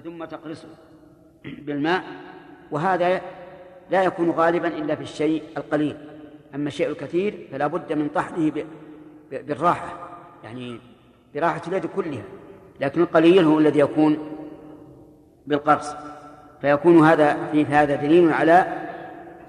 [0.00, 0.68] ثم تقرصه
[1.44, 2.04] بالماء
[2.70, 3.20] وهذا
[3.90, 5.96] لا يكون غالبا إلا في الشيء القليل.
[6.54, 8.52] أما الشيء الكثير فلا بد من طحنه
[9.30, 10.08] بالراحة
[10.44, 10.80] يعني
[11.34, 12.22] براحة اليد كلها
[12.80, 14.18] لكن القليل هو الذي يكون
[15.46, 15.94] بالقرص.
[16.60, 18.86] فيكون هذا في هذا دليل على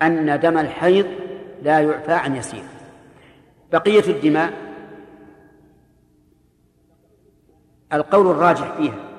[0.02, 1.06] أن دم الحيض
[1.64, 2.64] لا يعفى عن يسير.
[3.72, 4.54] بقية الدماء
[7.94, 9.15] القول الراجح فيها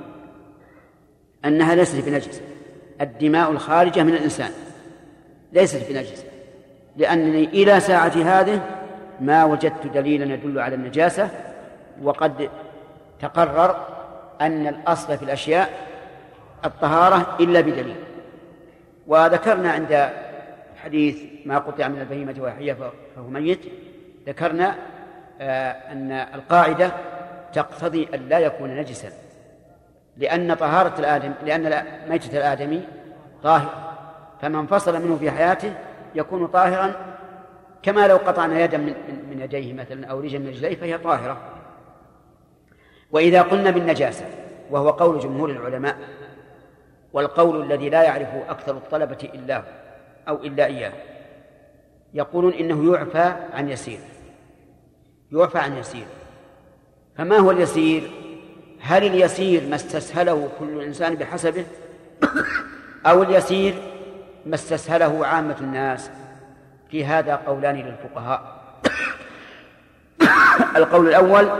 [1.47, 2.41] أنها ليست بنجسة
[3.01, 4.51] الدماء الخارجة من الإنسان.
[5.53, 6.25] ليست بنجسة
[6.97, 8.61] لأنني إلى ساعة هذه
[9.21, 11.31] ما وجدت دليلا يدل على النجاسة
[12.03, 12.51] وقد
[13.21, 13.87] تقرر
[14.41, 15.71] أن الأصل في الأشياء
[16.65, 17.97] الطهارة إلا بدليل.
[19.07, 20.11] وذكرنا عند
[20.77, 23.61] حديث ما قطع من البهيمة وهي فهو ميت
[24.27, 24.75] ذكرنا
[25.41, 26.93] آه، أن القاعدة
[27.53, 29.26] تقتضي أن لا يكون نجسا.
[30.17, 32.83] لأن طهارة الآدم لأن ميتة الآدمي
[33.43, 33.87] طاهر.
[34.43, 35.73] فمن انفصل منه في حياته
[36.15, 36.95] يكون طاهرا
[37.83, 38.95] كما لو قطعنا يدا من,
[39.31, 41.39] من يديه مثلا أو رجلا من رجليه فهي طاهرة.
[43.11, 44.25] وإذا قلنا بالنجاسة
[44.71, 45.97] وهو قول جمهور العلماء
[47.13, 49.63] والقول الذي لا يعرفه أكثر الطلبة إلا
[50.29, 50.93] أو إلا إياه
[52.15, 53.99] يقولون إنه يعفى عن يسير.
[55.33, 56.07] يعفى عن يسير.
[57.17, 58.11] فما هو اليسير؟
[58.87, 61.65] هل اليسير ما استسهله كل إنسان بحسبه؟
[63.07, 63.75] أو اليسير
[64.47, 66.11] ما استسهله عامة الناس؟
[66.91, 68.57] في هذا قولان للفقهاء.
[70.77, 71.51] القول الأول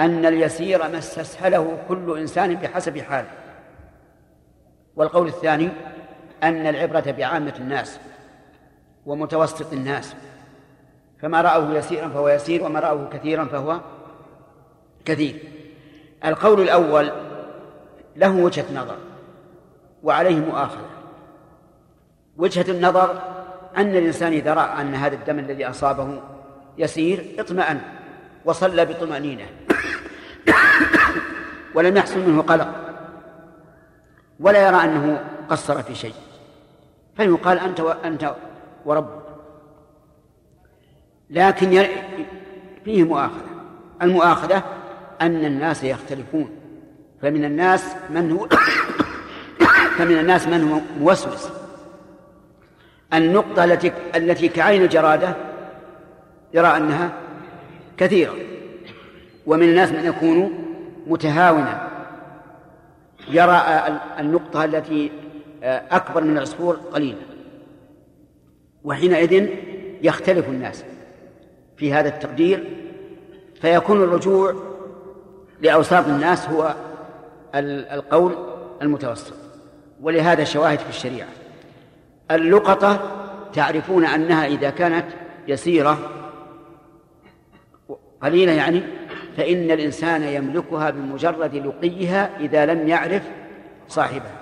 [0.00, 3.30] أن اليسير ما استسهله كل إنسان بحسب حاله.
[4.96, 5.68] والقول الثاني
[6.42, 7.98] أن العبرة بعامة الناس
[9.06, 10.14] ومتوسط الناس.
[11.22, 13.80] فما رأوه يسيرا فهو يسير وما رأوه كثيرا فهو
[15.04, 15.59] كثير.
[16.24, 17.12] القول الأول
[18.16, 18.96] له وجهة نظر
[20.02, 20.90] وعليه مؤاخذة.
[22.36, 23.22] وجهة النظر
[23.76, 26.22] أن الإنسان إذا رأى أن هذا الدم الذي أصابه
[26.78, 27.80] يسير اطمأن
[28.44, 29.46] وصلى بطمأنينة.
[31.74, 32.68] ولم يحصل منه قلق
[34.40, 36.14] ولا يرى أنه قصر في شيء.
[37.16, 38.34] فيقال أنت وأنت
[38.84, 39.20] وربك
[41.30, 41.86] لكن
[42.84, 43.50] فيه مؤاخذة.
[44.02, 44.62] المؤاخذة
[45.20, 46.50] أن الناس يختلفون.
[47.22, 48.48] فمن الناس من هو
[49.98, 51.48] فمن الناس من هو موسوس.
[53.14, 55.36] النقطة التي التي كعين الجرادة
[56.54, 57.12] يرى أنها
[57.96, 58.34] كثيرة.
[59.46, 60.64] ومن الناس من يكون
[61.06, 61.88] متهاونا.
[63.30, 63.62] يرى
[64.18, 65.10] النقطة التي
[65.62, 67.22] أكبر من العصفور قليلا.
[68.84, 69.48] وحينئذ
[70.02, 70.84] يختلف الناس
[71.76, 72.64] في هذا التقدير.
[73.60, 74.69] فيكون الرجوع
[75.62, 76.74] لأوساط الناس هو
[77.54, 78.34] القول
[78.82, 79.34] المتوسط.
[80.02, 81.28] ولهذا شواهد في الشريعة.
[82.30, 83.00] اللقطة
[83.52, 85.06] تعرفون أنها إذا كانت
[85.48, 85.98] يسيرة
[88.22, 88.82] قليلة يعني
[89.36, 93.22] فإن الإنسان يملكها بمجرد لقيها إذا لم يعرف
[93.88, 94.40] صاحبها.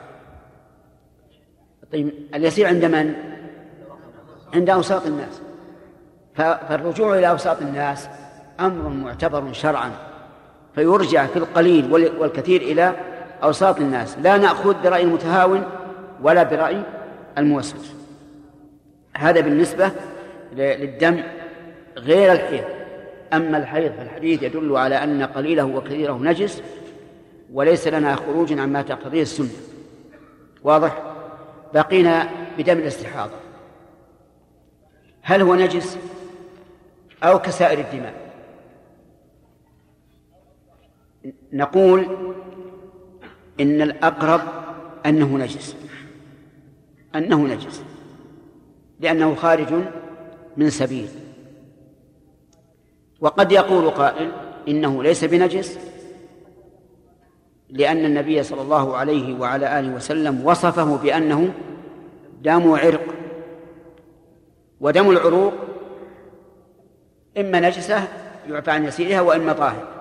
[1.92, 3.14] طيب اليسير عند من؟
[4.54, 5.42] عند أوساط الناس.
[6.34, 8.08] فالرجوع إلى أوساط الناس
[8.60, 10.07] أمر معتبر شرعا.
[10.78, 12.94] فيرجع في القليل والكثير إلى
[13.42, 14.18] أوساط الناس.
[14.18, 15.64] لا نأخذ برأي المتهاون
[16.22, 16.82] ولا برأي
[17.38, 17.92] الموسوس.
[19.16, 19.90] هذا بالنسبة
[20.52, 21.22] للدم
[21.96, 22.64] غير الحيض.
[23.32, 26.62] أما الحيض فالحديث يدل على أن قليله وكثيره نجس
[27.52, 29.48] وليس لنا خروج عما تقتضيه السنة.
[30.64, 31.02] واضح؟
[31.74, 32.28] بقينا
[32.58, 33.36] بدم الاستحاضة.
[35.22, 35.98] هل هو نجس
[37.22, 38.27] أو كسائر الدماء؟
[41.52, 42.06] نقول
[43.60, 44.40] إن الأقرب
[45.06, 45.76] أنه نجس
[47.14, 47.82] أنه نجس
[49.00, 49.74] لأنه خارج
[50.56, 51.08] من سبيل.
[53.20, 54.32] وقد يقول قائل
[54.68, 55.78] إنه ليس بنجس
[57.70, 61.54] لأن النبي صلى الله عليه وعلى آله وسلم وصفه بأنه
[62.42, 63.14] دم عرق.
[64.80, 65.52] ودم العروق
[67.38, 68.08] إما نجسة
[68.48, 69.97] يعفى عن يسيرها وإما طاهر.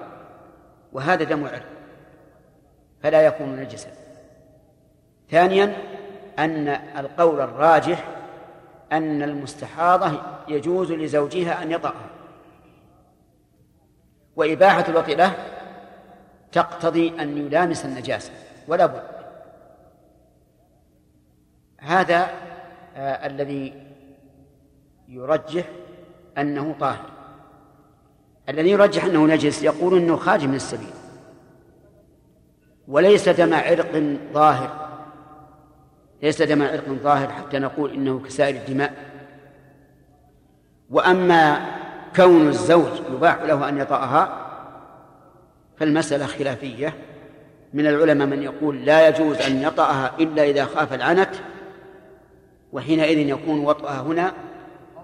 [0.98, 1.66] وهذا دم عرق.
[3.04, 3.90] فلا يكون نجسا
[5.30, 5.78] ثانيا
[6.40, 6.68] أن
[6.98, 8.08] القول الراجح
[8.92, 12.10] أن المستحاضة يجوز لزوجها أن يطأها
[14.36, 15.34] وإباحة الوطئ له
[16.52, 18.32] تقتضي أن يلامس النجاسة
[18.68, 19.04] ولا بد.
[21.80, 22.28] هذا
[22.96, 23.88] آه الذي
[25.08, 25.66] يرجح
[26.38, 27.17] أنه طاهر.
[28.50, 30.94] الذي يرجح أنه نجس يقول أنه خارج من السبيل.
[32.88, 34.88] وليس دم عرق ظاهر.
[36.24, 38.94] ليس دم عرق ظاهر حتى نقول إنه كسائر الدماء.
[40.90, 41.66] وأما
[42.16, 44.48] كون الزوج يباح له أن يطأها
[45.78, 46.94] فالمسألة خلافية.
[47.74, 51.36] من العلماء من يقول لا يجوز أن يطأها إلا إذا خاف العنت
[52.74, 54.34] وحينئذ يكون وطئها هنا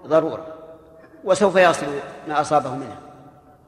[0.06, 0.46] ضرورة.
[1.24, 1.86] وسوف يصل
[2.28, 3.03] ما أصابه منها.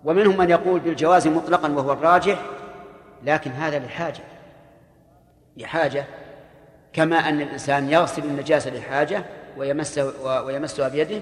[0.06, 2.42] ومنهم من يقول بالجواز مطلقا وهو الراجح
[3.24, 4.20] لكن هذا لحاجة.
[5.56, 6.04] لحاجة
[6.92, 9.24] كما أن الإنسان يغسل النجاسة لحاجة
[9.56, 10.12] ويمسه
[10.44, 11.20] ويمسها بيده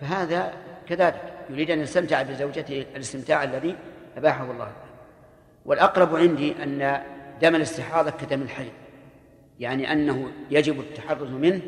[0.00, 0.52] فهذا
[0.88, 1.14] كذلك.
[1.50, 3.76] يريد أن يستمتع بزوجته الاستمتاع الذي
[4.16, 4.72] أباحه الله.
[5.64, 7.02] والأقرب عندي أن
[7.42, 8.68] دم الاستحاضة كدم الحي
[9.60, 11.60] يعني أنه يجب التحرز منه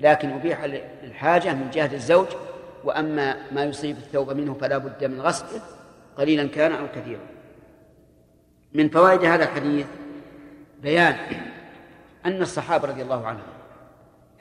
[0.00, 0.64] لكن أبيح
[1.02, 2.26] للحاجة من جهة الزوج
[2.84, 5.75] وأما ما يصيب الثوب منه فلا بد من غسله
[6.18, 7.26] قليلا كان أو كثيرا.
[8.72, 9.86] من فوائد هذا الحديث
[10.82, 11.16] بيان
[12.26, 13.46] أن الصحابة رضي الله عنهم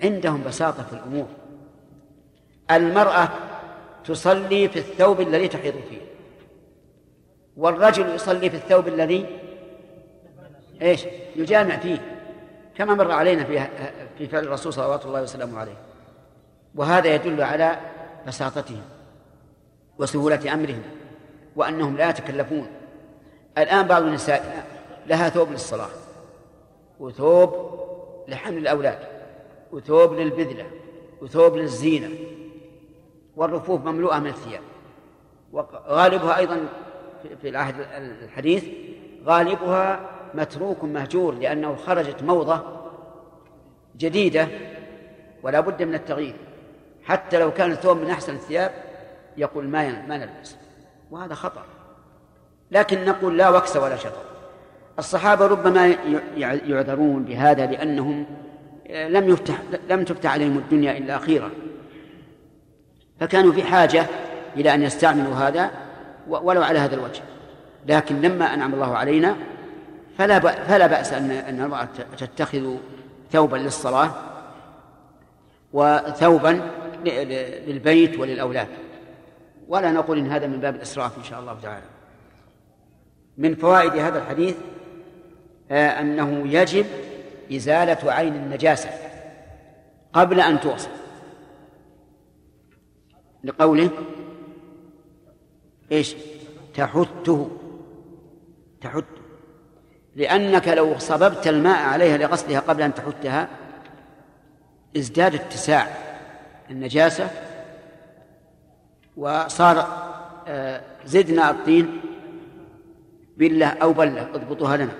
[0.03, 1.27] عندهم بساطة في الأمور.
[2.71, 3.29] المرأة
[4.05, 6.01] تصلي في الثوب الذي تحيض فيه
[7.57, 9.25] والرجل يصلي في الثوب الذي
[10.81, 11.05] إيش؟
[11.35, 11.97] يجامع فيه
[12.75, 13.67] كما مر علينا في
[14.17, 15.77] في فعل الرسول صلوات الله وسلامه عليه.
[16.75, 17.79] وهذا يدل على
[18.27, 18.81] بساطتهم
[19.97, 20.81] وسهولة أمرهم.
[21.55, 22.67] وأنهم لا يتكلفون.
[23.57, 24.67] الآن بعض النساء
[25.07, 25.89] لها ثوب للصلاة
[26.99, 27.79] وثوب
[28.27, 28.99] لحمل الأولاد
[29.71, 30.65] وثوب للبذلة
[31.21, 32.09] وثوب للزينة
[33.35, 34.61] والرفوف مملوءة من الثياب.
[35.53, 36.65] وغالبها أيضا
[37.41, 37.75] في العهد
[38.23, 38.65] الحديث
[39.25, 42.63] غالبها متروك مهجور لأنه خرجت موضة
[43.97, 44.47] جديدة
[45.43, 46.35] ولا بد من التغيير.
[47.03, 48.71] حتى لو كان الثوب من أحسن الثياب
[49.37, 50.55] يقول ما ما نلبس.
[51.11, 51.63] وهذا خطأ.
[52.71, 54.21] لكن نقول لا وكس ولا شطر.
[54.99, 55.95] الصحابة ربما
[56.37, 58.25] يعذرون بهذا لأنهم
[58.89, 59.55] لم يفتح
[59.89, 61.49] لم تفتح عليهم الدنيا إلا أخيرا.
[63.19, 64.05] فكانوا في حاجة
[64.57, 65.71] إلى أن يستعملوا هذا
[66.27, 67.21] ولو على هذا الوجه.
[67.87, 69.35] لكن لما أنعم الله علينا
[70.17, 71.87] فلا فلا بأس أن أن المرأة
[72.17, 72.75] تتخذ
[73.31, 74.11] ثوبا للصلاة
[75.73, 76.61] وثوبا
[77.67, 78.67] للبيت وللأولاد.
[79.67, 81.85] ولا نقول إن هذا من باب الإسراف إن شاء الله تعالى.
[83.37, 84.55] من فوائد هذا الحديث
[85.71, 86.85] آه، أنه يجب
[87.51, 88.89] إزالة عين النجاسة
[90.13, 90.89] قبل أن توصل
[93.43, 93.89] لقوله
[95.91, 96.15] إيش؟
[96.73, 97.49] تحته.
[98.81, 99.05] تحته
[100.15, 103.47] لأنك لو صببت الماء عليها لغسلها قبل أن تحتها
[104.97, 105.87] ازداد اتساع.
[106.69, 107.29] النجاسة
[109.17, 110.05] وصار
[110.47, 112.01] آه، زدنا الطين
[113.37, 114.93] بالله أو بلة اضبطوها لنا.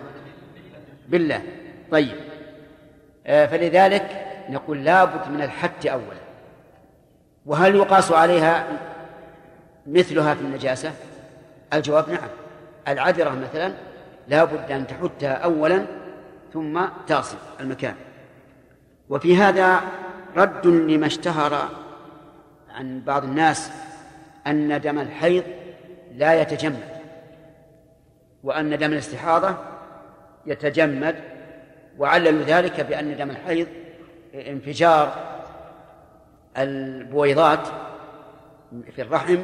[1.09, 1.41] بالله.
[1.91, 2.15] طيب.
[3.25, 6.25] آه، فلذلك نقول لابد من الحت أولا.
[7.45, 8.67] وهل يقاس عليها
[9.87, 10.91] مثلها في النجاسة؟
[11.73, 12.29] الجواب نعم.
[12.87, 13.73] العذرة مثلا
[14.27, 15.85] لا بد أن تحتها أولا
[16.53, 17.95] ثم تصل المكان.
[19.09, 19.81] وفي هذا
[20.35, 21.69] رد لما اشتهر
[22.69, 23.71] عن بعض الناس
[24.47, 25.43] أن دم الحيض
[26.15, 26.95] لا يتجمد
[28.43, 29.55] وأن دم الاستحاضة
[30.45, 31.15] يتجمد
[31.97, 33.67] وعللوا ذلك بأن دم الحيض
[34.33, 35.35] انفجار
[36.57, 37.67] البويضات
[38.95, 39.37] في الرحم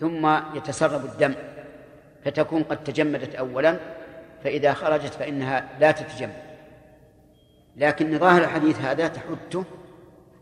[0.00, 1.34] ثم يتسرب الدم
[2.24, 3.76] فتكون قد تجمدت أولا
[4.44, 6.46] فإذا خرجت فإنها لا تتجمد.
[7.76, 9.64] لكن ظاهر الحديث هذا تحته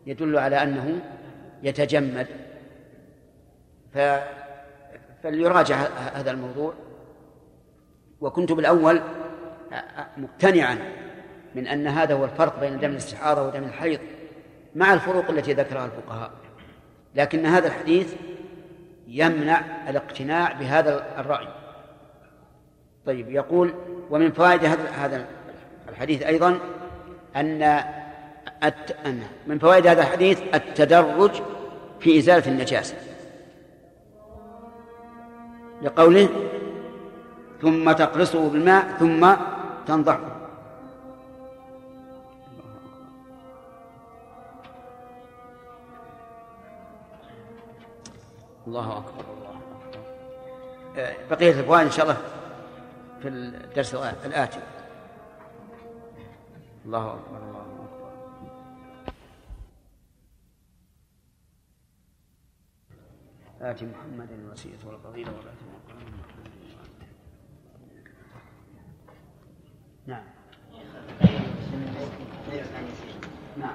[0.05, 0.99] يدل على أنه
[1.63, 2.27] يتجمد.
[5.23, 5.75] فليراجع
[6.13, 6.73] هذا الموضوع.
[8.21, 9.01] وكنت بالأول
[10.17, 10.77] مقتنعا
[11.55, 13.99] من أن هذا هو الفرق بين دم الاستحاضة ودم الحيض
[14.75, 16.31] مع الفروق التي ذكرها الفقهاء.
[17.15, 18.13] لكن هذا الحديث
[19.07, 21.47] يمنع الاقتناع بهذا الرأي.
[23.05, 23.73] طيب يقول
[24.09, 24.65] ومن فوائد
[24.99, 25.25] هذا
[25.89, 26.59] الحديث أيضا
[27.35, 27.83] أن
[29.47, 31.31] من فوائد هذا الحديث التدرج
[31.99, 32.95] في إزالة النجاسة.
[35.85, 36.29] لقوله
[37.61, 39.35] ثم تقرصه بالماء ثم
[39.87, 40.35] تنضحه.
[48.67, 49.25] الله أكبر
[51.29, 52.17] بقية الفوائد إن شاء الله
[53.21, 54.59] في الدرس الآتي.
[56.85, 57.85] الله أكبر الله أكبر.
[63.61, 65.74] آتي محمد الوسيلة والفضيلة والآتي
[70.07, 70.21] نعم.
[73.57, 73.69] نعم.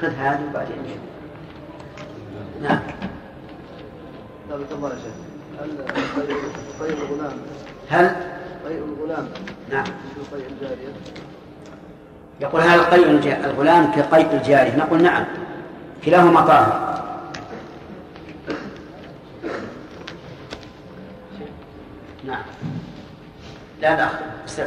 [0.00, 0.76] خذ هذه وبعدين
[2.62, 2.78] نعم.
[4.50, 5.14] بارك الله يا شيخ
[5.62, 5.70] هل
[6.80, 7.32] طيب الغلام؟
[7.90, 8.10] هل؟
[8.64, 9.28] طيب الغلام.
[9.72, 9.82] نعم.
[9.84, 10.88] مثل طيب الجارية؟
[12.40, 15.24] يقول هل قيء الج- الغلام كقيء الجارية؟ نقول نعم.
[16.04, 16.94] كلاهما طاهر.
[22.26, 22.44] نعم.
[23.80, 24.08] لا لا
[24.44, 24.66] استمع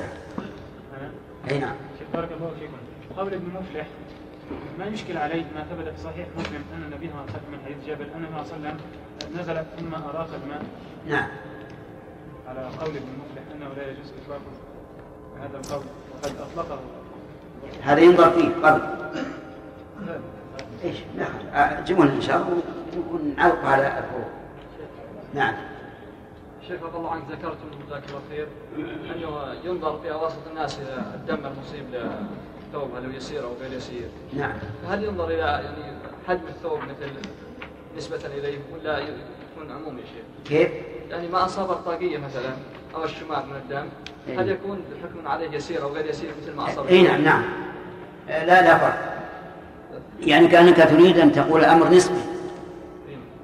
[1.52, 1.76] أي نعم.
[2.00, 2.74] شيخ بارك الله فيكم.
[3.18, 3.88] قول ابن مفلح
[4.80, 7.60] ما يشكل عليه؟ ما ثبت في صحيح مسلم أن النبي صلى الله عليه وسلم من
[7.66, 10.64] حديث جابر ان النبي صلى الله عليه وسلم نزل ثم أراق الماء.
[11.08, 11.28] نعم.
[12.48, 14.52] على قول ابن مفلح أنه لا يجوز إطلاقه.
[15.40, 15.84] هذا القول
[16.14, 16.80] وقد أطلقه.
[17.84, 18.82] هذا ينظر فيه قبل.
[20.84, 22.62] إيش؟ ناخذ جمل إن شاء الله
[23.12, 24.30] ونعلق على الفروق
[25.34, 25.54] نعم.
[26.68, 28.48] شيخ رضي الله عنك ذكرتم جزاك الله خير
[29.16, 34.08] انه ينظر في أواسط الناس إلى الدم المصيب للثوب هل هو يسير أو غير يسير؟
[34.34, 34.54] نعم.
[34.84, 35.98] فهل ينظر إلى يعني
[36.28, 37.12] حجم الثوب مثل
[37.98, 40.72] نسبة إليه ولا يكون عمومي شيخ؟ كيف؟
[41.10, 42.50] يعني ما أصاب الطاقية مثلا
[42.96, 43.88] أو الشماغ من الدم
[44.28, 44.56] هل إيه.
[44.56, 47.44] يكون الحكم عليه يسير أو غير يسير مثل ما أصاب؟ اي نعم نعم.
[48.30, 49.18] آه، لا لا فرق.
[50.20, 52.20] يعني كأنك تريد أن تقول الامر نسبي.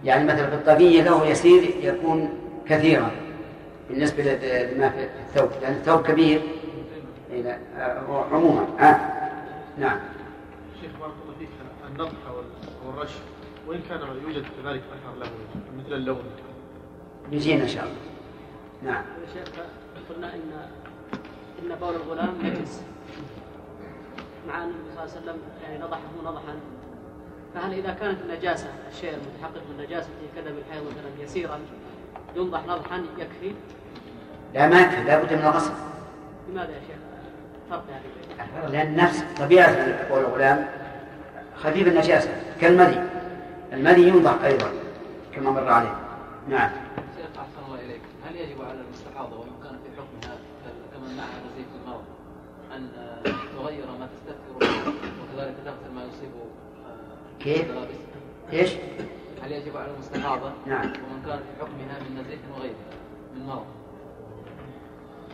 [0.03, 3.11] يعني مثلا في الطاقية له يسير يكون كثيرا
[3.89, 6.41] بالنسبة لما في الثوب لأن الثوب كبير.
[7.77, 8.99] آه، عموما آه.
[9.77, 9.99] نعم.
[10.81, 11.49] شيخ بارك الله فيك.
[11.91, 13.11] النضح وال- والرش
[13.67, 15.27] وإن كان يوجد كذلك أثر له
[15.77, 16.21] مثل اللون.
[17.31, 17.95] بيجينا إن شاء الله.
[18.93, 19.03] نعم.
[19.33, 19.47] شيخ
[20.09, 20.51] قلنا ان
[21.63, 22.81] إن بول الغلام نجس
[24.47, 26.55] مع أن النبي صلى الله عليه وسلم يعني نضحه نضحا.
[27.53, 31.59] فهل إذا كانت النجاسة الشيء المتحقق من نجاسه كذا بالحيض مثلا يسيرا
[32.35, 33.55] ينضح نضحا يكفي
[34.53, 35.73] لا ما يكفي لابد من الغسل
[36.49, 36.97] لماذا يا شيخ؟
[37.69, 39.69] فرق يعني لأن نفس طبيعة
[40.11, 40.67] الغلام
[41.55, 42.29] خفيف النجاسة
[42.61, 43.03] كالمذي
[43.73, 44.71] المذي ينضح أيضا
[45.35, 45.95] كما مر عليه
[46.49, 46.71] نعم
[47.17, 50.37] شيخ أحسن الله إليك هل يجب على المستحاضة ومن كان في حكمها
[50.93, 52.03] كمن معها نزيف المرض
[52.75, 53.23] أن آه،
[53.57, 54.91] تغير ما تستثمر به
[55.23, 56.31] وكذلك تغسل ما يصيب
[56.85, 57.95] آه، كيف؟ الملابس؟
[58.53, 58.71] إيش؟
[59.43, 60.85] هل يجب على المستحاضة نعم.
[60.85, 62.75] ومن كان في حكمها من نزيف وغيره
[63.35, 63.65] من مرض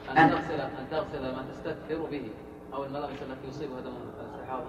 [0.09, 2.29] أن- ان تغسل أن تغسل ما تستثمر به
[2.73, 4.63] أو الملابس التي يصيبها دم الاستحاضه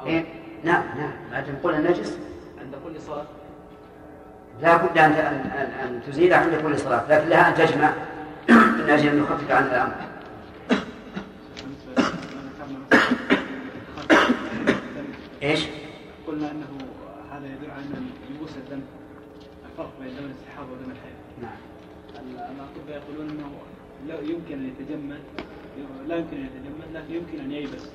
[0.00, 0.24] أو إيه؟
[0.64, 2.18] نعم نعم بعد نقول النجس
[2.60, 3.24] عند كل صلاة
[4.62, 7.92] لا بد أن أن أن, أن تزيل عند كل صلاة لكن لها أن تجمع
[8.78, 9.94] من أجل أن نخفف عن الأمر
[15.42, 15.66] إيش؟
[16.26, 16.66] قلنا أنه
[17.32, 18.10] هذا يدل على أن
[18.42, 18.80] يبوس الدم
[19.70, 21.18] الفرق بين دم الاستحاضه ودم الحيض.
[21.42, 21.56] نعم.
[22.54, 23.50] الأطباء يقولون إنه
[24.08, 25.20] لا يمكن أن يتجمد
[26.08, 27.90] لا يمكن أن يتجمد لكن يمكن أن ييبس.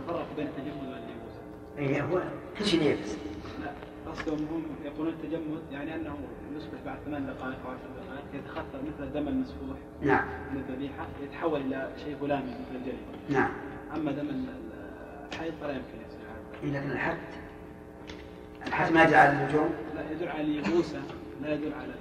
[0.00, 1.34] الفرق بين التجمد واليبوس
[1.78, 2.22] إيه هو
[2.58, 3.16] كل شيء يلبس
[3.62, 3.70] لا
[4.12, 6.16] قصدهم هم يقولون التجمد يعني أنه
[6.56, 9.76] يصبح بعد ثمان دقائق أو عشر دقائق يتخثر مثل الدم المسفوح.
[10.02, 10.24] نعم.
[10.52, 12.98] من الذبيحة يتحول إلى شيء غلامي مثل الجلد
[13.28, 13.50] نعم.
[13.96, 14.44] أما دم ال-
[15.32, 16.20] الحيض فلا يمكن يصير
[16.72, 17.18] هذا لكن الحد
[18.66, 19.70] الحد ما يدل على النجوم.
[19.94, 20.98] لا يدل على اليبوسه
[21.42, 21.92] لا يدل على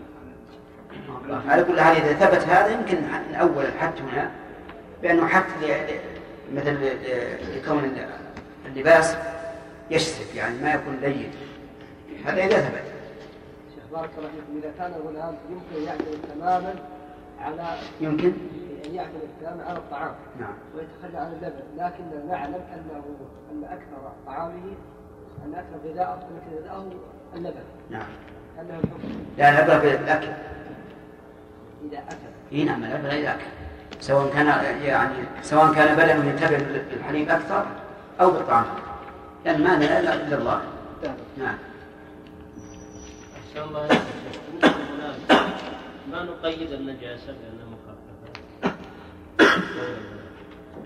[1.27, 2.97] على على كل حال إذا ثبت هذا يمكن
[3.35, 4.31] أول الحد هنا
[5.61, 5.99] ل- ل-
[6.57, 6.77] مثل
[7.57, 8.09] لكون ال-
[8.65, 9.17] اللباس
[9.91, 11.31] يشسف يعني ما يكون لين
[12.25, 12.83] هذا إذا ثبت.
[13.75, 14.57] شيخ بارك الله فيكم.
[14.57, 16.75] إذا كان الغلام يمكن أن يعتمد تماما
[17.41, 18.33] على يمكن.
[18.85, 20.53] أن يعتمد تماما على الطعام نعم.
[20.75, 23.03] ويتخلى عن اللبن لكن نعلم أنه
[23.51, 24.61] أن أكثر طعامه
[25.45, 26.19] أن أكثر غذاءه
[26.51, 26.91] غذاءه
[27.35, 27.63] اللبن.
[27.89, 28.07] نعم.
[28.57, 30.27] هل له الحكم لا العبرة بالأكل
[31.85, 32.31] إذا أكل.
[32.51, 33.45] إي نعم العبرة بالأكل
[33.99, 34.47] سواء كان
[34.83, 36.57] يعني سواء كان بدنه ينتبه
[36.91, 37.65] بالحليب أكثر
[38.21, 38.65] أو بالطعام.
[39.45, 40.61] لأن ما لا إله إلا الله.
[41.37, 41.57] نعم.
[43.35, 43.87] أحسن الله
[46.11, 48.75] ما نقيد النجاسة بأنها مخففة؟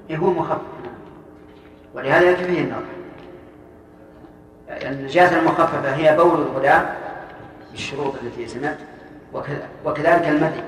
[0.09, 0.61] إيه هو مخفف.
[1.93, 2.85] ولهذا يجب فيه النظر.
[4.69, 6.95] النجاسة المخففة هي بول الغلام
[7.71, 8.77] بالشروط التي سمعت
[9.85, 10.63] وكذلك المذي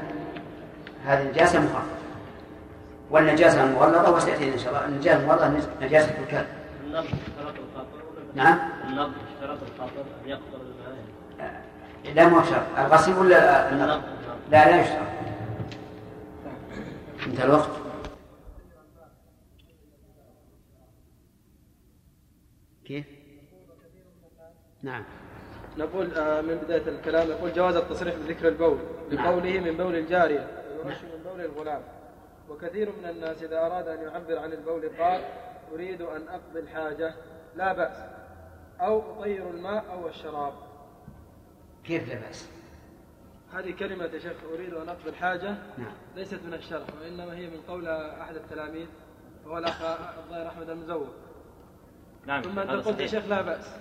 [1.05, 1.99] هذه نجاسة مخففة
[3.11, 4.85] والنجاسة المغلظة وسيأتي إن شاء الله.
[4.85, 6.45] النجاسة المغلظة نج- نجاسة الكلب
[6.85, 8.03] النبض اشترط الخاطر
[8.35, 11.61] ولا نعم؟ النبض اشترط الخاطر أن يقطر الماء
[12.15, 13.99] لا مو شرط الغسيل ولا لا
[14.71, 15.07] لا يشترط.
[17.27, 17.69] انتهى الوقت.
[22.85, 23.05] كيف؟
[24.83, 25.03] نعم.
[25.77, 28.77] نقول آه، من بداية الكلام يقول جواز التصريح بذكر البول
[29.11, 31.81] لقوله من بول الجارية ويرش من بول الغلام.
[32.49, 35.21] وكثير من الناس إذا أراد أن يعبر عن البول قال
[35.73, 37.13] أريد أن أقضي الحاجة
[37.55, 37.97] لا بأس.
[38.81, 40.53] أو أطير الماء أو الشراب.
[41.83, 42.49] كيف لا بأس؟
[43.53, 45.93] هذه كلمة يا شيخ أريد أن أقضي الحاجة نعم.
[46.15, 48.87] ليست من الشرح وإنما هي من قول أحد التلاميذ
[49.47, 49.81] هو الأخ
[50.17, 51.07] الظاهر أحمد المزور
[52.25, 53.07] نعم ثم أنت قلت يا.
[53.07, 53.75] شيخ لا بأس.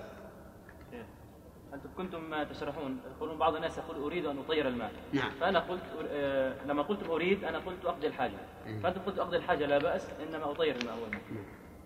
[1.75, 3.01] أنتم كنتم تشرحون.
[3.17, 4.93] يقولون بعض الناس يقول أريد أن أطير الماء.
[5.13, 5.31] نعم.
[5.41, 8.37] فأنا قلت آه، لما قلت أريد أنا قلت أقضي الحاجة.
[8.67, 8.79] إيه.
[8.81, 11.23] فأنتم قلت أقضي الحاجة لا بأس إنما أطير الماء هو الماء.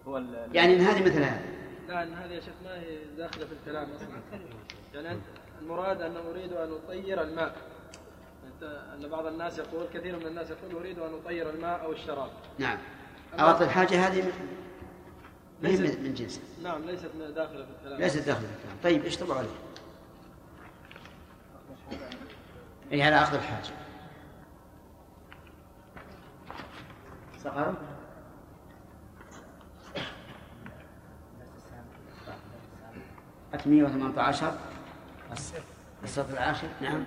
[0.09, 1.41] هو ال- يعني إن هذه مثل هذا
[1.89, 4.09] لا أن هذه يا شيخ ما هي داخلة في الكلام أصلا.
[4.95, 5.23] يعني أنت
[5.63, 7.57] المراد أن أريد أن أطير الماء.
[8.47, 12.31] أنت أن بعض الناس يقول كثير من الناس يقول أريد أن أطير الماء أو الشراب.
[12.59, 12.79] نعم.
[13.39, 14.33] أغطي الحاجة هذه
[15.63, 18.01] ما هي ليست- من من جنسه نعم ليست من داخلة في الكلام.
[18.01, 18.77] ليست داخل في الكلام.
[18.85, 19.49] طيب إيش طبعوا عليه؟
[22.93, 23.75] يعني على أخذ الحاجة.
[27.39, 27.75] سقر؟
[33.67, 34.53] مئة وثمانية عشر.
[36.05, 37.05] السطر العاشر؟ نعم.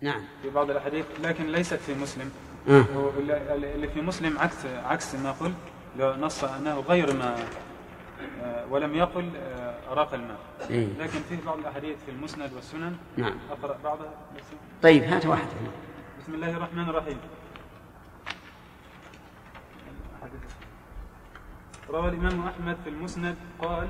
[0.00, 0.24] نعم.
[0.42, 2.30] في بعض الأحاديث لكن ليست في مسلم.
[2.68, 2.84] آه.
[3.18, 5.54] اللي في مسلم عكس عكس ما قل
[5.96, 7.36] لو نص أنه غير ما
[8.70, 10.38] ولم يقل آه، أراق الماء.
[10.70, 10.88] إيه.
[10.98, 12.96] لكن فيه بعض الأحاديث في المسند والسنن.
[13.16, 13.34] نعم.
[13.50, 14.10] أقرأ بعضها.
[14.36, 14.44] بس
[14.82, 15.46] طيب هات واحد.
[16.20, 17.18] بسم الله الرحمن الرحيم.
[21.90, 23.88] روى الإمام أحمد في المسند قال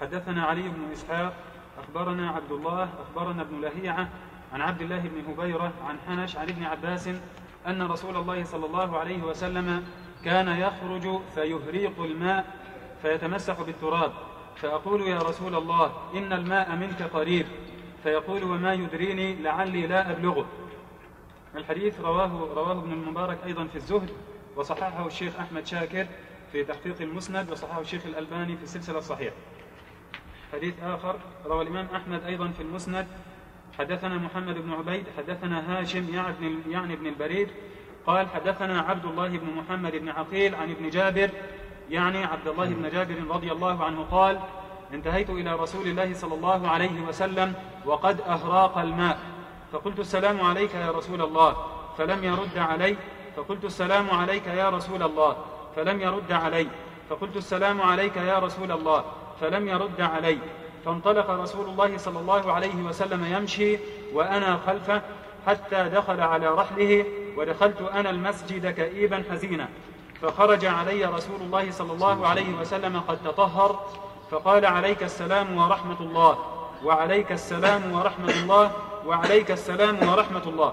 [0.00, 1.32] حدثنا علي بن إسحاق
[1.78, 4.08] أخبرنا عبد الله أخبرنا ابن لهيعة
[4.52, 7.08] عن عبد الله بن هبيرة عن حنش عن ابن عباس
[7.66, 9.84] أن رسول الله صلى الله عليه وسلم
[10.24, 12.44] كان يخرج فيهريق الماء
[13.04, 14.12] فيتمسح بالتراب
[14.56, 17.46] فأقول يا رسول الله إن الماء منك قريب.
[18.02, 20.46] فيقول وما يدريني لعلي لا أبلغه.
[21.56, 24.10] الحديث رواه رواه ابن المبارك أيضا في الزهد
[24.56, 26.06] وصححه الشيخ أحمد شاكر
[26.52, 29.36] في تحقيق المسند وصححه الشيخ الألباني في السلسلة الصحيحة.
[30.52, 33.06] حديث آخر روى الإمام أحمد أيضا في المسند.
[33.78, 37.48] حدثنا محمد بن عبيد حدثنا هاشم يعني يعني ابن البريد.
[38.06, 41.30] قال حدثنا عبد الله بن محمد بن عقيل عن ابن جابر
[41.90, 44.40] يعني عبد الله بن جابر رضي الله عنه قال
[44.94, 49.18] انتهيت إلى رسول الله صلى الله عليه وسلم وقد أهراق الماء.
[49.72, 51.56] فقلت السلام عليك يا رسول الله.
[51.98, 52.96] فلم يرد علي.
[53.36, 55.36] فقلت السلام عليك يا رسول الله.
[55.76, 56.68] فلم يرد علي.
[57.10, 59.04] فقلت السلام عليك يا رسول الله.
[59.40, 60.38] فلم يرد علي.
[60.84, 63.78] فانطلق رسول الله صلى الله عليه وسلم يمشي
[64.12, 65.02] وأنا خلفه
[65.46, 67.04] حتى دخل على رحله
[67.36, 69.68] ودخلت أنا المسجد كئيبا حزينا.
[70.24, 73.80] فخرج علي رسول الله صلى الله عليه وسلم قد تطهر
[74.30, 76.38] فقال عليك السلام ورحمة الله
[76.84, 78.70] وعليك السلام ورحمة الله
[79.06, 80.72] وعليك السلام ورحمة الله.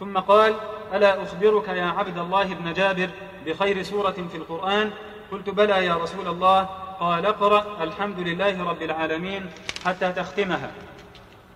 [0.00, 0.54] ثم قال
[0.94, 3.10] ألا أخبرك يا عبد الله بن جابر
[3.46, 4.90] بخير سورة في القرآن؟
[5.32, 6.68] قلت بلى يا رسول الله.
[7.00, 9.50] قال اقرأ الحمد لله رب العالمين
[9.86, 10.70] حتى تختمها.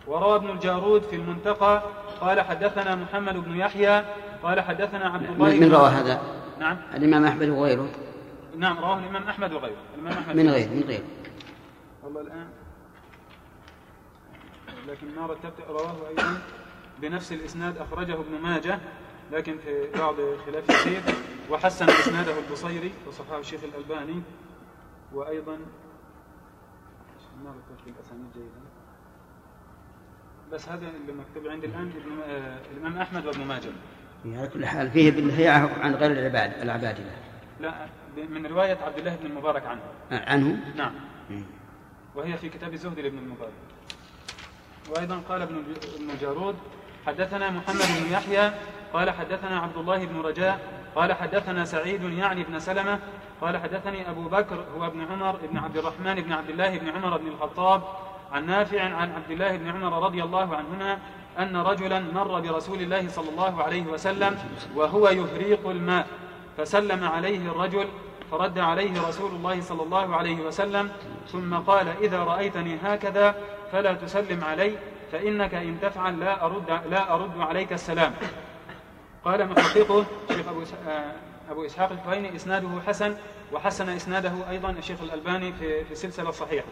[0.06, 1.82] وروى ابن الجارود في المنتقى
[2.20, 4.04] قال حدثنا محمد بن يحيى
[4.42, 6.78] قال حدثنا عبد الله من روى هذا؟ نعم.
[6.94, 7.88] الإمام أحمد وغيره.
[8.56, 9.80] نعم رواه الإمام أحمد وغيره.
[9.94, 11.04] الإمام أحمد من غيره من غيره
[12.02, 12.48] والله الآن.
[14.88, 16.38] لكن ما رتبت رواه أيضا
[17.02, 18.78] بنفس الإسناد أخرجه ابن ماجه
[19.32, 20.14] لكن في بعض
[20.46, 21.02] خلاف يسير
[21.50, 24.22] وحسن إسناده البصيري وصححه الشيخ الألباني.
[25.14, 25.58] وأيضا
[27.44, 28.68] ما رتبت الأسانيد جيدا
[30.52, 31.92] بس هذا اللي مكتوب عندي الآن
[32.22, 33.70] آه، الإمام أحمد وابن ماجه.
[34.26, 37.10] على كل حال فيه بالهيعة عن غير العباد العبادلة
[37.60, 37.72] لا
[38.16, 39.80] من رواية عبد الله بن المبارك عنه.
[40.10, 40.92] عنه؟ نعم.
[42.14, 43.52] وهي في كتاب الزهد لابن المبارك.
[44.90, 45.64] وأيضا قال ابن
[45.96, 46.56] ابن جارود
[47.06, 48.52] حدثنا محمد بن يحيى
[48.92, 50.60] قال حدثنا عبد الله بن رجاء
[50.94, 52.98] قال حدثنا سعيد يعني بن سلمة
[53.40, 57.16] قال حدثني أبو بكر هو ابن عمر بن عبد الرحمن بن عبد الله بن عمر
[57.16, 57.82] بن الخطاب
[58.32, 60.98] عن نافع عن عبد الله بن عمر رضي الله عنهما
[61.38, 64.38] أن رجلا مر برسول الله صلى الله عليه وسلم
[64.74, 66.06] وهو يهريق الماء
[66.56, 67.88] فسلم عليه الرجل
[68.30, 70.90] فرد عليه رسول الله صلى الله عليه وسلم
[71.32, 73.34] ثم قال إذا رأيتني هكذا
[73.72, 74.76] فلا تسلم علي
[75.12, 78.14] فإنك إن تفعل لا أرد, لا أرد عليك السلام.
[79.24, 81.12] قال محققه شيخ أبو, آه،
[81.50, 83.14] أبو إسحاق الحويني إسناده حسن
[83.52, 86.66] وحسن إسناده أيضا الشيخ الألباني في, في السلسلة الصحيحة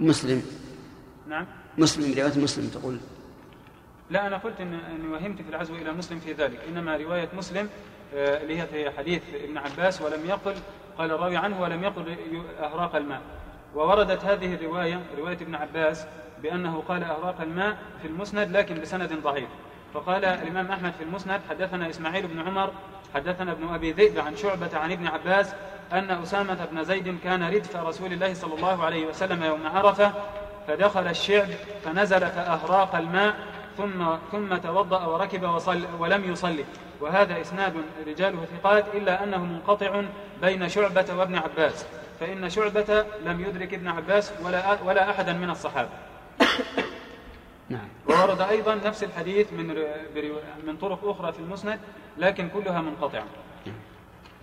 [0.00, 0.42] مسلم.
[1.28, 1.46] نعم.
[1.78, 2.98] مسلم رواية مسلم تقول.
[4.10, 6.60] لا أنا قلت إن وهمت في العزو إلى مسلم في ذلك.
[6.68, 7.68] إنما رواية مسلم
[8.14, 10.54] آه، اللي هي حديث ابن عباس ولم يقل
[10.98, 12.16] قال الراوي عنه ولم يقل
[12.60, 13.20] أهراق الماء.
[13.74, 16.06] ووردت هذه الرواية رواية ابن عباس
[16.42, 19.48] بأنه قال أهراق الماء في المسند لكن بسند ضعيف.
[19.94, 22.72] فقال الإمام أحمد في المسند حدثنا إسماعيل بن عمر
[23.14, 25.54] حدثنا ابن أبي ذئب عن شعبة عن ابن عباس
[25.92, 30.12] أن أسامة بن زيد كان ردف رسول الله صلى الله عليه وسلم يوم عرفة
[30.68, 31.48] فدخل الشعب
[31.84, 33.34] فنزل فأهراق الماء
[33.78, 36.64] ثم ثم توضأ وركب وصل ولم يصلي.
[37.00, 37.74] وهذا إسناد
[38.06, 40.02] رجاله ثقات إلا أنه منقطع
[40.42, 41.86] بين شعبة وابن عباس.
[42.20, 45.88] فإن شعبة لم يدرك ابن عباس ولا ولا أحدا من الصحابة.
[47.68, 47.88] نعم.
[48.06, 49.66] وورد أيضا نفس الحديث من
[50.66, 51.80] من طرق أخرى في المسند
[52.18, 53.24] لكن كلها منقطعة.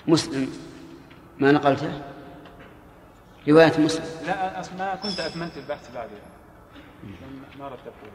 [0.07, 0.49] مسلم
[1.39, 2.14] ما نقلته؟
[3.47, 4.05] رواية مسلم.
[4.27, 6.09] لا أسماء كنت أكملت البحث بعد
[7.59, 8.11] ما رتبته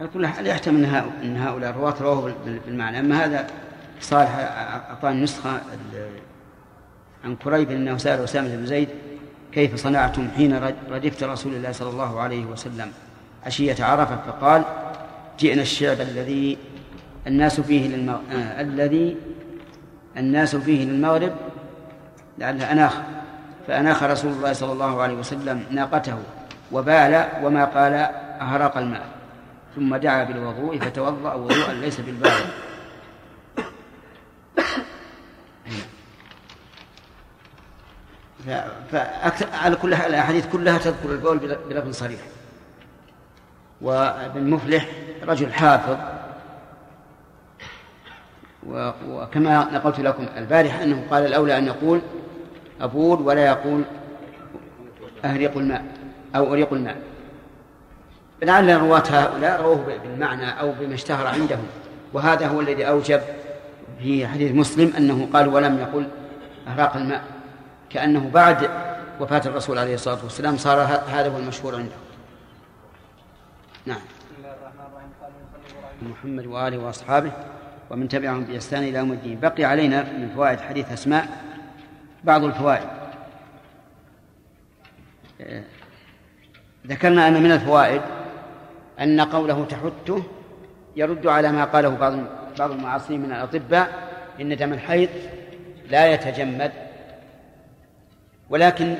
[0.00, 0.84] على كل حال يحتمل
[1.22, 3.00] إن هؤلاء الرواة رواه بالمعنى.
[3.00, 3.46] أما هذا
[4.00, 4.30] صالح
[4.90, 5.60] أعطاني نسخة
[7.24, 8.88] عن كريب إنه سأل أسامة بن زيد
[9.52, 10.58] كيف صنعتم حين
[10.90, 12.92] ردفت رسول الله صلى الله عليه وسلم
[13.46, 14.64] عشية عرفة فقال
[15.38, 16.58] جئنا الشعب الذي
[17.26, 19.16] الناس فيه للمغرب آه الذي
[20.16, 21.36] الناس فيه للمغرب
[22.38, 22.94] لعله أناخ
[23.66, 26.18] فأناخ رسول الله صلى الله عليه وسلم ناقته
[26.72, 27.94] وبال وما قال
[28.40, 29.06] أهرق الماء
[29.76, 32.46] ثم دعا بالوضوء فتوضأ وضوءا ليس بالبارد
[38.92, 42.20] فعلى كل الأحاديث كلها تذكر البول بلفظ صريح.
[43.80, 44.88] وابن مفلح
[45.22, 45.96] رجل حافظ.
[49.08, 52.00] وكما نقلت لكم البارحة أنه قال الأولى أن يقول
[52.80, 53.82] أبول ولا يقول
[55.24, 55.84] أهريق الماء
[56.36, 56.96] أو أريق الماء.
[58.42, 61.66] لعل رواة هؤلاء رووه بالمعنى أو بما اشتهر عندهم.
[62.12, 63.20] وهذا هو الذي أوجب
[63.98, 66.08] في حديث مسلم أنه قال ولم يقل
[66.68, 67.24] أهراق الماء.
[67.90, 68.70] كأنه بعد
[69.20, 71.96] وفاة الرسول عليه الصلاة والسلام صار هذا هو المشهور عنده.
[73.86, 74.00] نعم.
[76.02, 77.32] محمد وآله وأصحابه
[77.90, 79.40] ومن تبعهم بإحسان إلى يوم الدين.
[79.40, 81.45] بقي علينا من فوائد حديث أسماء
[82.26, 82.88] بعض الفوائد.
[86.86, 88.02] ذكرنا أن من الفوائد
[89.00, 90.22] أن قوله تحته
[90.96, 92.14] يرد على ما قاله بعض
[92.58, 93.88] بعض المعاصرين من الأطباء
[94.40, 95.08] إن دم الحيض
[95.90, 96.72] لا يتجمد.
[98.50, 98.94] ولكن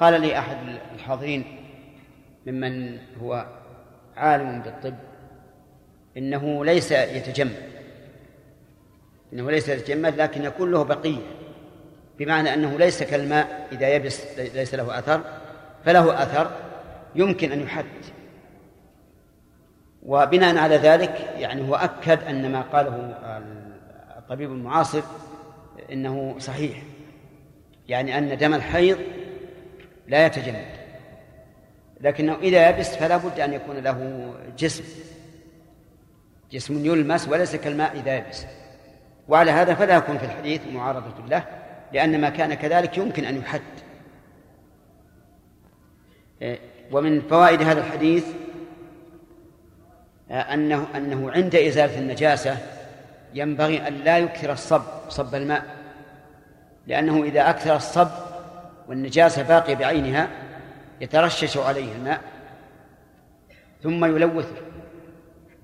[0.00, 0.56] قال لي أحد
[0.94, 1.44] الحاضرين
[2.46, 3.46] ممن هو
[4.16, 4.94] عالم بالطب
[6.16, 7.70] إنه ليس يتجمد.
[9.32, 11.39] إنه ليس يتجمد لكن يكون له بقية.
[12.20, 15.20] بمعنى أنه ليس كالماء إذا يبس ليس له أثر
[15.84, 16.50] فله أثر
[17.14, 17.84] يمكن أن يحد.
[20.02, 23.16] وبناء على ذلك يعني هو أكد أن ما قاله
[24.18, 25.02] الطبيب المعاصر
[25.92, 26.82] إنه صحيح.
[27.88, 28.98] يعني أن دم الحيض
[30.08, 30.66] لا يتجمد.
[32.00, 34.84] لكنه إذا يبس فلا بد أن يكون له جسم.
[36.52, 38.46] جسم يلمس وليس كالماء إذا يبس.
[39.28, 41.59] وعلى هذا فلا يكون في الحديث معارضة له.
[41.92, 43.60] لأن ما كان كذلك يمكن أن يحد.
[46.92, 48.26] ومن فوائد هذا الحديث
[50.30, 52.56] أنه أنه عند إزالة النجاسة
[53.34, 55.64] ينبغي أن لا يكثر الصب صب الماء.
[56.86, 58.10] لأنه إذا أكثر الصب
[58.88, 60.28] والنجاسة باقية بعينها
[61.00, 62.20] يترشش عليه الماء
[63.82, 64.56] ثم يلوثه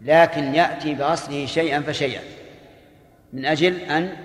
[0.03, 2.23] لكن يأتي بغسله شيئا فشيئا
[3.33, 4.17] من أجل أن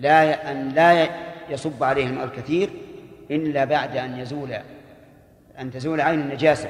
[0.00, 1.08] لا أن لا
[1.50, 2.70] يصب عليه الماء الكثير
[3.30, 4.56] إلا بعد أن يزول
[5.58, 6.68] أن تزول عين النجاسة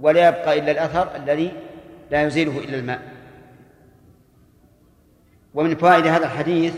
[0.00, 1.52] ولا يبقى إلا الأثر الذي
[2.10, 3.02] لا يزيله إلا الماء.
[5.54, 6.74] ومن فوائد هذا الحديث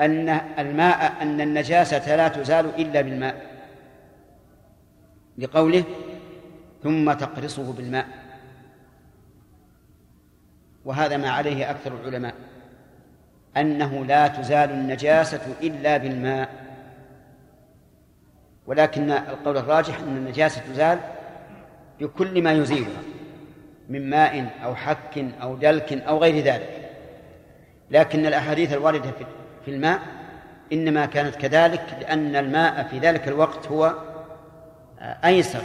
[0.00, 3.46] أن الماء أن النجاسة لا تزال إلا بالماء
[5.38, 5.84] لقوله
[6.82, 8.06] ثم تقرصه بالماء.
[10.84, 12.34] وهذا ما عليه أكثر العلماء.
[13.56, 16.48] أنه لا تزال النجاسة إلا بالماء.
[18.66, 20.98] ولكن القول الراجح أن النجاسة تزال
[22.00, 23.02] بكل ما يزيلها
[23.88, 26.90] من ماء أو حك أو دلك أو غير ذلك.
[27.90, 29.10] لكن الأحاديث الواردة
[29.64, 30.00] في الماء
[30.72, 33.94] إنما كانت كذلك لأن الماء في ذلك الوقت هو
[35.00, 35.62] أيسر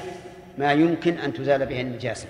[0.57, 2.27] ما يمكن أن تزال به النجاسة.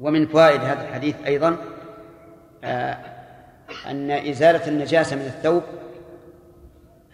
[0.00, 1.56] ومن فوائد هذا الحديث أيضا
[2.64, 3.11] آه،
[3.86, 5.62] أن إزالة النجاسة من الثوب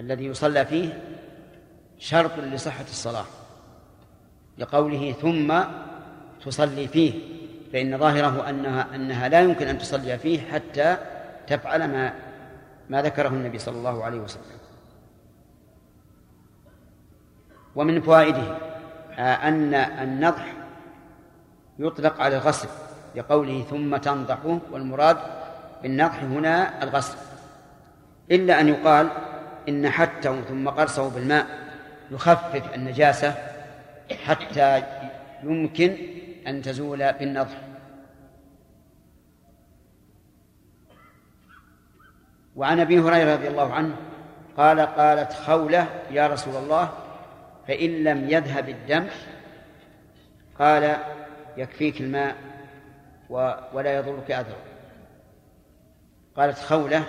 [0.01, 1.03] الذي يصلى فيه
[1.99, 3.25] شرط لصحة الصلاة
[4.59, 5.61] لقوله ثم
[6.45, 7.13] تصلي فيه
[7.73, 10.97] فإن ظاهره أنها أنها لا يمكن أن تصلي فيه حتى
[11.47, 12.15] تفعل ما
[12.91, 14.43] ما ذكره النبي صلى الله عليه وسلم.
[17.77, 18.59] ومن فوائده
[19.19, 20.53] آه، أن النضح
[21.79, 22.69] يطلق على الغسل
[23.17, 25.17] لقوله ثم تنضحه والمراد
[25.83, 27.19] بالنضح هنا الغسل.
[28.31, 29.09] إلا أن يقال
[29.69, 31.47] إن حتة ثم قرصه بالماء
[32.11, 33.35] يخفف النجاسة
[34.25, 34.83] حتى
[35.43, 35.97] يمكن
[36.47, 37.59] أن تزول بالنضح.
[42.57, 43.97] وعن أبي هريرة رضي الله عنه
[44.57, 46.93] قال قالت خولة يا رسول الله
[47.69, 49.07] فإن لم يذهب الدم
[50.59, 50.97] قال
[51.57, 52.37] يكفيك الماء
[53.73, 54.57] ولا يضرك أذى.
[56.39, 57.05] قالت خولة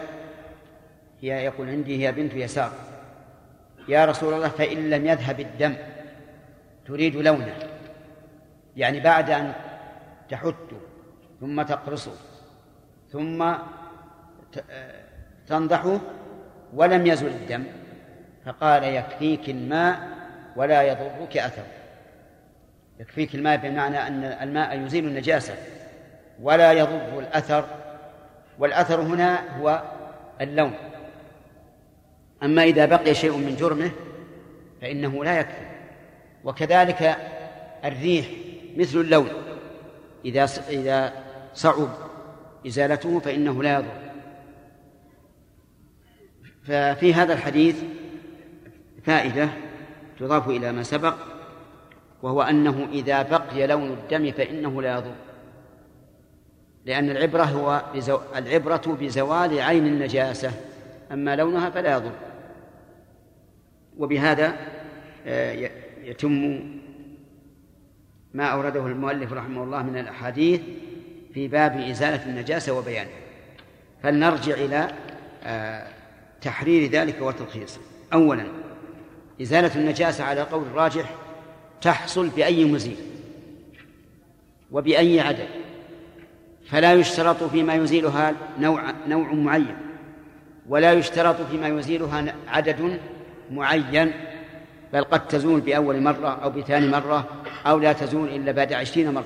[1.22, 2.72] هي يقول عندي هي بنت يسار.
[3.88, 5.76] يا رسول الله فإن لم يذهب الدم
[6.88, 7.56] تريد لونه.
[8.76, 9.54] يعني بعد أن
[10.30, 10.80] تحته
[11.40, 12.14] ثم تقرصه
[13.12, 13.54] ثم
[15.48, 16.00] تنضحه
[16.74, 17.64] ولم يزل الدم
[18.46, 20.00] فقال يكفيك الماء
[20.56, 21.64] ولا يضرك أثر
[23.00, 25.54] يكفيك الماء بمعنى أن الماء يزيل النجاسة
[26.42, 27.79] ولا يضر الأثر
[28.60, 29.84] والأثر هنا هو
[30.42, 30.74] اللون.
[32.44, 33.92] أما إذا بقي شيء من جرمه
[34.82, 35.70] فإنه لا يكفي.
[36.44, 37.18] وكذلك
[37.86, 38.28] الريح
[38.78, 39.30] مثل اللون.
[40.26, 41.14] إذا إذا
[41.54, 41.90] صعب
[42.68, 44.00] إزالته فإنه لا يضر.
[46.64, 47.84] ففي هذا الحديث
[49.04, 49.50] فائدة
[50.20, 51.16] تضاف إلى ما سبق
[52.22, 55.29] وهو أنه إذا بقي لون الدم فإنه لا يضر.
[56.90, 58.20] لأن العبرة هو بزو...
[58.36, 60.52] العبرة بزوال عين النجاسة.
[61.12, 62.12] أما لونها فلا يضر.
[63.98, 64.58] وبهذا
[65.26, 65.70] آه،
[66.04, 66.60] يتم
[68.34, 70.62] ما أورده المؤلف رحمه الله من الأحاديث
[71.34, 73.20] في باب إزالة النجاسة وبيانها.
[74.04, 74.88] فلنرجع إلى
[75.44, 75.88] آه،
[76.42, 77.80] تحرير ذلك وتلخيصه
[78.14, 78.46] أولا
[79.42, 81.16] إزالة النجاسة على قول الراجح
[81.82, 82.98] تحصل بأي مزيل
[84.72, 85.59] وبأي عدد؟
[86.72, 89.76] فلا يشترط فيما يزيلها نوع نوع معين.
[90.70, 93.00] ولا يشترط فيما يزيلها عدد
[93.52, 94.12] معين
[94.94, 97.26] بل قد تزول بأول مرة أو بثاني مرة
[97.66, 99.26] أو لا تزول إلا بعد عشرين مرة.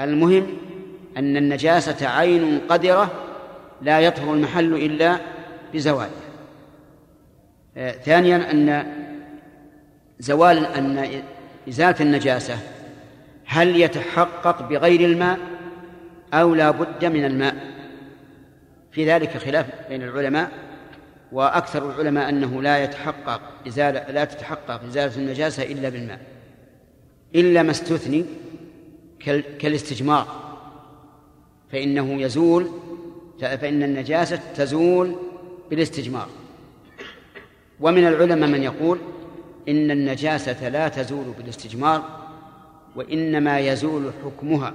[0.00, 0.46] المهم
[1.16, 3.10] أن النجاسة عين قدرة
[3.82, 5.16] لا يطهر المحل إلا
[5.74, 6.10] بزوالها.
[7.76, 8.86] آه، ثانيا أن
[10.18, 11.22] زوال أن
[11.68, 12.58] إزالة النجاسة
[13.46, 15.38] هل يتحقق بغير الماء؟
[16.34, 17.56] أو لا بد من الماء.
[18.92, 20.50] في ذلك خلاف بين العلماء
[21.32, 26.20] وأكثر العلماء أنه لا يتحقق إزالة لا تتحقق إزالة النجاسة إلا بالماء.
[27.34, 28.24] إلا ما استثني
[29.58, 30.26] كالاستجمار.
[31.72, 32.70] فإنه يزول
[33.40, 35.16] فإن النجاسة تزول
[35.70, 36.28] بالاستجمار.
[37.80, 38.98] ومن العلماء من يقول
[39.68, 42.04] إن النجاسة لا تزول بالاستجمار
[42.96, 44.74] وإنما يزول حكمها.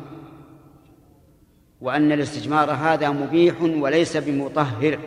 [1.82, 5.00] وأن الاستجمار هذا مبيح وليس بمطهر.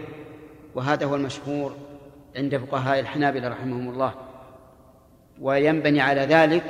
[0.74, 1.74] وهذا هو المشهور
[2.36, 4.14] عند فقهاء الحنابلة رحمهم الله.
[5.40, 6.64] وينبني على ذلك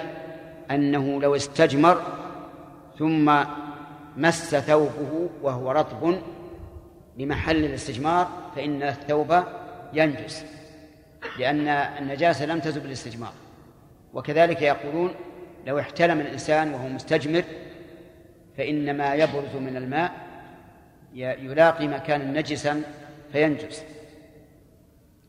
[0.70, 2.02] أنه لو استجمر
[2.98, 3.44] ثم
[4.16, 6.18] مس ثوبه وهو رطب
[7.18, 9.34] لمحل الاستجمار فإن الثوب
[9.92, 10.44] ينجس
[11.38, 13.32] لأن النجاسة لم تزل بالاستجمار
[14.14, 15.10] وكذلك يقولون
[15.66, 17.44] لو احتلم الإنسان وهو مستجمر
[18.58, 20.12] فإن ما يبرز من الماء
[21.14, 22.82] يلاقي مكانا نجسا
[23.32, 23.84] فينجس.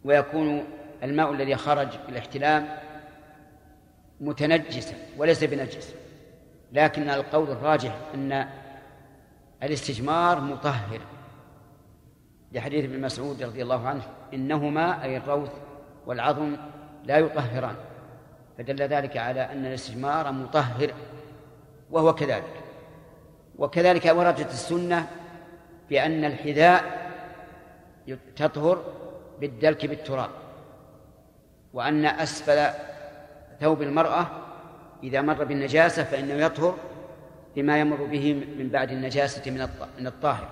[0.03, 0.63] ويكون
[1.03, 2.67] الماء الذي خرج بالاحتلام
[4.21, 5.95] متنجسا وليس بنجس.
[6.71, 8.47] لكن القول الراجح أن
[9.63, 10.99] الاستجمار مطهر.
[12.51, 15.51] لحديث ابن مسعود رضي الله عنه إنهما أي الروث
[16.05, 16.57] والعظم
[17.03, 17.75] لا يطهران.
[18.57, 20.93] فدل ذلك على أن الاستجمار مطهر
[21.91, 22.68] وهو كذلك.
[23.59, 25.07] وكذلك وردت السنة
[25.89, 27.09] بأن الحذاء
[28.35, 28.83] تطهر
[29.39, 30.29] بالدلك بالتراب
[31.73, 32.67] وأن أسفل
[33.59, 34.27] ثوب المرأة
[35.03, 36.75] إذا مر بالنجاسة فإنه يطهر
[37.55, 39.51] بما يمر به من بعد النجاسة
[39.99, 40.47] من الطاهر.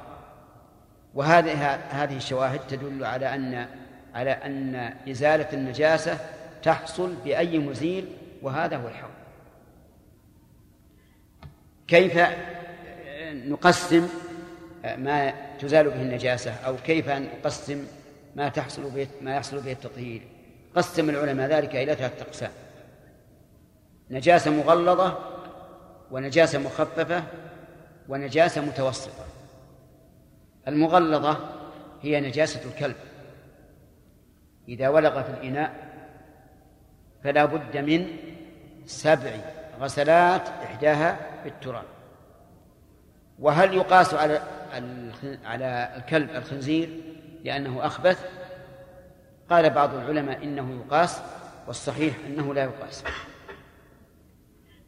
[1.14, 3.68] وهذه هذه الشواهد تدل على أن
[4.14, 6.18] على أن إزالة النجاسة
[6.64, 8.08] تحصل بأي مزيل
[8.42, 9.10] وهذا هو الحق
[11.88, 12.20] كيف
[13.34, 14.08] نقسم
[14.98, 17.88] ما تزال به النجاسة أو كيف نقسم
[18.36, 20.22] ما تحصل به ما يحصل به التطهير.
[20.76, 22.52] قسم العلماء ذلك إلى ثلاثة أقسام.
[24.12, 25.18] نجاسة مغلظة
[26.12, 27.24] ونجاسة مخففة
[28.10, 29.26] ونجاسة متوسطة.
[30.68, 31.38] المغلظة
[32.02, 32.96] هي نجاسة الكلب.
[34.70, 35.88] إذا ولغ في الإناء
[37.24, 38.08] فلا بد من
[38.86, 39.32] سبع
[39.80, 41.97] غسلات إحداها بالتراب.
[43.40, 44.42] وهل يقاس على
[45.46, 46.90] على الكلب الخنزير
[47.44, 48.26] لأنه أخبث؟
[49.50, 51.22] قال بعض العلماء إنه يقاس
[51.68, 53.04] والصحيح أنه لا يقاس.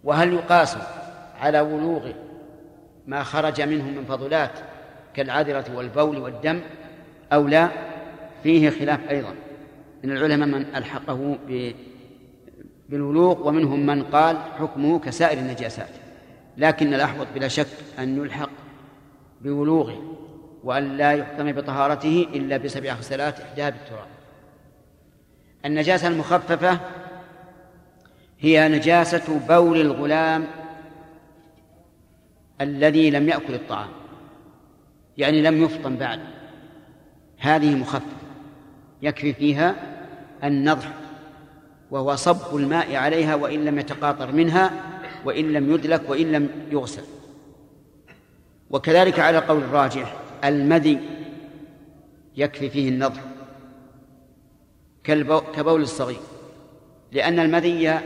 [0.04, 0.78] وهل يقاس
[1.40, 2.12] على ولوغ
[3.08, 4.52] ما خرج منه من فضلات
[5.14, 6.62] كالعذرة والبول والدم
[7.34, 7.70] أو لا؟
[8.44, 9.36] فيه خلاف أيضا.
[10.04, 11.38] من العلماء من ألحقه
[12.90, 16.09] بالولوغ ومنهم من قال حكمه كسائر النجاسات.
[16.60, 17.68] لكن الأحوط بلا شك
[18.00, 18.50] أن يلحق
[19.42, 20.18] بولوغه
[20.64, 24.08] وأن لا يحكم بطهارته إلا بسبع غسلات إحداها بالتراب.
[25.66, 26.80] النجاسة المخففة
[28.40, 30.48] هي نجاسة بول الغلام
[32.62, 33.90] الذي لم يأكل الطعام
[35.18, 36.20] يعني لم يفطن بعد.
[37.38, 38.20] هذه مخففة
[39.02, 39.76] يكفي فيها
[40.44, 40.94] النضح
[41.92, 44.72] وهو صب الماء عليها وإن لم يتقاطر منها
[45.26, 47.04] وإن لم يدلك وإن لم يغسل.
[48.70, 51.00] وكذلك على قول الراجح المذي
[52.38, 53.24] يكفي فيه النضح
[55.56, 56.20] كبول الصغير.
[57.12, 58.00] لأن المذي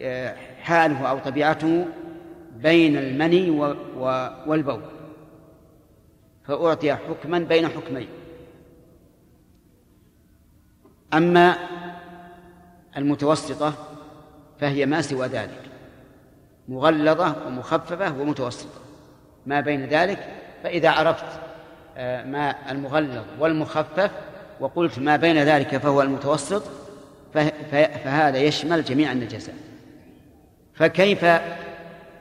[0.00, 1.86] آه، حاله أو طبيعته
[2.56, 3.50] بين المني
[4.46, 4.80] والبول.
[6.44, 8.08] فأعطي حكما بين حكمين.
[11.14, 11.56] أما
[12.96, 13.74] المتوسطة
[14.60, 15.65] فهي ما سوى ذلك.
[16.68, 18.80] مغلظة ومخففة ومتوسطة.
[19.46, 20.28] ما بين ذلك
[20.62, 21.24] فإذا عرفت
[21.96, 24.10] آه، ما المغلظ والمخفف
[24.60, 26.62] وقلت ما بين ذلك فهو المتوسط
[28.04, 29.54] فهذا يشمل جميع النجاسات.
[30.74, 31.26] فكيف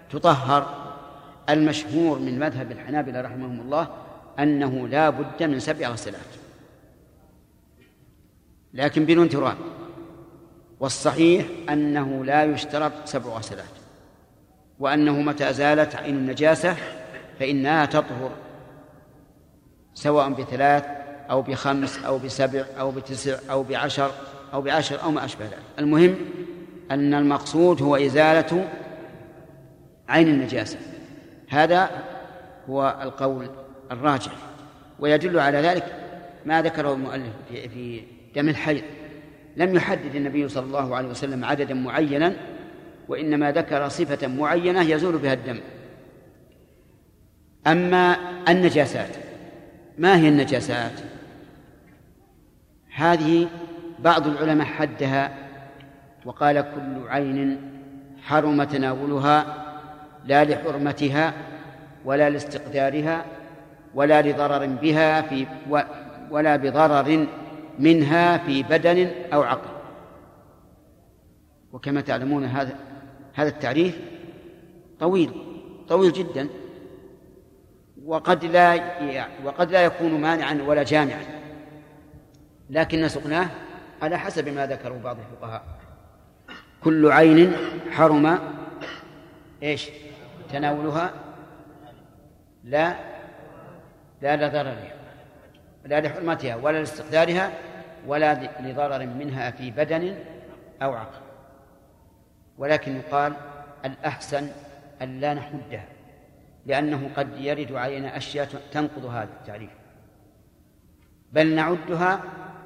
[0.09, 0.85] تطهر
[1.49, 3.87] المشهور من مذهب الحنابلة رحمهم الله
[4.39, 6.21] أنه لا بد من سبع غسلات؟
[8.73, 9.57] لكن بدون تراب.
[10.79, 13.84] والصحيح أنه لا يشترط سبع غسلات.
[14.79, 16.75] وأنه متى أزالت عين النجاسة
[17.39, 18.31] فإنها تطهر
[19.93, 20.85] سواء بثلاث
[21.29, 24.11] أو بخمس أو بسبع أو بتسع أو بعشر
[24.53, 25.59] أو بعشر أو ما أشبه ذلك.
[25.79, 26.15] المهم
[26.91, 28.69] أن المقصود هو إزالة
[30.09, 30.77] عين النجاسة.
[31.49, 31.89] هذا
[32.69, 33.49] هو القول
[33.91, 34.31] الراجح.
[34.99, 35.95] ويدل على ذلك
[36.45, 38.01] ما ذكره المؤلف في
[38.35, 38.83] دم الحيض.
[39.57, 42.35] لم يحدد النبي صلى الله عليه وسلم عددا معينا
[43.07, 45.59] وإنما ذكر صفة معينة يزول بها الدم.
[47.67, 48.17] أما
[48.49, 49.09] النجاسات
[49.97, 50.91] ما هي النجاسات؟
[52.95, 53.47] هذه
[53.99, 55.31] بعض العلماء حدها
[56.25, 57.71] وقال كل عين
[58.23, 59.65] حرم تناولها
[60.25, 61.33] لا لحرمتها
[62.05, 63.25] ولا لاستقدارها
[63.95, 65.45] ولا لضرر بها في
[66.31, 67.27] ولا بضرر
[67.79, 69.69] منها في بدن أو عقل.
[71.73, 72.75] وكما تعلمون هذا
[73.35, 73.99] هذا التعريف
[74.99, 75.31] طويل
[75.87, 76.47] طويل جدا
[78.05, 78.81] وقد لا
[79.43, 81.23] وقد لا يكون مانعا ولا جامعا.
[82.69, 83.49] لكن سقناه
[84.01, 85.63] على حسب ما ذكروا بعض الفقهاء.
[86.83, 87.53] كل عين
[87.91, 88.39] حرم
[89.63, 89.89] إيش؟
[90.51, 91.13] تناولها.
[92.63, 92.95] لا
[94.21, 94.95] لا لضررها
[95.85, 97.51] لا لحرمتها ولا لاستقدارها
[98.07, 100.15] ولا لضرر منها في بدن
[100.81, 101.24] أو عقل.
[102.57, 103.33] ولكن يقال
[103.85, 104.49] الأحسن
[105.01, 105.85] أن لا نحدها
[106.65, 109.69] لأنه قد يرد علينا أشياء تنقض هذا التعريف.
[111.31, 112.19] بل نعدها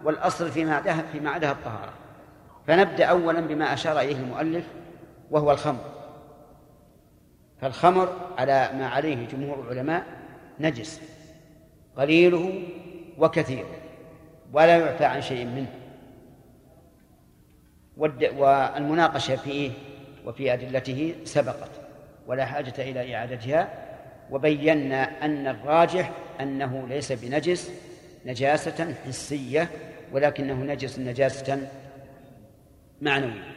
[0.04, 1.94] والأصل فيما عدها فيما عدها الطهارة.
[2.68, 4.66] فنبدأ أولا بما أشار إليه المؤلف
[5.32, 5.84] وهو الخمر.
[7.62, 10.04] فالخمر على ما عليه جمهور العلماء
[10.60, 11.02] نجس
[11.98, 12.64] قليله
[13.18, 13.76] وكثيره
[14.54, 15.79] ولا يعفى عن شيء منه.
[18.00, 19.72] والمناقشة فيه
[20.26, 21.72] وفي أدلته سبقت
[22.28, 23.70] ولا حاجة إلى إعادتها
[24.32, 27.72] وبينا أن الراجح أنه ليس بنجس
[28.26, 29.70] نجاسة حسية
[30.12, 31.68] ولكنه نجس نجاسة
[33.02, 33.56] معنوية.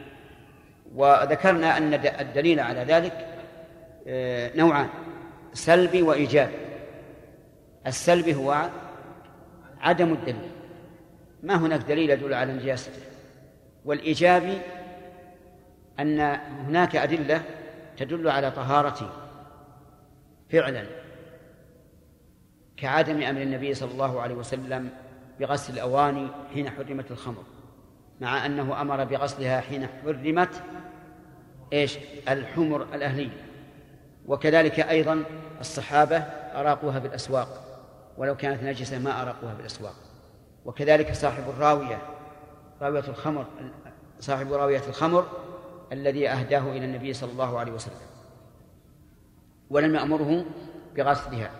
[0.95, 3.27] وذكرنا أن الدليل على ذلك
[4.07, 4.89] آه، نوعان
[5.53, 6.53] سلبي وإيجابي.
[7.87, 8.69] السلبي هو
[9.81, 10.51] عدم الدليل.
[11.43, 13.12] ما هناك دليل يدل على نجاسته؟
[13.85, 14.57] والإيجابي
[15.99, 16.19] أن
[16.67, 17.41] هناك أدلة
[17.97, 19.09] تدل على طهارته
[20.49, 20.85] فعلا
[22.77, 24.89] كعدم أمر النبي صلى الله عليه وسلم
[25.39, 27.43] بغسل الأواني حين حرمت الخمر
[28.21, 30.63] مع أنه أمر بغسلها حين حرمت
[31.73, 31.97] إيش؟
[32.29, 33.45] الحمر الأهلية.
[34.25, 35.23] وكذلك أيضا
[35.59, 36.17] الصحابة
[36.55, 37.63] أراقوها بالأسواق
[38.17, 39.95] ولو كانت نجسة ما أراقوها بالأسواق.
[40.65, 42.01] وكذلك صاحب الراوية
[42.83, 43.45] راوية الخمر
[44.19, 45.27] صاحب راوية الخمر
[45.91, 48.07] الذي أهداه إلى النبي صلى الله عليه وسلم.
[49.69, 50.45] ولم يأمره
[50.95, 51.51] بغسلها.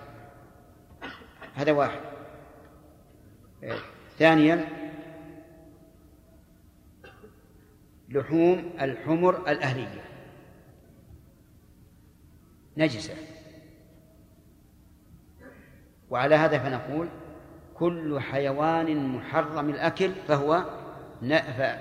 [1.53, 1.99] هذا واحد.
[4.19, 4.65] ثانيا
[8.09, 10.03] لحوم الحمر الأهلية.
[12.77, 13.13] نجسة.
[16.09, 17.09] وعلى هذا فنقول
[17.73, 20.82] كل حيوان محرم الأكل فهو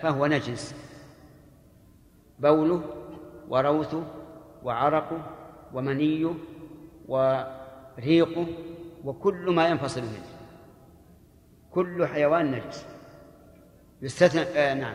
[0.03, 0.75] فهو نجس.
[2.39, 2.83] بوله
[3.49, 4.05] وروثه
[4.63, 5.31] وعرقه
[5.73, 6.35] ومنيه
[7.09, 8.47] وريقه
[9.05, 10.27] وكل ما ينفصل منه.
[11.71, 12.87] كل حيوان نجس.
[14.03, 14.95] يستثنى آه نعم.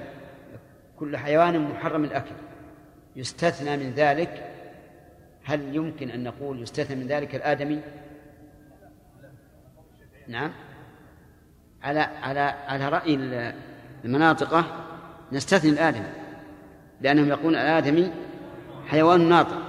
[0.99, 2.35] كل حيوان محرم الأكل.
[3.15, 4.53] يستثنى من ذلك.
[5.43, 7.81] هل يمكن أن نقول يستثنى من ذلك الآدمي؟
[10.27, 10.51] نعم.
[11.81, 13.15] على على على رأي
[14.05, 14.65] المناطقة
[15.31, 16.09] نستثني الآدمي
[17.01, 18.11] لأنهم يقولون الآدمي
[18.87, 19.61] حيوان ناطق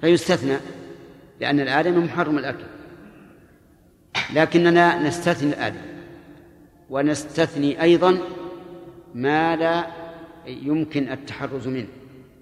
[0.00, 0.56] فيستثنى
[1.40, 2.64] لأن الآدمي محرم الأكل.
[4.34, 5.92] لكننا نستثني الآدمي
[6.90, 8.18] ونستثني أيضا
[9.14, 9.86] ما لا
[10.46, 11.88] يمكن التحرز منه.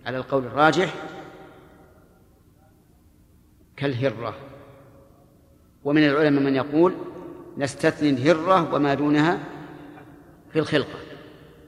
[0.06, 0.94] على القول الراجح
[3.76, 4.34] كالهرة.
[5.84, 6.94] ومن العلماء من يقول
[7.58, 9.38] نستثني الهرة وما دونها
[10.52, 10.98] في الخلقة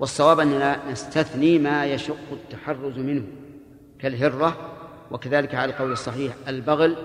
[0.01, 3.25] والصواب أننا نستثني ما يشق التحرز منه
[3.99, 4.79] كالهرة
[5.11, 6.97] وكذلك على القول الصحيح البغل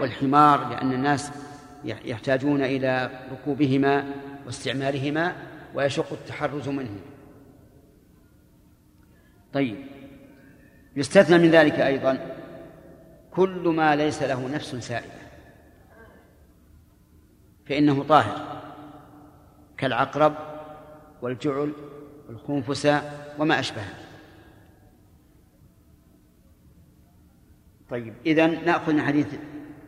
[0.00, 1.30] والحمار لأن الناس
[1.84, 4.04] يحتاجون إلى ركوبهما
[4.46, 5.36] واستعمالهما
[5.74, 7.00] ويشق التحرز منه.
[9.52, 9.76] طيب
[10.96, 12.36] يستثنى من ذلك أيضا
[13.30, 15.22] كل ما ليس له نفس سائلة
[17.66, 18.62] فإنه طاهر
[19.76, 20.51] كالعقرب
[21.22, 21.72] والجعل
[22.28, 23.02] والخنفسة
[23.38, 23.94] وما أشبهه.
[27.90, 29.26] طيب إذا نأخذ من حديث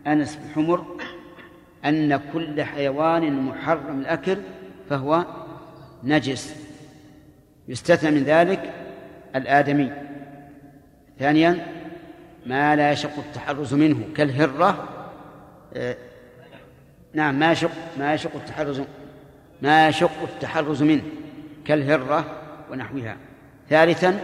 [0.07, 0.87] أنس بن حمر
[1.85, 4.39] أن كل حيوان محرم الأكل
[4.89, 5.24] فهو
[6.05, 6.57] نجس.
[7.68, 8.72] يستثنى من ذلك
[9.37, 9.93] الآدمي.
[11.18, 11.66] ثانيا
[12.47, 14.89] ما لا يشق التحرز منه كالهرة.
[15.74, 15.97] آه،
[17.14, 18.82] نعم ما يشق ما يشق التحرز
[19.62, 21.02] ما يشق التحرز منه
[21.64, 23.16] كالهرة ونحوها.
[23.68, 24.20] ثالثا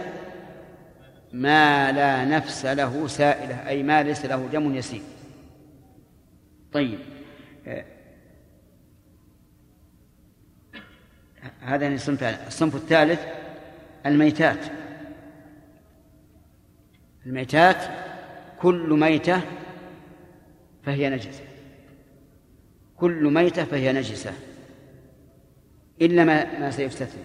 [1.33, 5.01] ما لا نفس له سائلة أي ما ليس له دم يسير.
[6.73, 6.99] طيب
[7.67, 7.85] آه،
[11.61, 13.25] هذا الصنف الصنف الثالث
[14.05, 14.65] الميتات.
[17.25, 17.77] الميتات
[18.59, 19.41] كل ميتة
[20.83, 21.43] فهي نجسة.
[22.97, 24.33] كل ميتة فهي نجسة.
[26.01, 27.23] إلا ما ما سيستثنى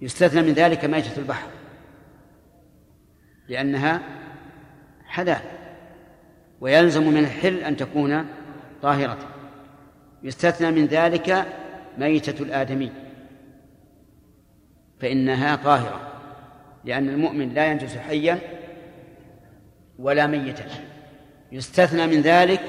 [0.00, 1.48] يستثنى من ذلك ميتة البحر.
[3.48, 4.00] لأنها
[5.04, 5.40] حلال
[6.60, 8.26] ويلزم من الحل أن تكون
[8.82, 9.18] طاهرة.
[10.22, 11.46] يستثنى من ذلك
[11.98, 12.92] ميتة الآدمي.
[15.00, 16.12] فإنها طاهرة
[16.84, 18.38] لأن المؤمن لا ينجس حيا
[19.98, 20.64] ولا ميتا.
[21.52, 22.60] يستثنى من ذلك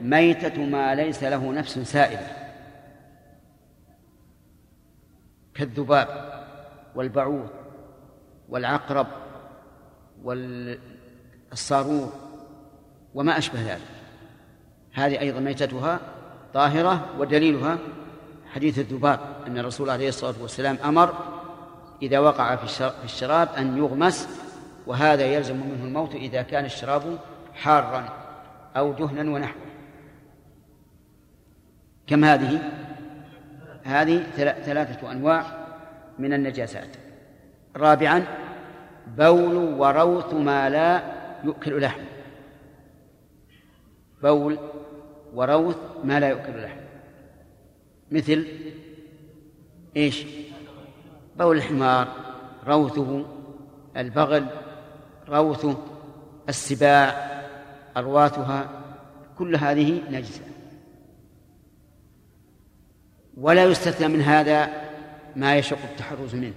[0.00, 2.39] ميتة ما ليس له نفس سائلة.
[5.60, 6.08] كالذباب
[6.94, 7.48] والبعوض
[8.48, 9.06] والعقرب
[11.52, 12.12] والصارور
[13.14, 13.80] وما أشبه ذلك
[14.92, 16.00] هذه أيضا ميتتها
[16.54, 17.78] طاهرة ودليلها
[18.52, 21.14] حديث الذباب أن الرسول عليه الصلاة والسلام أمر
[22.02, 24.28] إذا وقع في الشراب أن يغمس
[24.86, 27.18] وهذا يلزم منه الموت إذا كان الشراب
[27.54, 28.08] حارا
[28.76, 29.62] أو دهنا ونحوه
[32.06, 32.60] كم هذه؟
[33.84, 35.44] هذه ثلاثة أنواع
[36.18, 36.96] من النجاسات.
[37.76, 38.24] رابعا
[39.16, 41.02] بول وروث ما لا
[41.44, 42.00] يؤكل لحم.
[44.22, 44.58] بول
[45.34, 46.80] وروث ما لا يؤكل لحم.
[48.10, 48.46] مثل
[49.96, 50.26] إيش؟
[51.38, 52.08] بول الحمار
[52.66, 53.24] روثه
[53.96, 54.46] البغل
[55.28, 55.76] روثه
[56.48, 57.30] السباع
[57.96, 58.68] أرواثها
[59.38, 60.49] كل هذه نجسة.
[63.36, 64.70] ولا يستثنى من هذا
[65.36, 66.54] ما يشق التحرز منه.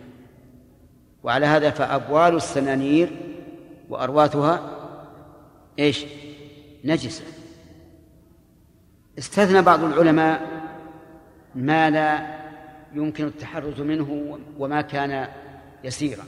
[1.24, 3.12] وعلى هذا فأبوال السنانير
[3.90, 4.80] وأرواثها
[5.80, 6.06] إيش؟
[6.84, 7.24] نجسة.
[9.18, 10.64] استثنى بعض العلماء
[11.56, 12.40] ما لا
[12.94, 15.28] يمكن التحرز منه وما كان
[15.84, 16.24] يسيرا.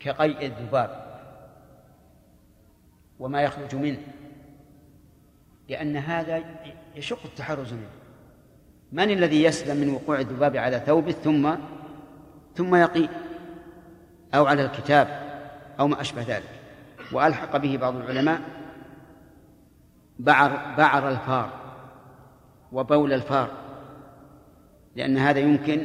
[0.00, 1.20] كقيء الذباب
[3.18, 4.00] وما يخرج منه.
[5.68, 6.42] لأن هذا
[6.96, 7.90] يشق التحرز منه.
[8.92, 11.54] من الذي يسلم من وقوع الذباب على ثوبه ثم
[12.54, 13.08] ثم يقي
[14.34, 15.08] أو على الكتاب
[15.80, 16.50] أو ما أشبه ذلك؟
[17.12, 18.40] وألحق به بعض العلماء
[20.18, 21.52] بعر بعر الفار
[22.72, 23.50] وبول الفار
[24.96, 25.80] لأن هذا يمكن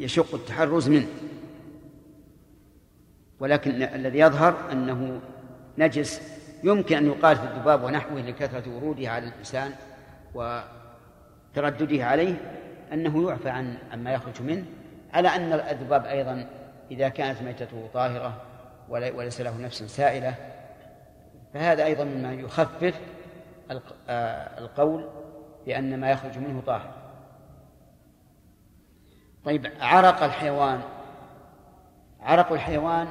[0.00, 1.06] يشق التحرز منه.
[3.40, 5.20] ولكن الذي يظهر أنه
[5.78, 9.72] نجس يمكن أن يقال في الذباب ونحوه لكثرة وروده على الإنسان
[10.34, 12.34] وتردده عليه
[12.92, 14.64] أنه يعفى عن عما يخرج منه
[15.12, 16.46] على أن الذباب أيضا
[16.90, 18.40] إذا كانت ميتته طاهرة
[18.88, 20.34] وليس له نفس سائلة.
[21.54, 23.00] فهذا أيضا مما يخفف
[24.08, 25.08] آه، القول
[25.66, 26.90] بأن ما يخرج منه طاهر.
[29.44, 30.80] طيب عرق الحيوان.
[32.20, 33.08] عرق الحيوان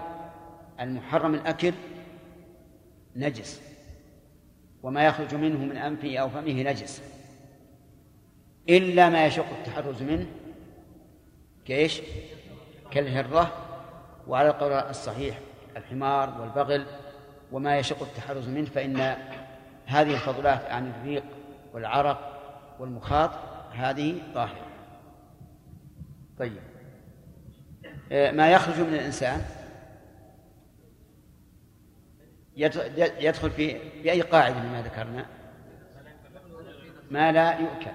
[0.79, 1.73] المحرم الأكل
[3.15, 3.61] نجس.
[4.83, 7.01] وما يخرج منه من أنفه أو فمه نجس.
[8.69, 10.25] إلا ما يشق التحرز منه.
[11.65, 12.01] كإيش؟
[12.91, 13.51] كالهرة.
[14.27, 15.39] وعلى القول الصحيح
[15.77, 16.85] الحمار والبغل.
[17.51, 19.15] وما يشق التحرز منه فإن
[19.85, 21.23] هذه الفضلات عن الريق
[21.73, 22.31] والعرق
[22.79, 23.31] والمخاط
[23.71, 24.65] هذه طاهرة.
[26.39, 26.61] طيب.
[28.11, 29.41] آه، ما يخرج من الإنسان
[32.55, 35.25] يدخل في بأي قاعدة مما ذكرنا؟
[37.11, 37.91] ما لا يؤكل.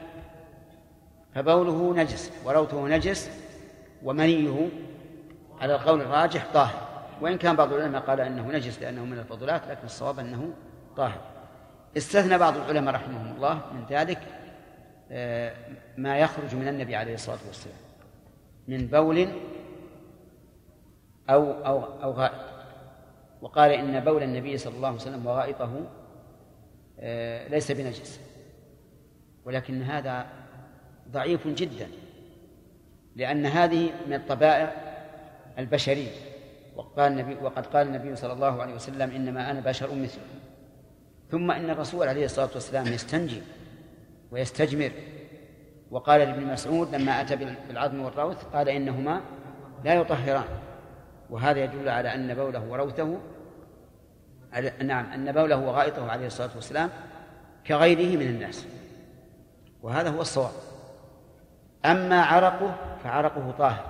[1.35, 3.31] فبوله نجس وروثه نجس
[4.03, 4.69] ومنيه
[5.61, 6.87] على القول الراجح طاهر.
[7.21, 10.53] وإن كان بعض العلماء قال أنه نجس لأنه من الفضلات لكن الصواب أنه
[10.97, 11.21] طاهر.
[11.97, 14.19] استثنى بعض العلماء رحمهم الله من ذلك
[15.11, 15.55] آه،
[15.97, 17.77] ما يخرج من النبي عليه الصلاة والسلام.
[18.69, 19.29] من بول
[21.31, 22.56] أو أو أو غائط
[23.41, 25.87] وقال إن بول النبي صلى الله عليه وسلم وغائطه
[27.01, 28.21] آه، ليس بنجس.
[29.45, 30.27] ولكن هذا
[31.11, 31.89] ضعيف جدا
[33.17, 34.73] لأن هذه من الطبائع
[35.59, 36.11] البشرية.
[36.77, 40.39] وقال النبي وقد قال النبي صلى الله عليه وسلم إنما أنا بشر مثلكم
[41.31, 43.43] ثم إن الرسول عليه الصلاة والسلام يستنجي
[44.31, 44.93] ويستجمر.
[45.91, 47.37] وقال لابن مسعود لما أتى
[47.69, 49.21] بالعظم والروث قال إنهما
[49.85, 50.66] لا يطهران.
[51.31, 53.19] وهذا يدل على أن بوله وروثه
[54.83, 56.91] نعم أن بوله وغائطه عليه الصلاة والسلام
[57.67, 58.67] كغيره من الناس.
[59.83, 60.53] وهذا هو الصواب.
[61.85, 62.75] أما عرقه
[63.05, 63.85] فعرقه طاهر.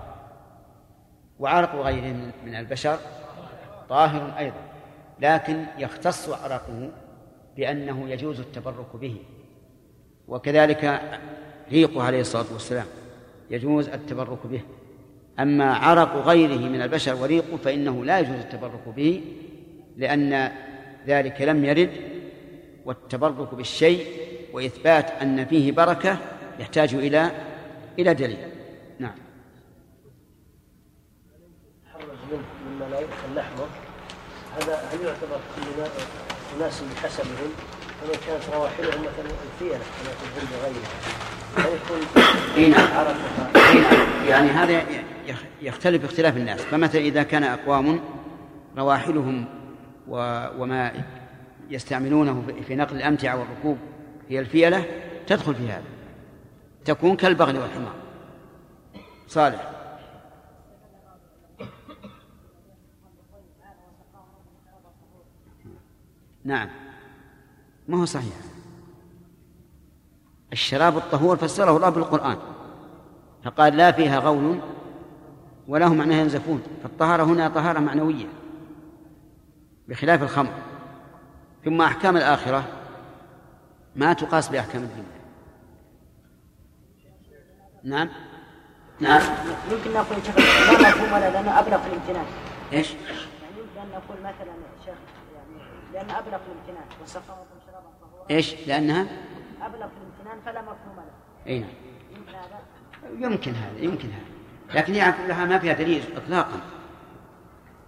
[1.38, 2.98] وعرق غيره من البشر
[3.88, 4.60] طاهر أيضا.
[5.20, 6.90] لكن يختص عرقه
[7.56, 9.16] بأنه يجوز التبرك به.
[10.28, 11.00] وكذلك
[11.70, 12.86] ريقه عليه الصلاة والسلام
[13.50, 14.62] يجوز التبرك به.
[15.40, 19.22] أما عرق غيره من البشر وريقه فإنه لا يجوز التبرك به
[19.96, 20.52] لأن
[21.06, 21.90] ذلك لم يرد
[22.84, 24.06] والتبرك بالشيء
[24.52, 26.18] وإثبات أن فيه بركة
[26.58, 27.30] يحتاج إلى
[27.98, 28.38] إلى دليل.
[28.98, 29.14] نعم.
[32.32, 33.66] مما لا يؤكل لحمه
[34.56, 35.82] هذا هل يعتبر كل
[36.56, 37.50] اناس بحسبهم؟
[38.00, 40.90] فمن كانت رواحلهم مثلا الفيلة كما في الهند وغيرها
[41.56, 42.00] هل يكون
[42.70, 42.86] نعم.
[44.28, 44.84] يعني هذا
[45.62, 46.60] يختلف اختلاف الناس.
[46.60, 48.00] فمثلا إذا كان أقوام
[48.78, 49.44] رواحلهم
[50.08, 50.92] وما
[51.70, 53.78] يستعملونه في نقل الأمتعة والركوب
[54.28, 54.84] هي الفيلة
[55.26, 55.84] تدخل في هذا.
[56.84, 57.94] تكون كالبغل والحمار.
[59.28, 59.72] صالح.
[66.44, 66.68] نعم.
[67.88, 68.34] ما هو صحيح؟
[70.52, 72.38] الشراب الطهور فسره الله بالقرآن
[73.44, 74.58] فقال لا فيها غول
[75.68, 78.26] وله معنى ينزفون فالطهارة هنا طهارة معنوية
[79.88, 80.52] بخلاف الخمر.
[81.64, 82.64] ثم أحكام الآخرة
[83.96, 85.16] ما تقاس بأحكام الدنيا.
[87.84, 88.08] نعم؟
[89.00, 89.22] نعم.
[89.70, 92.24] يمكن نقول شيخ لا مفهوم ولا لأنه أبلغ في الامتنان.
[92.72, 94.52] إيش؟ يعني يمكن أن نقول مثلا
[94.84, 94.94] شيخ
[95.34, 95.62] يعني
[95.92, 96.84] لأن أبلغ في الامتنان.
[97.28, 99.06] طهورا إيش؟ لأنها؟
[99.62, 101.70] أبلغ في الامتنان فلا مفهوم له إي نعم.
[102.16, 102.60] يمكن هذا؟
[103.26, 104.35] يمكن هذا يمكن هذا.
[104.74, 106.60] لكن هي كلها ما فيها دليل اطلاقا.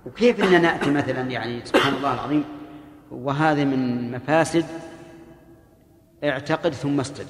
[0.07, 2.45] وكيف ان نأتي مثلا يعني سبحان الله العظيم
[3.11, 4.64] وهذا من مفاسد
[6.24, 7.26] اعتقد ثم استدل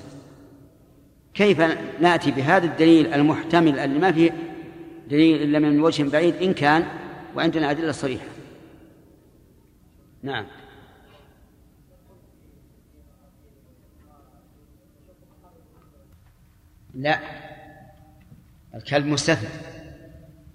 [1.35, 1.61] كيف
[2.01, 4.31] نأتي بهذا الدليل المحتمل اللي ما فيه
[5.11, 6.85] دليل إلا من وجه بعيد؟ إن كان
[7.37, 8.27] وعندنا أدلة صريحة.
[10.23, 10.47] نعم.
[16.95, 17.48] لا.
[18.75, 19.49] الكلب مستثنى.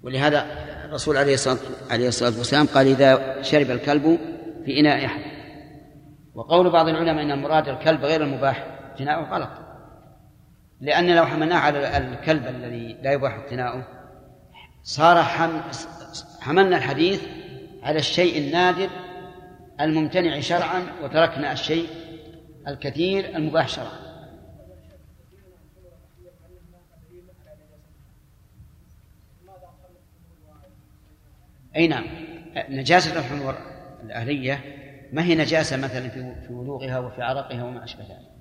[0.04, 0.46] ولهذا
[0.86, 1.58] الرسول عليه الصلاة
[1.92, 4.20] عليه الصلاة والسلام قال إذا شرب الكلب
[4.66, 5.22] في إناء أحد.
[6.36, 8.66] وقول بعض العلماء أن المراد الكلب غير المباح
[9.00, 9.50] جناءه غلط.
[10.82, 13.88] لأن لو حملناه على الكلب الذي لا يباح اقتناؤه.
[14.84, 15.62] صار حم...
[16.42, 17.22] حملنا الحديث
[17.84, 18.90] على الشيء النادر
[19.82, 21.88] الممتنع شرعا وتركنا الشيء
[22.68, 24.03] الكثير المباح شرعا.
[31.76, 32.06] أي نعم.
[32.70, 33.56] نجاسة الحمر
[34.04, 34.60] الأهلية
[35.14, 38.34] ما هي نجاسة مثلا في ولوغها وفي عرقها وما أشبه ذلك؟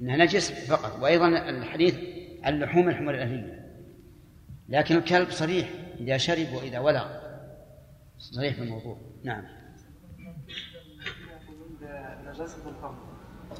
[0.00, 1.02] إنها نجس فقط.
[1.02, 1.98] وأيضا الحديث
[2.42, 3.66] عن لحوم الحمر الأهلية.
[4.68, 5.68] لكن الكلب صريح
[6.00, 7.06] إذا شرب وإذا ولغ
[8.18, 8.98] صريح في الموضوع.
[9.24, 9.44] نعم.
[12.26, 13.16] نجاسة الخمر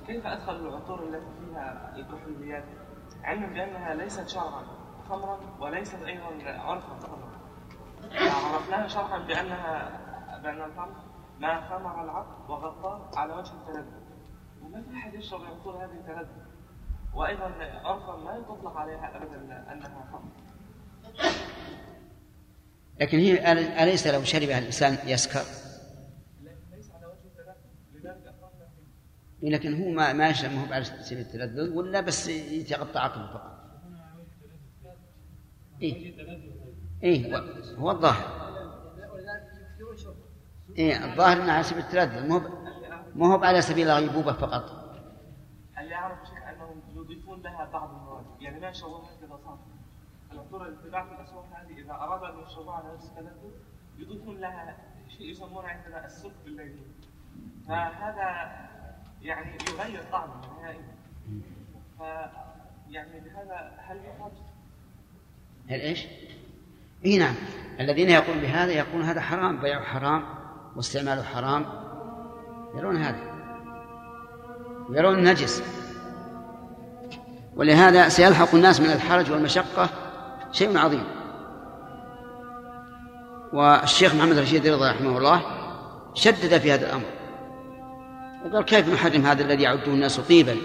[0.06, 2.64] كيف أدخل العطور التي فيها الكحوليات؟
[3.22, 4.62] علما بأنها ليست شرعا
[5.08, 7.25] خمرا وليست أيضا عرفا.
[8.12, 10.00] عرفناها شرعا بأنها
[10.42, 10.96] بأن الخمر
[11.40, 14.06] ما خمر العقل وغطاه على وجه التلذذ
[14.62, 16.46] وما في أحد يشرب العطور هذه التلذذ
[17.14, 17.44] وأيضا
[17.84, 20.30] عرفا ما تطلق عليها أبدا أنها خمر
[23.00, 23.52] لكن هي
[23.82, 25.44] أليس لو شربها الإنسان يسكر؟
[29.42, 33.56] لكن هو ما ما يشرب ما هو على سبيل التلذذ ولا بس يتغطى عقله فقط.
[35.82, 36.16] إيه.
[37.06, 37.36] إيه
[37.78, 38.36] هو الظاهر.
[40.78, 42.40] إيه الظاهر أنه على سبيل التلذذ مو
[43.14, 44.86] ما هو على سبيل الغيبوبة فقط.
[45.74, 49.62] هل يعرف شيء أنهم يضيفون لها بعض المواد يعني ما يشربونها كذا صافي.
[50.32, 53.50] العطور اللي تباع في الأسواق هذه إذا أرادوا أن يشربوها على نفس التلذذ
[53.98, 54.76] يضيفون لها
[55.08, 56.94] شيء يسمونه عندنا السك بالليمون.
[57.68, 58.56] فهذا
[59.22, 60.96] يعني يغير طعمه نهائيا
[61.98, 62.02] ف
[62.90, 64.32] يعني بهذا هل يخرج؟
[65.68, 66.06] هل إيش؟
[67.04, 67.34] إي نعم.
[67.80, 70.22] الذين يقولون بهذا يقولون هذا حرام بيعه حرام
[70.76, 71.66] واستعماله حرام.
[72.76, 73.20] يرون هذا.
[74.90, 75.62] يرون نجس
[77.56, 79.88] ولهذا سيلحق الناس من الحرج والمشقة
[80.52, 81.04] شيء عظيم.
[83.52, 85.42] والشيخ محمد رشيد رضا رحمه الله
[86.14, 87.04] شدد في هذا الأمر.
[88.46, 90.56] وقال كيف نحرم هذا الذي يعده الناس طيبا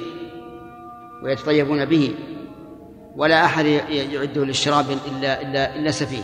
[1.24, 2.16] ويتطيبون به؟
[3.16, 6.24] ولا أحد يعده للشراب إلا إلا إلا سفيه.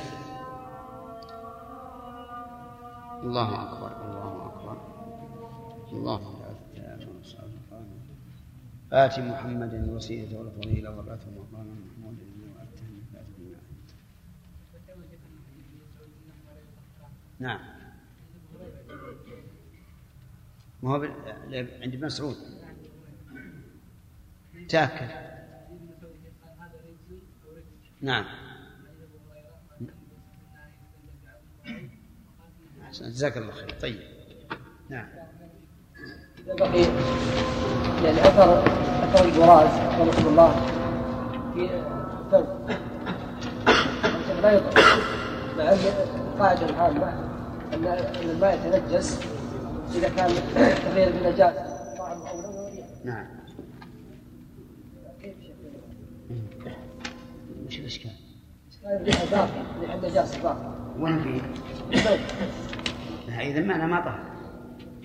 [3.23, 4.77] الله أكبر الله أكبر.
[5.91, 6.37] الله
[8.91, 12.23] آت محمد الوسيلة والفضيلة وبعثه مقاما محمودا
[17.39, 17.59] نعم.
[20.83, 21.03] ما هو
[21.81, 22.35] عند ابن مسعود.
[24.69, 25.26] تأكد
[28.01, 28.25] نعم.
[32.91, 33.75] جزاك الله خير.
[33.81, 33.99] طيب.
[34.89, 35.07] نعم.
[36.47, 36.81] بقي
[38.03, 38.63] يعني أثر
[39.03, 39.69] اثر البراز
[40.07, 40.65] رسول الله
[41.53, 41.69] في
[42.25, 42.69] الثوب.
[44.41, 45.17] لا يطلق.
[45.57, 47.09] مع القاعده العامه
[47.73, 47.85] أن
[48.21, 49.19] الماء يتنجس
[49.95, 50.29] إذا كان
[50.83, 53.36] تغير بالنجاسه طعم أو لون نعم.
[58.87, 61.41] باقي باقي وين فيه؟
[63.39, 64.19] اذا معنى ما طهر.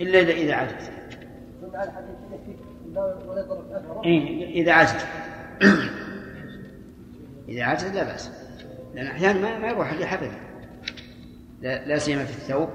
[0.01, 0.89] إلا اذا إذا عجز
[4.05, 5.05] إيه إذا عجز
[7.49, 8.31] إذا عجز لا بأس.
[8.95, 10.31] لأن أحيانا ما, ما يروح أبدا
[11.61, 12.69] لا, لا سيما في الثوب.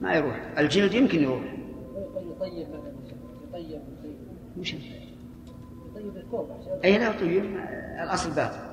[0.00, 0.40] ما يروح.
[0.58, 1.42] الجلد يمكن يروح.
[2.38, 2.66] يطيب
[3.56, 3.80] يطيب
[5.90, 6.50] يطيب الثوب
[6.84, 7.56] أي لا يطيب.
[8.02, 8.71] الأصل باقي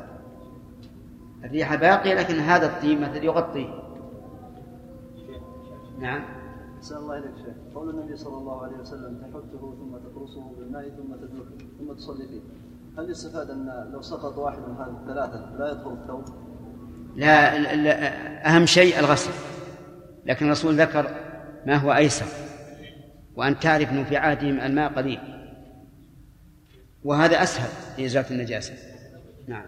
[1.43, 3.83] الريحة باقية لكن هذا الطيب مثل يغطي.
[5.99, 6.21] نعم.
[6.77, 7.75] أحسن الله إليك شيخ.
[7.75, 12.39] قول النبي صلى الله عليه وسلم تحته ثم تقرصه بالماء ثم تدلكه ثم تصلي فيه.
[12.97, 16.23] هل يستفاد أن لو سقط واحد من هذه الثلاثة لا يدخل الثوب؟
[17.15, 19.31] لا, لا أهم شيء الغسل.
[20.25, 21.07] لكن الرسول ذكر
[21.65, 22.25] ما هو أيسر
[23.35, 25.19] وأن تعرف أنه في عهدهم الماء قليل.
[27.03, 28.73] وهذا أسهل لإزالة النجاسة.
[29.47, 29.65] نعم.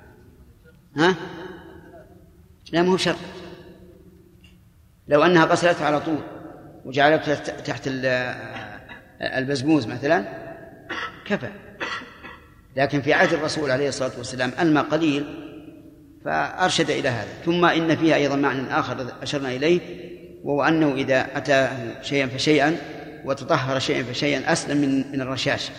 [0.98, 1.16] ها؟
[2.72, 3.18] لا مو شرط
[5.08, 6.20] لو أنها غسلته على طول
[6.86, 7.90] وجعلته تحت
[9.22, 10.26] البزبوز مثلا
[11.26, 11.50] كفى.
[12.76, 15.26] لكن في عهد الرسول عليه الصلاة والسلام الماء قليل
[16.26, 17.34] فأرشد إلى هذا.
[17.46, 19.80] ثم إن فيها أيضا معنى آخر أشرنا إليه
[20.44, 21.70] وهو أنه إذا أتى
[22.02, 22.78] شيئا فشيئا
[23.26, 25.72] وتطهر شيئا فشيئا أسلم من من الرشاش.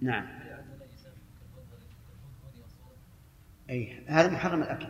[0.00, 0.41] نعم.
[3.72, 4.88] أي هذا محرم الأكل.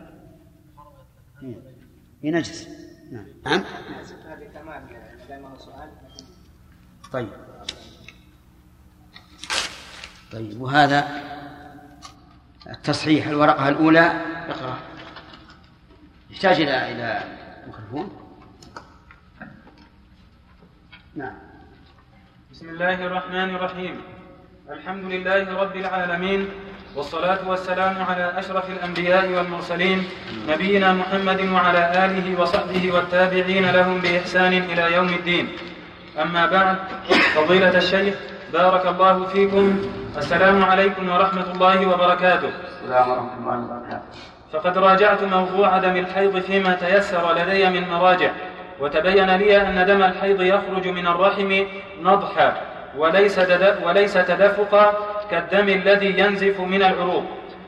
[2.23, 2.67] هي نجس.
[3.11, 3.25] نعم.
[3.45, 3.63] نعم.
[4.25, 4.87] هذه كمان
[5.29, 5.89] دائما سؤال
[7.11, 7.29] طيب.
[10.31, 11.07] طيب وهذا
[12.69, 14.07] التصحيح الورقة الأولى.
[14.49, 14.79] اقرأ.
[16.29, 17.23] يحتاج إلى إلى
[17.67, 18.35] ميكروفون؟
[21.15, 21.35] نعم.
[22.51, 24.01] بسم الله الرحمن الرحيم.
[24.69, 26.49] الحمد لله رب العالمين.
[26.95, 30.09] والصلاة والسلام على أشرف الأنبياء والمرسلين
[30.49, 35.47] نبينا محمد وعلى آله وصحبه والتابعين لهم بإحسان إلى يوم الدين.
[36.21, 36.77] أما بعد
[37.35, 38.15] فضيلة الشيخ
[38.53, 39.81] بارك الله فيكم.
[40.17, 42.51] السلام عليكم ورحمة الله وبركاته.
[42.83, 44.01] السلام ورحمة الله وبركاته.
[44.53, 48.31] فقد راجعت موضوع دم الحيض فيما تيسر لدي من مراجع
[48.79, 51.63] وتبين لي أن دم الحيض يخرج من الرحم
[52.01, 52.53] نضحا
[52.97, 53.39] وليس
[53.83, 54.93] وليس تدفقا
[55.31, 57.23] كالدم الذي ينزف من العروق.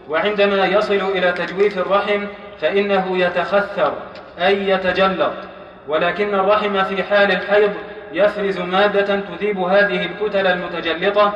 [0.09, 2.25] وعندما يصل إلى تجويف الرحم
[2.61, 3.93] فإنه يتخثر
[4.39, 5.33] أي يتجلط.
[5.87, 7.71] ولكن الرحم في حال الحيض
[8.13, 11.33] يفرز مادة تذيب هذه الكتل المتجلطة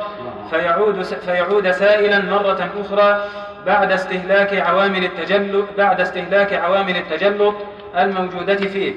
[0.50, 3.28] فيعود فيعود سائلا مرة أخرى
[3.66, 7.54] بعد استهلاك عوامل التجلط بعد استهلاك عوامل التجلط
[7.98, 8.94] الموجودة فيه.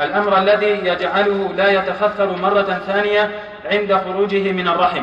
[0.00, 3.30] الأمر الذي يجعله لا يتخثر مرة ثانية
[3.70, 5.02] عند خروجه من الرحم.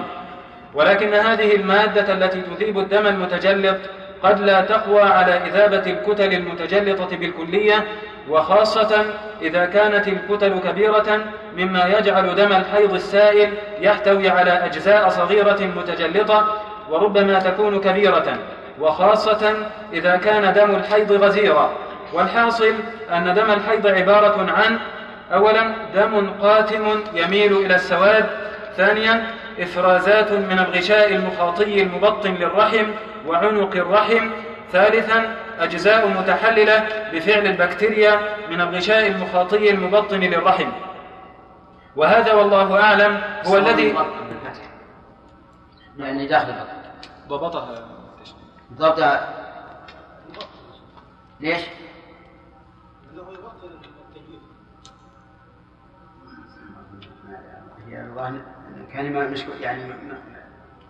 [0.78, 3.78] ولكن هذه المادة التي تذيب الدم المتجلط
[4.24, 7.86] قد لا تقوى على إذابة الكتل المتجلطة بالكلية
[8.30, 9.06] وخاصة
[9.42, 11.20] إذا كانت الكتل كبيرة
[11.58, 18.38] مما يجعل دم الحيض السائل يحتوي على أجزاء صغيرة متجلطة وربما تكون كبيرة.
[18.80, 19.54] وخاصة
[19.94, 21.72] إذا كان دم الحيض غزيرا.
[22.14, 22.74] والحاصل
[23.12, 24.80] أن دم الحيض عبارة عن
[25.34, 28.26] أولا دم قاتم يميل إلى السواد
[28.78, 29.24] ثانيا
[29.60, 32.92] إفرازات من الغشاء المخاطي المبطن للرحم
[33.28, 34.30] وعنق الرحم.
[34.72, 40.72] ثالثا أجزاء متحللة بفعل البكتيريا من الغشاء المخاطي المبطن للرحم.
[41.96, 43.96] وهذا والله أعلم هو الذي
[45.98, 46.54] يعني داخل
[47.28, 47.88] ضبطها.
[48.74, 49.20] ضبط
[51.40, 51.62] ليش؟
[57.88, 58.57] هي الظاهر.
[58.94, 59.94] كلمة مش يعني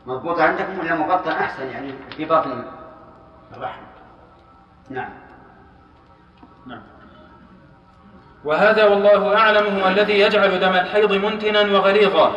[0.05, 2.63] مضبوطة عندكم ولا مغطى أحسن؟ يعني في بطن
[3.57, 3.81] الرحم.
[4.89, 5.09] نعم.
[6.67, 6.81] نعم.
[8.43, 12.33] وهذا والله أعلم هو الذي يجعل دم الحيض منتنا وغليظا.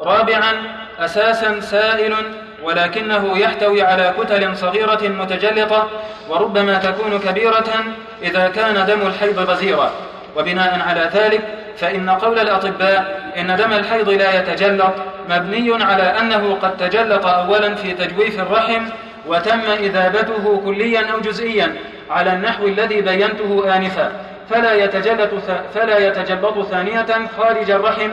[0.00, 0.52] رابعا
[0.98, 2.14] أساسا سائل
[2.62, 5.88] ولكنه يحتوي على كتل صغيرة متجلطة
[6.28, 7.84] وربما تكون كبيرة
[8.22, 9.90] إذا كان دم الحيض غزيرا.
[10.36, 14.94] وبناء على ذلك فإن قول الأطباء إن دم الحيض لا يتجلط
[15.30, 18.86] مبني على أنه قد تجلط أولا في تجويف الرحم
[19.26, 21.74] وتم إذابته كليا أو جزئيا
[22.10, 24.12] على النحو الذي بينته آنفا
[24.50, 25.30] فلا يتجلط
[25.74, 27.06] فلا يتجلط ثانية
[27.38, 28.10] خارج الرحم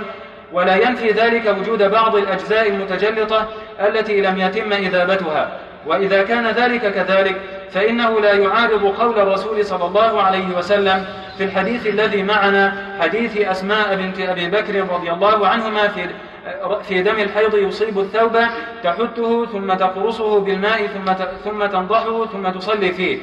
[0.54, 3.48] ولا ينفي ذلك وجود بعض الأجزاء المتجلطة
[3.80, 5.52] التي لم يتم إذابتها.
[5.86, 11.06] وإذا كان ذلك كذلك فإنه لا يعارض قول الرسول صلى الله عليه وسلم
[11.38, 16.10] في الحديث الذي معنا حديث أسماء بنت أبي بكر رضي الله عنهما في
[16.88, 18.38] في دم الحيض يصيب الثوب
[18.84, 21.14] تحته ثم تقرصه بالماء ثم
[21.44, 23.18] ثم تنضحه ثم تصلي فيه.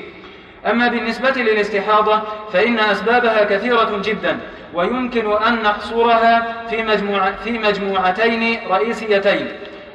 [0.70, 4.38] أما بالنسبة للاستحاضة فإن أسبابها كثيرة جدا
[4.74, 6.98] ويمكن أن نحصرها في,
[7.44, 9.48] في مجموعتين رئيسيتين.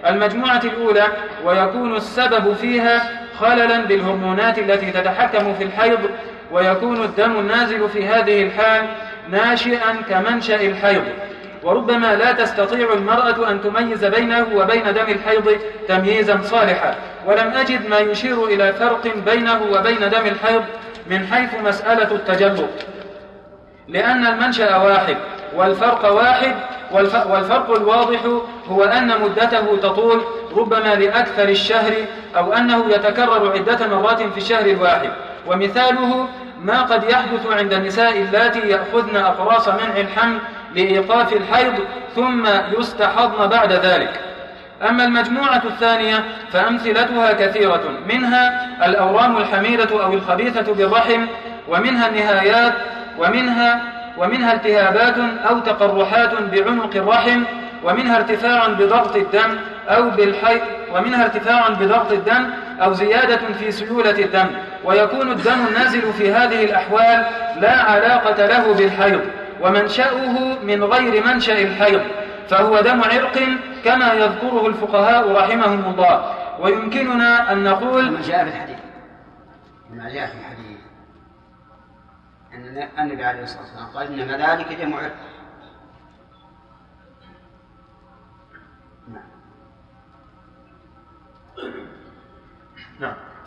[0.07, 1.03] المجموعة الأولى
[1.45, 5.99] ويكون السبب فيها خللا بالهرمونات التي تتحكم في الحيض
[6.51, 8.85] ويكون الدم النازل في هذه الحال
[9.29, 11.03] ناشئا كمنشأ الحيض.
[11.63, 16.95] وربما لا تستطيع المرأة أن تميز بينه وبين دم الحيض تمييزا صالحا.
[17.25, 20.63] ولم أجد ما يشير إلى فرق بينه وبين دم الحيض
[21.09, 22.69] من حيث مسألة التجلط
[23.87, 25.17] لأن المنشأ واحد
[25.55, 26.55] والفرق واحد
[26.91, 28.19] والفرق الواضح
[28.67, 30.21] هو أن مدته تطول
[30.57, 31.93] ربما لأكثر الشهر
[32.37, 35.09] أو أنه يتكرر عدة مرات في الشهر الواحد.
[35.47, 36.27] ومثاله
[36.61, 40.37] ما قد يحدث عند النساء اللاتي يأخذن أقراص منع الحمل
[40.75, 41.73] لإيقاف الحيض
[42.15, 42.47] ثم
[42.79, 44.19] يستحضن بعد ذلك.
[44.89, 51.25] أما المجموعة الثانية فأمثلتها كثيرة منها الأورام الحميدة أو الخبيثة بالرحم
[51.67, 52.73] ومنها النهايات
[53.19, 53.81] ومنها
[54.17, 55.15] ومنها التهابات
[55.49, 57.43] أو تقرحات بعنق الرحم
[57.83, 59.57] ومنها ارتفاع بضغط الدم
[59.87, 60.61] أو بالحيض
[60.93, 62.49] ومنها ارتفاع بضغط الدم
[62.81, 64.47] أو زيادة في سيولة الدم.
[64.83, 67.25] ويكون الدم النازل في هذه الأحوال
[67.59, 69.21] لا علاقة له بالحيض
[69.61, 72.01] ومنشأه من غير منشأ الحيض.
[72.49, 73.39] فهو دم عرق
[73.85, 76.33] كما يذكره الفقهاء رحمهم الله.
[76.59, 78.77] ويمكننا أن نقول ما جاء في الحديث
[79.93, 80.77] ما جاء في الحديث
[82.53, 85.11] أن النبي عليه الصلاة والسلام قال إنما ذلك دم عرق.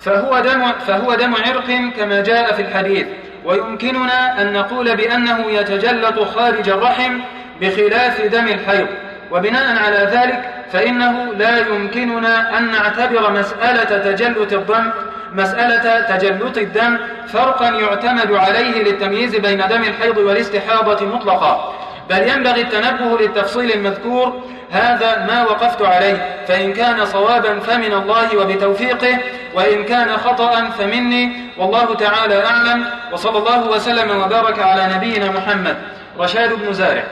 [0.01, 3.07] فهو دم فهو دم عرق كما جاء في الحديث.
[3.45, 7.21] ويمكننا أن نقول بأنه يتجلط خارج الرحم
[7.61, 8.87] بخلاف دم الحيض.
[9.31, 14.91] وبناء على ذلك فإنه لا يمكننا أن نعتبر مسألة تجلط الدم
[15.33, 16.99] مسألة تجلط الدم
[17.29, 21.75] فرقا يعتمد عليه للتمييز بين دم الحيض والاستحاضة مطلقا.
[22.11, 26.45] بل ينبغي التنبه للتفصيل المذكور هذا ما وقفت عليه.
[26.49, 29.19] فإن كان صوابا فمن الله وبتوفيقه
[29.55, 31.51] وإن كان خطأ فمني.
[31.59, 32.87] والله تعالى أعلم.
[33.12, 35.77] وصلى الله وسلم وبارك على نبينا محمد.
[36.19, 37.05] رشاد بن زارع.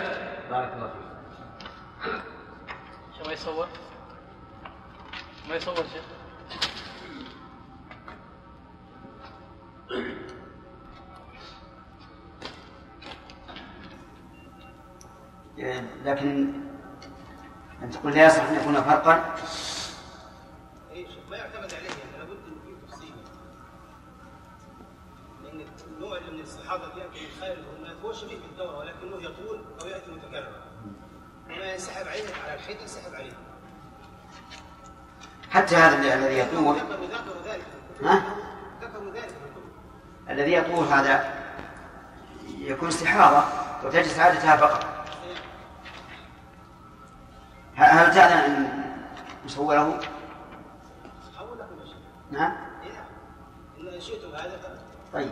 [0.51, 0.91] بارك الله
[3.19, 3.67] شو ما يصور؟
[5.49, 6.05] ما يصور شيخ
[16.05, 16.53] لكن
[17.85, 19.35] أن تقول لا يصح أن يكون فرقا.
[21.31, 23.15] ما يعتمد عليه يعني لابد فيه تفصيل.
[25.45, 25.67] لأن
[25.97, 26.39] النوع اللي من
[26.99, 27.65] ياتي من خير
[28.05, 30.63] هو شبيه بالدوره ولكنه يطول أو يأتي متكررا.
[31.47, 33.33] وما ينسحب عليه على الحيض ينسحب عليه.
[35.51, 36.77] حتى هذا الذي- يطول.
[38.03, 38.23] ها؟
[40.31, 41.35] الذي يطول هذا
[42.59, 43.45] يكون استحاضة
[43.85, 45.04] وتجلس عادتها فقط.
[47.77, 48.67] هل تعلم أن
[49.45, 50.01] نصوره؟
[51.85, 51.97] شيخ
[52.31, 52.53] نعم.
[53.81, 54.79] إن شئتم هذا.
[55.13, 55.31] طيب.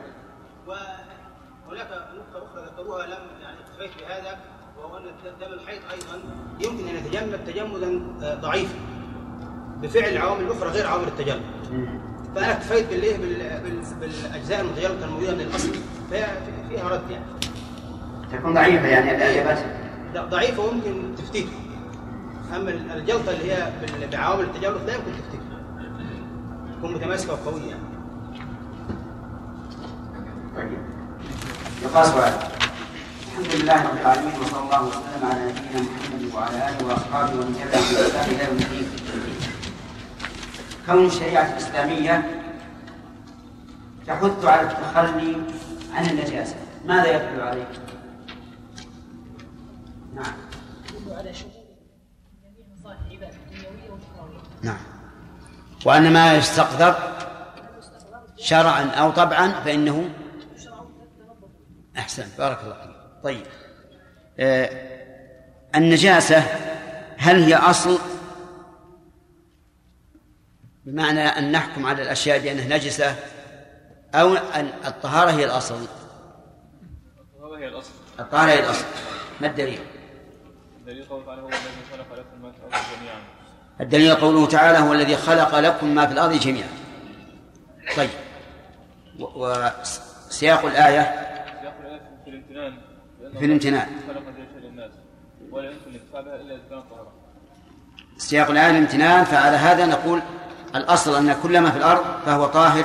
[0.66, 4.38] وهناك نقطة أخرى ذكروها لم يعني اكتفيت بهذا
[4.78, 5.04] وهو أن
[5.40, 6.20] دم الحيض أيضا
[6.60, 8.74] يمكن أن يتجمد تجمدا آه، ضعيفا
[9.82, 11.42] بفعل العوامل الأخرى غير عوامل التجمد.
[12.34, 13.16] فأنا اكتفيت بالإيه
[14.00, 15.72] بالأجزاء المتجمدة الموجودة من الأصل.
[16.10, 17.24] فيها رد يعني.
[18.32, 19.58] تكون ضعيفة يعني الإجابات؟
[20.14, 21.61] لا، ضعيفة ويمكن تفتيتها
[22.56, 23.72] أما الجلطة اللي هي
[24.12, 25.62] بعوامل التجلط لا يمكن تفتيتها
[26.78, 27.82] تكون متماسكة وقوية يعني.
[30.56, 30.78] طيب
[31.82, 32.32] يقال سؤال
[33.32, 37.94] الحمد لله رب العالمين وصلى الله وسلم على نبينا محمد وعلى آله وأصحابه ومن تبعهم
[37.94, 38.88] بإحسان إلى يوم الدين.
[40.86, 42.42] كون الشريعه الإسلامية
[44.06, 45.36] تحث على التخلي
[45.94, 47.68] عن النجاسة، ماذا يدل عليه؟
[50.14, 50.34] نعم
[50.94, 51.30] يدل على
[55.84, 56.94] وأن ما يستقدر
[58.36, 60.10] شرعا أو طبعا فإنه
[61.98, 62.26] أحسن.
[62.38, 62.92] بارك الله فيك.
[63.24, 63.46] طيب.
[64.38, 64.92] آه
[65.74, 66.38] النجاسة
[67.18, 67.98] هل هي أصل؟
[70.84, 73.16] بمعنى أن نحكم على الأشياء بأنها نجسة
[74.14, 75.86] أو أن الطهارة هي الأصل؟
[77.38, 77.92] وهو هي الأصل.
[78.20, 78.84] الطهارة هي الأصل.
[79.40, 79.80] ما الدليل؟
[80.86, 81.58] الذي قول تعالى هو الذي
[81.92, 83.20] خلق لكم ما جميعا.
[83.82, 86.68] الدليل قوله تعالى هو الذي خلق لكم ما في الأرض جميعا.
[87.96, 88.10] طيب.
[89.18, 91.02] وسياق الآية
[92.24, 92.74] في الامتنان
[93.38, 93.86] في الامتنان.
[95.50, 96.82] ولا يمكن إلا
[98.18, 100.22] سياق الآية الامتنان فعلى هذا نقول
[100.74, 102.84] الأصل أن كل ما في الأرض فهو طاهر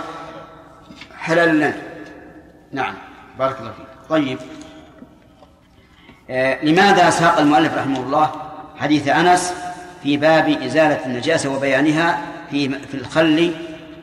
[1.17, 1.73] حلال لنا.
[2.71, 2.95] نعم.
[3.39, 3.87] بارك الله فيك.
[4.09, 4.39] طيب.
[6.29, 8.31] آه لماذا ساق المؤلف رحمه الله
[8.77, 9.53] حديث أنس
[10.03, 13.55] في باب إزالة النجاسة وبيانها في في الخل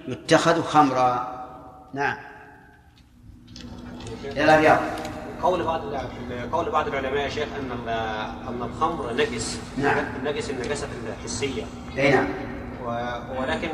[0.09, 1.35] يتخذ خمرا.
[1.95, 2.17] نعم.
[4.25, 4.79] إلى الرياض
[5.43, 5.81] قول بعض
[6.53, 7.89] قول بعض العلماء يا شيخ أن
[8.49, 9.61] أن الخمر نجس.
[9.79, 10.05] نعم.
[10.25, 10.89] نجس النجاسة
[11.19, 11.63] الحسية.
[11.99, 12.29] أي نعم.
[13.39, 13.71] ولكن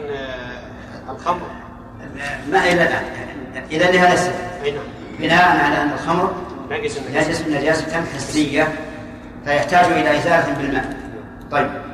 [1.11, 1.51] الخمر.
[2.51, 3.05] ما إلى الآن
[3.71, 4.85] إذا لهذا السبب أي نعم.
[5.19, 6.35] بناء على أن الخمر
[6.71, 7.31] نجس النجاسة.
[7.31, 8.69] نجس نجاسة حسية
[9.45, 10.97] فيحتاج إلى إزالة بالماء.
[11.51, 11.90] طيب.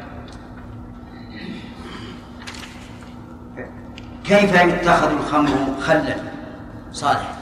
[4.26, 6.16] كيف يتخذ الخمر خلا
[6.92, 7.36] صالح؟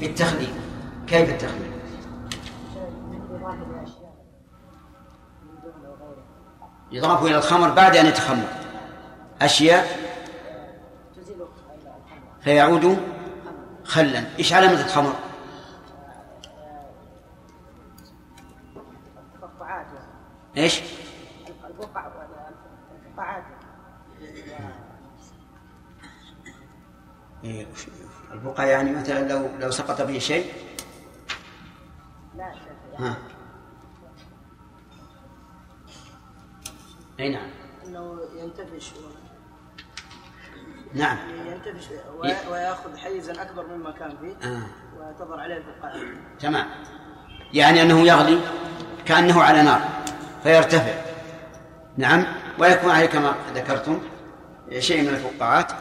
[0.00, 0.54] بالتخليل
[1.06, 1.72] كيف التخليل
[6.92, 8.48] يضاف إلى الخمر بعد أن يتخمر.
[9.42, 9.98] أشياء
[12.40, 12.98] فيعود
[13.84, 14.24] خلا.
[14.38, 15.12] إيش علامة الخمر؟
[19.42, 19.86] القطاعات
[28.32, 30.52] البقع يعني مثلا لو لو سقط به شيء؟
[32.36, 32.52] لا
[32.98, 33.16] ها.
[37.20, 37.50] أي نعم.
[37.86, 38.90] إنه ينتفش.
[40.94, 41.18] نعم.
[41.46, 41.84] ينتفش
[42.18, 44.66] وي- ويأخذ حيزا أكبر مما كان فيه آه.
[44.98, 46.66] وتظهر عليه البقايا تمام.
[47.52, 48.40] يعني أنه يغلي
[49.06, 49.80] كأنه على نار
[50.42, 50.94] فيرتفع.
[51.96, 52.24] نعم.
[52.58, 54.00] ويكون عليه كما ذكرتم
[54.78, 55.72] شيء من الفقاعات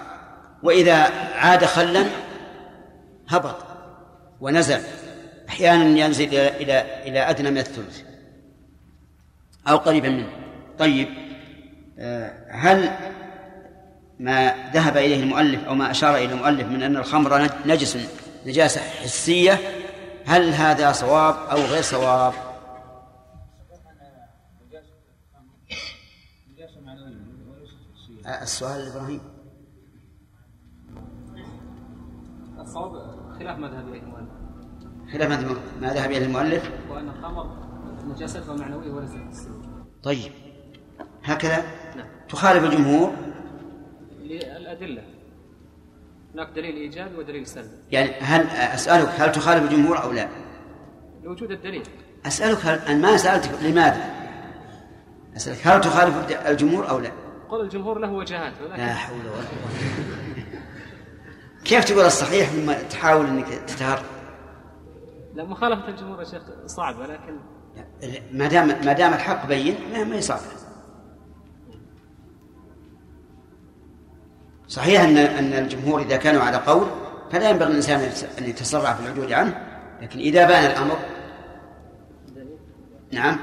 [0.63, 0.95] وإذا
[1.35, 2.05] عاد خلا
[3.29, 3.55] هبط
[4.41, 4.79] ونزل.
[5.49, 8.01] أحيانا ينزل إلى إلى إلى أدنى من الثلث
[9.67, 10.29] أو قريبا منه.
[10.79, 11.07] طيب
[11.99, 12.91] آه، هل
[14.19, 17.97] ما ذهب إليه المؤلف أو ما أشار إليه المؤلف من أن الخمر نجس
[18.45, 19.59] نجاسة حسية
[20.25, 22.33] هل هذا صواب أو غير صواب؟
[28.41, 29.32] السؤال إبراهيم.
[32.63, 32.91] الصواب
[33.39, 34.29] خلاف مذهب المؤلف.
[35.13, 35.29] خلاف
[35.81, 37.45] ما ذهب إليه المؤلف؟ وأن الخمر
[38.05, 39.49] نجاستها معنوية وليست
[40.03, 40.31] طيب.
[41.23, 41.63] هكذا؟
[41.95, 42.07] نعم.
[42.29, 43.13] تخالف الجمهور؟
[44.21, 45.03] للأدلة.
[46.33, 47.77] هناك دليل إيجابي ودليل سلبي.
[47.91, 50.29] يعني هل أسألك هل تخالف الجمهور أو لا؟
[51.23, 51.83] لوجود الدليل.
[52.25, 54.13] أسألك هل أنا ما سألتك لماذا؟
[55.35, 57.11] أسألك هل تخالف الجمهور أو لا؟
[57.49, 60.32] قول الجمهور له وجهات ولكن لا حول ولا قوة
[61.65, 64.03] كيف تقول الصحيح مما تحاول إنك تتهرب؟
[65.33, 67.39] لا مخالفة الجمهور يا شيخ صعبة لكن
[68.31, 70.39] ما دام ما دام الحق بين ما ما يصعب
[74.67, 76.87] صحيح ان أن الجمهور إذا كانوا على قول
[77.31, 77.99] فلا ينبغي الإنسان
[78.39, 79.67] أن يتسرع في العدول عنه
[80.01, 80.99] لكن إذا بان الامر
[83.11, 83.39] نعم.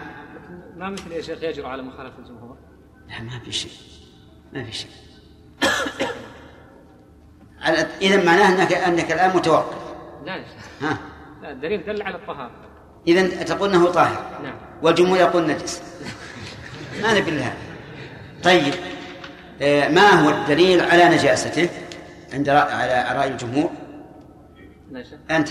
[0.77, 2.57] ما مثل يا شيخ يجرؤ على مخالفة الجمهور؟
[3.09, 3.73] لا ما في شيء.
[4.53, 4.91] ما في شيء.
[8.03, 9.79] إذا معناه أنك أنك الآن متوقف.
[10.25, 10.45] لا
[10.83, 10.99] ها؟
[11.43, 12.51] لا الدليل دل على الطهارة.
[13.07, 14.41] إذا تقول أنه طاهر.
[14.43, 14.55] نعم.
[14.83, 15.83] والجمهور يقول نجس.
[17.03, 17.55] ما نبي لها
[18.43, 18.75] طيب
[19.63, 21.69] آه، ما هو الدليل على نجاسته؟
[22.33, 23.71] عند رأي على رأي الجمهور.
[25.03, 25.49] شيخ أنت.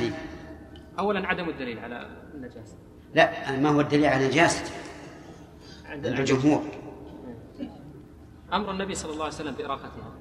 [1.00, 2.76] أولا عدم الدليل على النجاسة.
[3.14, 4.72] لا ما هو الدليل على نجاسته؟
[5.86, 6.64] عند الجمهور.
[8.54, 10.19] أمر النبي صلى الله عليه وسلم بإراقتها.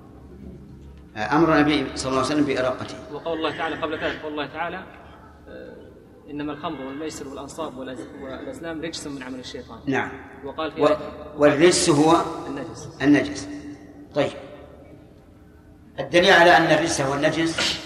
[1.16, 2.94] أمر النبي صلى الله عليه وسلم بإراقته.
[3.12, 4.76] وقول الله تعالى قبل ذلك قول الله تعالى
[5.48, 5.76] آه،
[6.30, 9.78] إنما الخمر والميسر والأنصاب والأز- والأزلام رجس من عمل الشيطان.
[9.86, 10.10] نعم.
[10.44, 10.88] وقال في و...
[11.38, 12.88] والرجس هو النجس.
[13.02, 13.48] النجس.
[14.14, 14.30] طيب.
[16.00, 17.78] الدليل على أن الرجس هو النجس؟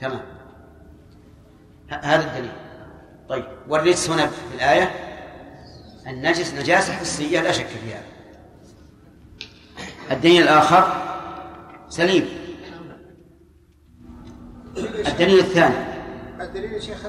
[0.00, 0.20] تمام.
[1.88, 2.52] هذا الدليل.
[3.30, 4.90] طيب والرجس هنا في الآية
[6.06, 8.02] النجس نجاسة حسية لا شك في هذا
[10.10, 11.02] الدليل الآخر
[11.88, 12.28] سليم.
[14.76, 15.74] الدليل الثاني.
[16.40, 17.06] الدليل يا شيخ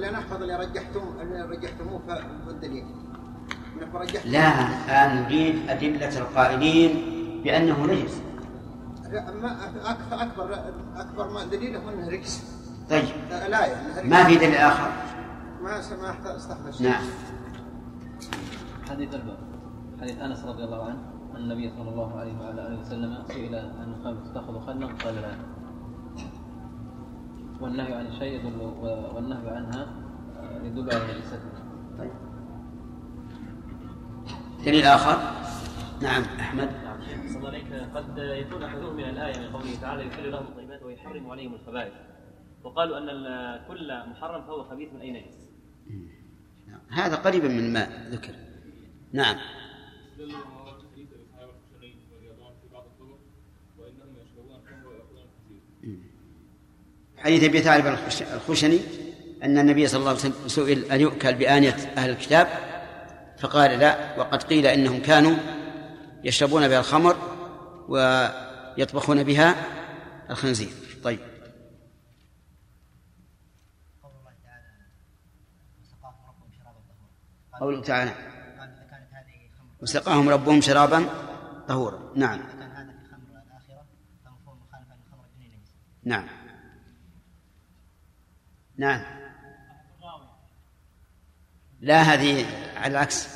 [0.00, 2.00] لا نحفظ اللي رجحتم اللي رجحتموه
[2.46, 2.84] فالدليل
[4.24, 4.48] لا
[4.86, 6.92] الآن نريد أدلة القائلين
[7.44, 8.20] بأنه نجس.
[10.12, 12.42] اكبر أكبر ما دليله أنه رجس.
[12.90, 13.04] طيب.
[13.32, 14.04] رجس.
[14.04, 15.07] ما في دليل آخر؟
[15.68, 15.82] ما
[16.80, 17.04] نعم.
[18.88, 19.38] حديث الباب
[20.00, 21.00] حديث أنس رضي الله عنه
[21.30, 25.32] أن النبي صلى الله عليه وعلى آله وسلم سئل عن الخمر تاخذ خلا قال لا.
[27.60, 28.60] والنهي عن الشيء يدل
[29.14, 29.86] والنهي عنها
[30.64, 31.62] يدل على نجاستها
[31.98, 32.10] طيب.
[34.64, 35.18] دليل آخر
[36.02, 36.70] نعم أحمد.
[37.28, 37.72] صلى الله عليك.
[37.94, 41.92] قد يكون أحدهم من الآية من قوله تعالى يحل لهم الطيبات ويحرم عليهم الخبائث
[42.64, 43.08] وقالوا أن
[43.68, 45.47] كل محرم فهو خبيث من اي نجس
[46.90, 48.32] هذا قريبا من ما ذكر.
[49.12, 49.36] نعم.
[57.18, 58.78] حديث أبي ثعلب الخش- الخشني
[59.42, 62.48] أن النبي صلى الله عليه وسلم سئل ان يؤكل بآنية أهل الكتاب؟
[63.38, 64.18] فقال لا.
[64.20, 65.36] وقد قيل إنهم كانوا
[66.24, 67.16] يشربون بها الخمر
[67.88, 69.54] ويطبخون بها
[70.30, 70.70] الخنزير.
[71.04, 71.18] طيب.
[77.60, 78.14] قوله تعالى
[79.82, 81.04] وسقاهم ربهم شرابا
[81.68, 82.12] طهورا.
[82.16, 82.40] نعم.
[86.04, 86.26] نعم.
[88.76, 89.18] نعم.
[91.80, 92.46] لا هذه
[92.76, 93.28] على العكس.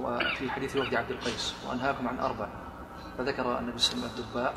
[0.00, 2.48] وفي حديث وفد عبد القيس وأنهاكم عن أربع
[3.18, 4.54] فذكر النبي صلى الله عليه وسلم الدباء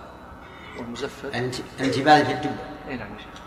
[0.79, 2.55] والمزفت الانت- الانتباه في الدب
[2.87, 3.44] اي نعم يا شيخ.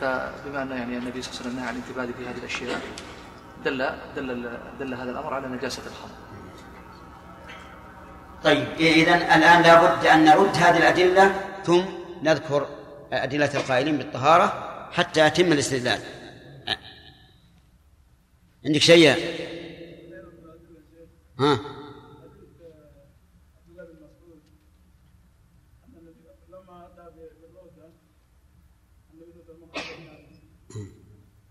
[0.00, 2.80] فبما أن يعني النبي صلى الله عليه وسلم نهى عن الانتباه في هذه الأشياء
[3.64, 6.30] دل دل دل هذا الأمر على نجاسة الخمر
[8.44, 11.34] طيب إذا الآن لابد أن نرد هذه الأدلة
[11.64, 11.82] ثم
[12.22, 12.66] نذكر
[13.12, 16.00] أدلة القائلين بالطهارة حتى يتم الاستدلال.
[18.66, 19.16] عندك شيء؟
[21.40, 21.58] ها؟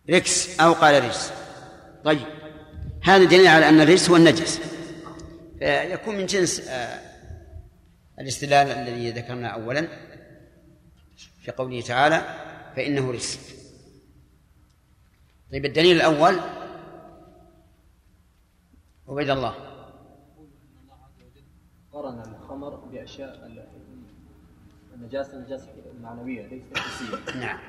[0.10, 1.32] ركس أو قال رجس
[2.04, 2.28] طيب.
[3.04, 4.60] هذا دليل على أن الرجس هو النجس.
[5.62, 7.02] يكون من جنس آه،
[8.20, 9.88] الاستدلال الذي ذكرنا أولا
[11.42, 12.22] في قوله تعالى
[12.76, 13.40] فإنه رجس
[15.52, 16.40] طيب الدليل الأول
[19.08, 19.54] عبيد الله.
[21.92, 23.50] قرن الخمر بأشياء
[24.96, 27.60] النجاسة النجاسه المعنويه ليست نعم.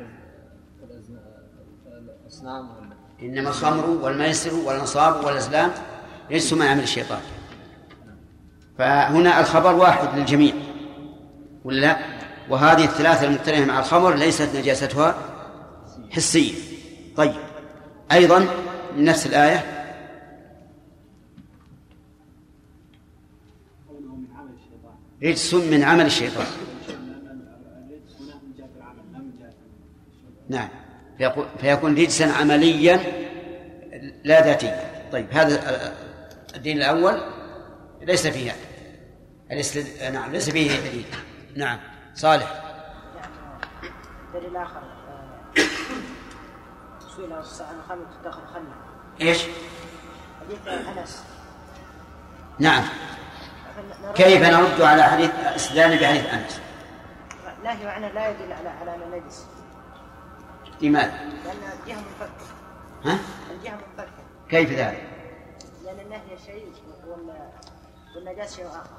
[2.25, 2.91] الإصنام وال...
[3.23, 5.71] إنما الخمر والميسر والأنصاب والأزلام
[6.31, 7.21] رجس من عمل الشيطان.
[8.79, 10.55] فهنا الخبر واحد للجميع
[11.65, 11.99] ولا؟ لا؟
[12.49, 15.15] وهذه الثلاثة المقترنة مع الخمر ليست نجاستها
[16.11, 16.55] حسية.
[17.17, 17.35] طيب
[18.13, 18.47] أيضا
[18.97, 19.77] نفس الآية.
[25.23, 26.47] رجس من عمل الشيطان.
[30.49, 30.69] نعم.
[31.61, 33.01] فيكون, رجسا عمليا
[34.25, 34.91] لا ذاتيا.
[35.12, 35.95] طيب هذا
[36.57, 37.21] الدين الأول
[38.01, 38.53] ليس فيه
[39.51, 40.12] الاستد...
[40.12, 41.05] نعم ليس فيه دليل.
[41.57, 41.79] نعم
[42.14, 42.62] صالح.
[44.35, 44.81] دليل آخر
[47.16, 48.75] سئل عن الخمر تدخل خمر
[49.21, 49.43] إيش؟
[50.41, 51.25] حديث أنس.
[52.59, 52.85] نعم.
[54.14, 56.61] كيف نرد على حديث استدلال بحديث أنس؟
[57.64, 59.45] نهي عنه لا يدل على على نجس
[60.83, 61.12] لماذا؟
[61.45, 62.47] لأن الجهة منفكه
[63.05, 63.18] ها؟
[63.51, 64.11] الجهة منفكه
[64.51, 65.09] كيف ذلك؟
[65.85, 66.72] لأن النهي شيء
[68.16, 68.91] والنجاسة شيء آخر.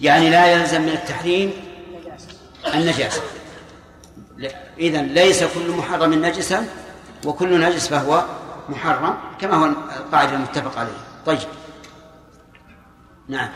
[0.00, 1.52] يعني لا يلزم من التحريم
[1.88, 2.28] النجاسة.
[2.74, 3.22] النجاسة.
[4.78, 6.66] إذا ليس كل محرم نجسا
[7.24, 8.24] وكل نجس فهو
[8.68, 10.92] محرم كما هو القاعدة المتفق عليه.
[11.26, 11.38] طيب.
[13.28, 13.48] نعم.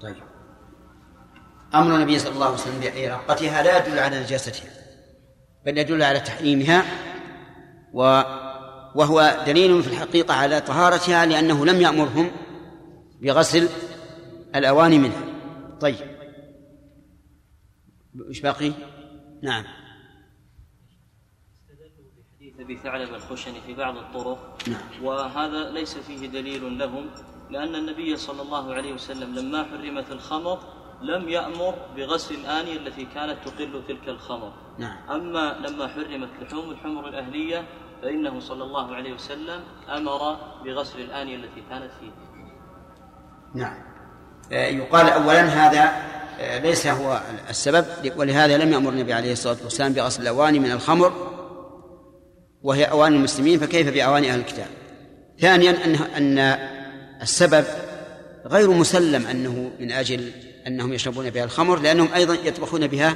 [0.00, 0.16] طيب.
[1.74, 4.70] أمر النبي صلى الله عليه وسلم بإراقتها لا يدل على نجاستها
[5.66, 6.84] بل يدل على تحريمها
[7.92, 8.22] و
[8.94, 12.30] وهو دليل في الحقيقة على طهارتها لأنه لم يأمرهم
[13.22, 13.68] بغسل
[14.54, 15.22] الأواني منها.
[15.80, 15.96] طيب.
[18.28, 18.72] إيش باقي؟
[19.42, 19.64] نعم.
[22.62, 24.58] ابي ثعلب الخشني في بعض الطرق.
[24.68, 25.04] نعم.
[25.04, 27.06] وهذا ليس فيه دليل لهم
[27.50, 30.58] لأن النبي صلى الله عليه وسلم لما حرمت الخمر
[31.02, 34.52] لم يأمر بغسل الانيه التي كانت تقل تلك الخمر.
[34.78, 34.96] نعم.
[35.10, 37.64] أما لما حرمت لحوم الحمر الأهلية
[38.02, 42.10] فإنه صلى الله عليه وسلم أمر بغسل الانيه التي كانت فيه.
[43.54, 43.74] نعم.
[44.52, 45.92] آه، يقال أولا هذا
[46.40, 47.86] آه، ليس هو السبب
[48.16, 51.31] ولهذا لم يأمر النبي عليه الصلاة والسلام بغسل الأواني من الخمر.
[52.62, 54.66] وهي أواني المسلمين فكيف بأواني أهل الكتاب؟
[55.40, 56.58] ثانيا أن أن
[57.22, 57.64] السبب
[58.46, 60.30] غير مسلم أنه من أجل
[60.66, 63.14] أنهم يشربون بها الخمر لأنهم أيضا يطبخون بها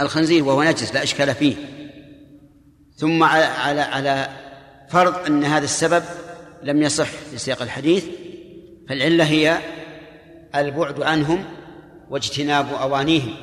[0.00, 1.54] الخنزير وهو نجس لا إشكال فيه.
[2.96, 4.28] ثم على على على
[4.88, 6.04] فرض أن هذا السبب
[6.62, 8.04] لم يصح في سياق الحديث
[8.88, 9.58] فالعلة هي
[10.54, 11.44] البعد عنهم
[12.10, 13.34] واجتناب أوانيهم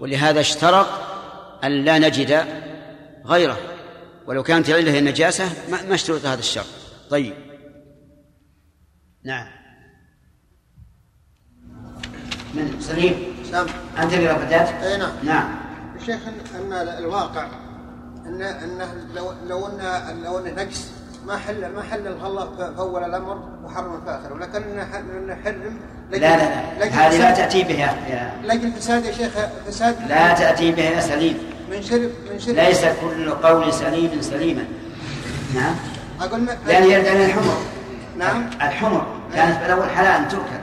[0.00, 0.86] ولهذا اشترط
[1.64, 2.44] أن لا نجد
[3.26, 3.58] غيره.
[4.28, 6.66] ولو كانت العلة هي النجاسة ما ما اشترط هذا الشرط.
[7.10, 7.34] طيب.
[9.24, 9.46] نعم.
[12.54, 13.14] من سليم؟
[13.52, 13.66] نعم.
[13.98, 15.12] أنت قراءة إي نعم.
[15.22, 15.54] نعم.
[16.00, 17.48] يا شيخ ان إن الواقع
[18.26, 20.90] ان انه لو لو ان لو انه نجس
[21.26, 25.80] ما حل ما حل الله في اول الأمر وحرم في اخره ولكن نحرم
[26.10, 26.84] لا لا لا.
[26.84, 28.08] هذه لا تأتي بها.
[28.08, 29.32] يا لكن فساد يا شيخ
[29.66, 31.57] فساد لا تأتي بها يا سليم.
[31.70, 34.64] من شرب من شرب ليس كل قول سليم سليما.
[35.54, 35.74] نعم.
[36.20, 37.56] أقول ما- لأن يرد عن الحمر.
[38.18, 38.46] نعم.
[38.62, 39.06] الحمر.
[39.34, 40.60] كانت في الأول حلال أن تؤكل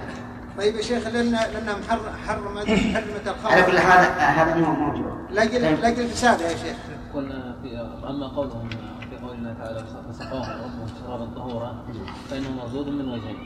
[0.57, 5.05] طيب يا شيخ لأن لأنها محرم حرمت حرمت الخمر على كل حال هذا مو موجود
[5.31, 6.77] لاجل لاجل الفساد يا شيخ.
[7.13, 7.77] قلنا في
[8.09, 8.69] أما قولهم
[9.09, 11.83] في قول الله تعالى فسقاهم ربهم شرابا طهورا
[12.29, 13.37] فإنه مردود من وجهين.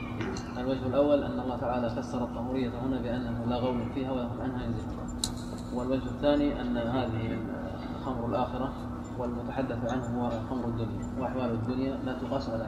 [0.57, 5.21] الوجه الأول أن الله تعالى فسر الطهورية هنا بأنه لا غول فيها وهم عنها ينزفون
[5.73, 7.37] والوجه الثاني أن هذه
[8.05, 8.73] خمر الآخرة
[9.17, 12.67] والمتحدث عنه هو خمر الدنيا وأحوال الدنيا لا تقاس على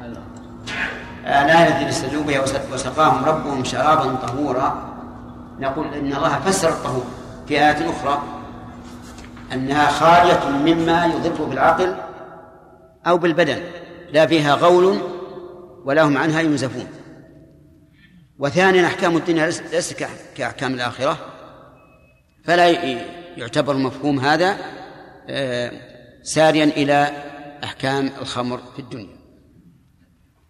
[0.00, 4.96] حال الاخره الآية التي استدلوا بها وس- وسقاهم ربهم شرابا طهورا.
[5.60, 7.04] نقول إن الله فسر الطهور.
[7.48, 8.22] في آية أخرى
[9.52, 11.94] أنها خالية مما يضر بالعقل
[13.06, 13.58] أو بالبدن
[14.12, 14.98] لا فيها غول
[15.84, 16.86] ولا هم عنها ينزفون.
[18.38, 21.16] وثانيا أحكام الدنيا ليس- ليست كأح- كأحكام الآخرة.
[22.44, 22.66] فلا
[23.36, 24.56] يعتبر مفهوم هذا
[25.28, 25.72] آه،
[26.22, 27.10] ساريا إلى
[27.64, 29.16] أحكام الخمر في الدنيا.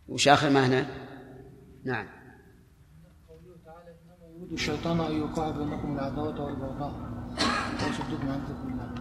[0.08, 0.86] وش آخر ما هنا؟
[1.84, 2.06] نعم.
[4.38, 6.92] يريد الشيطان أن يوقع بينكم العداوة والبغضاء.
[7.82, 8.94] ويصدكم عن ذكر الله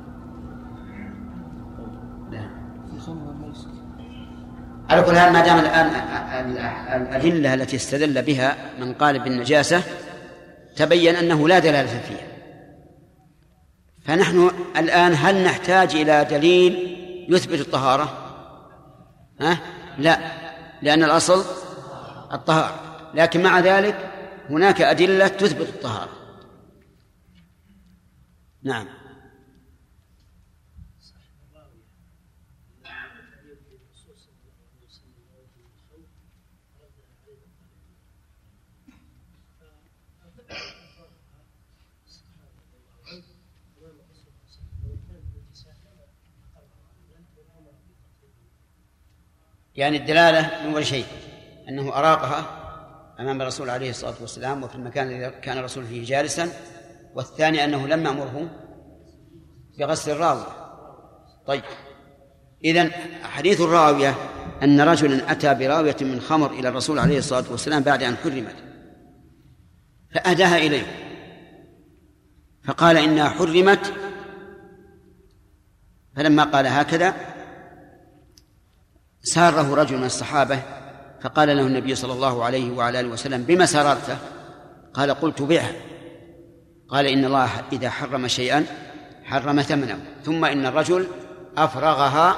[2.32, 2.50] لا.
[2.90, 3.70] في الخمر والميسر
[4.90, 5.88] على كل حال ما دام الآن
[7.02, 9.84] الأدلة التي استدل بها من قال بالنجاسة
[10.76, 12.29] تبين أنه لا دلالة فيها.
[14.06, 16.96] فنحن الآن هل نحتاج إلى دليل
[17.30, 18.18] يثبت الطهارة؟
[19.42, 19.60] ها؟
[19.98, 20.20] لا
[20.82, 21.44] لأن الأصل
[22.34, 23.12] الطهارة.
[23.14, 24.12] لكن مع ذلك
[24.50, 26.12] هناك أدلة تثبت الطهارة.
[28.64, 28.88] نعم.
[49.80, 51.06] يعني الدلالة من أول شيء
[51.70, 52.46] أنه أراقها
[53.20, 56.50] أمام الرسول عليه الصلاة والسلام وفي المكان الذي كان الرسول فيه جالسا
[57.16, 58.50] والثاني أنه لم يأمره
[59.80, 60.48] بغسل الراوية.
[61.48, 61.64] طيب
[62.64, 62.90] إذا
[63.24, 64.16] حديث الراوية
[64.64, 68.56] أن رجلا أتى براوية من خمر إلى الرسول عليه الصلاة والسلام بعد أن حرمت
[70.14, 70.86] فأهداها إليه
[72.64, 73.94] فقال إنها حرمت
[76.16, 77.29] فلما قال هكذا
[79.22, 80.60] ساره رجل من الصحابة
[81.22, 84.18] فقال له النبي صلى الله عليه وعلى آله وسلم بما سررته
[84.94, 85.72] قال قلت بعها
[86.90, 88.66] قال إن الله إذا حرم شيئا
[89.24, 91.08] حرم ثمنه ثم إن الرجل
[91.58, 92.36] أفرغها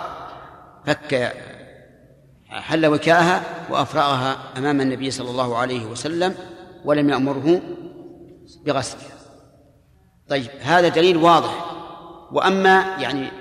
[0.86, 1.34] فك
[2.50, 6.36] حل وكاءها وأفرغها أمام النبي صلى الله عليه وسلم
[6.86, 7.62] ولم يأمره
[8.66, 9.12] بغسلها
[10.30, 11.66] طيب هذا دليل واضح.
[12.32, 13.32] وأما يعني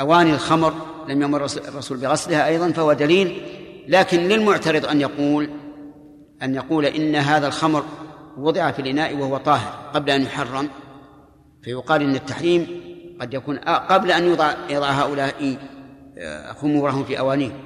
[0.00, 0.74] أواني الخمر
[1.08, 3.42] لم يأمر الرسول بغسلها أيضا فهو دليل.
[3.88, 5.50] لكن للمعترض أن يقول
[6.42, 7.84] أن يقول إن هذا الخمر
[8.38, 10.68] وضع في الإناء وهو طاهر قبل أن يحرم.
[11.62, 12.66] فيقال إن التحريم
[13.20, 15.56] قد يكون قبل أن يضع يضع هؤلاء
[16.60, 17.62] خمورهم في أوانيهم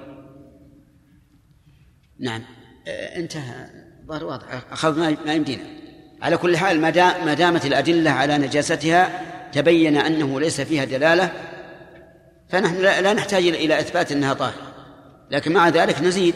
[2.20, 2.42] نعم.
[3.16, 3.66] انتهى.
[4.08, 4.46] ظهر واضح.
[4.72, 5.62] أخذ ما يمدينا.
[6.22, 6.80] على كل حال
[7.24, 9.20] ما دامت الأدلة على نجاستها
[9.52, 11.32] تبين أنه ليس فيها دلالة
[12.54, 14.74] فنحن لا نحتاج إلى إثبات أنها طاهرة.
[15.30, 16.34] لكن مع ذلك نزيد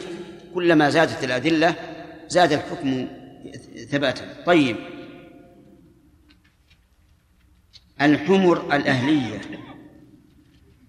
[0.55, 1.75] كلما زادت الأدلة
[2.29, 3.09] زاد الحكم
[3.91, 4.45] ثباتا.
[4.47, 4.77] طيب.
[8.01, 9.41] الحمر الأهلية.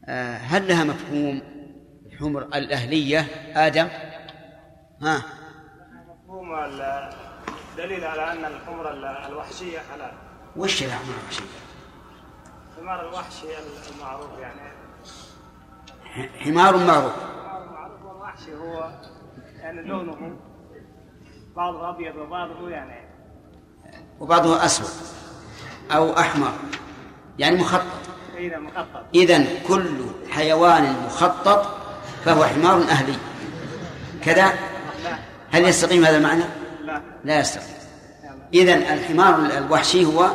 [0.06, 1.42] آه، هل لها مفهوم؟
[2.06, 3.20] الحمر الأهلية.
[3.56, 3.88] آدم؟
[5.02, 5.24] ها.
[6.26, 8.94] مفهوم الدليل على أن الحمر
[9.28, 10.12] الوحشية حلال.
[10.56, 11.44] وش الحمر الوحشية؟
[12.78, 13.48] حمار الوحشي
[13.96, 14.79] المعروف يعني
[16.40, 17.14] حمار معروف.
[17.72, 18.92] معروف والوحشي هو
[19.60, 20.38] يعني لونه
[21.56, 23.10] بعضه أبيض وبعضه يعني
[24.20, 25.08] وبعضه أسود
[25.92, 26.52] أو أحمر
[27.40, 27.84] يعني مخطط.
[28.38, 31.66] إذا مخطط إذا كل حيوان مخطط
[32.26, 33.16] فهو حمار أهلي.
[34.24, 34.54] كذا؟
[35.52, 36.44] هل يستقيم هذا المعنى؟
[36.84, 37.76] لا لا يستقيم.
[38.54, 40.30] إذا الحمار الوحشي هو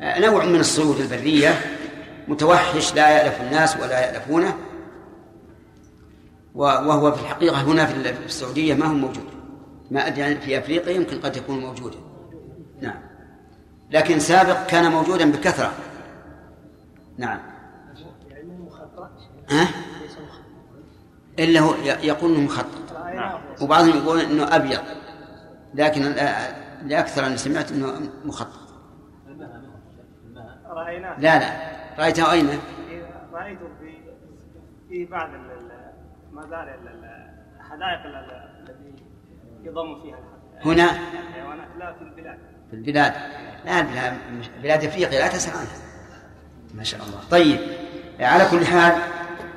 [0.00, 1.60] نوع من الصيود البرية.
[2.28, 4.56] متوحش لا يألف الناس ولا يألفونه.
[6.54, 9.26] وهو في الحقيقة هنا في السعودية ما هو موجود.
[9.90, 11.98] ما أدري يعني في أفريقيا يمكن قد يكون موجودا
[12.80, 13.00] نعم.
[13.90, 15.72] لكن سابق كان موجودا بكثرة.
[17.18, 17.40] نعم.
[19.50, 19.68] ها؟
[21.38, 22.96] إلا هو يقول أنه مخطط.
[23.60, 24.80] وبعضهم يقول أنه أبيض.
[25.74, 26.02] لكن
[26.82, 28.66] لأكثر أنا سمعت أنه مخطط.
[31.18, 31.75] لا لا.
[31.98, 32.48] رأيته أين؟
[33.32, 33.96] رأيته في
[34.88, 35.30] في بعض
[36.32, 36.74] المزارع
[37.60, 39.04] الحدائق التي
[39.62, 40.18] يضم فيها
[40.64, 41.68] هنا؟ الحيوانات.
[41.78, 42.38] لا في البلاد.
[42.70, 43.12] في البلاد.
[43.64, 44.16] لا
[44.62, 45.76] بلاد إفريقيا لا تسأل عنها.
[46.74, 47.20] ما شاء الله.
[47.30, 47.60] طيب
[48.20, 49.02] على كل حال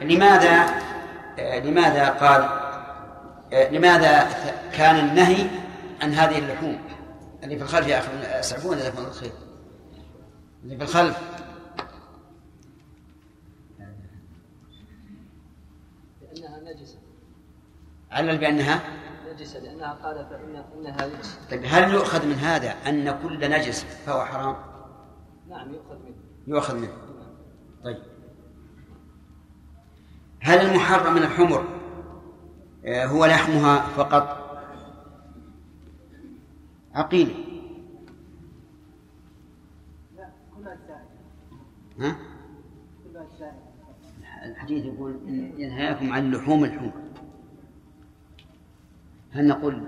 [0.02, 0.66] لماذا
[1.40, 2.50] لماذا قال
[3.72, 4.30] لماذا
[4.74, 5.50] كان النهي
[6.02, 6.80] عن هذه اللحوم؟
[7.44, 9.32] اللي في الخلف يا أخي اسعفون جزاكم الله خير.
[10.64, 11.18] اللي في الخلف
[16.22, 16.98] لأنها نجسة
[18.12, 18.82] علل بأنها؟
[19.34, 24.26] نجسة لأنها قال فإن إنها نجسة طيب هل يؤخذ من هذا أن كل نجس فهو
[24.26, 24.56] حرام؟
[25.50, 26.16] نعم يؤخذ منه.
[26.48, 26.94] يؤخذ منه.
[27.84, 27.98] طيب.
[30.42, 31.80] هل المحرم من الحمر؟
[32.86, 34.40] آه، هو لحمها فقط؟
[36.94, 37.46] عقيل.
[40.18, 40.30] لا
[42.00, 42.16] ها؟
[44.46, 45.20] الحديث يقول
[45.58, 46.92] ينهاكم عن لحوم الحمر.
[49.32, 49.84] هل نقول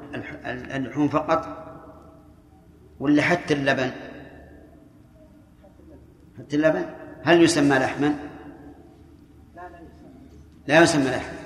[0.76, 1.48] اللحوم فقط
[3.00, 3.92] ولا حتى اللبن؟
[6.40, 6.86] حتى اللبن؟
[7.24, 8.16] هل يسمى لحما؟
[10.68, 11.40] لا يسمى لحما.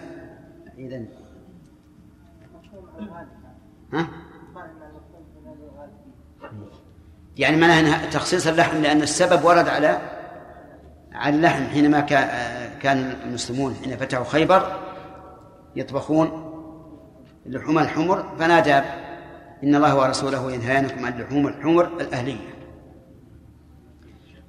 [0.78, 1.08] إذن.
[3.94, 4.08] ها؟
[7.38, 10.02] يعني معناها تخصيص اللحم لأن السبب ورد على
[11.12, 14.80] على اللحم حينما كا- كان المسلمون حين فتحوا خيبر
[15.76, 16.45] يطبخون
[17.46, 18.82] اللحوم الحمر فنادى
[19.64, 22.56] إن الله ورسوله ينهيانكم عن لحوم الحمر الأهلية.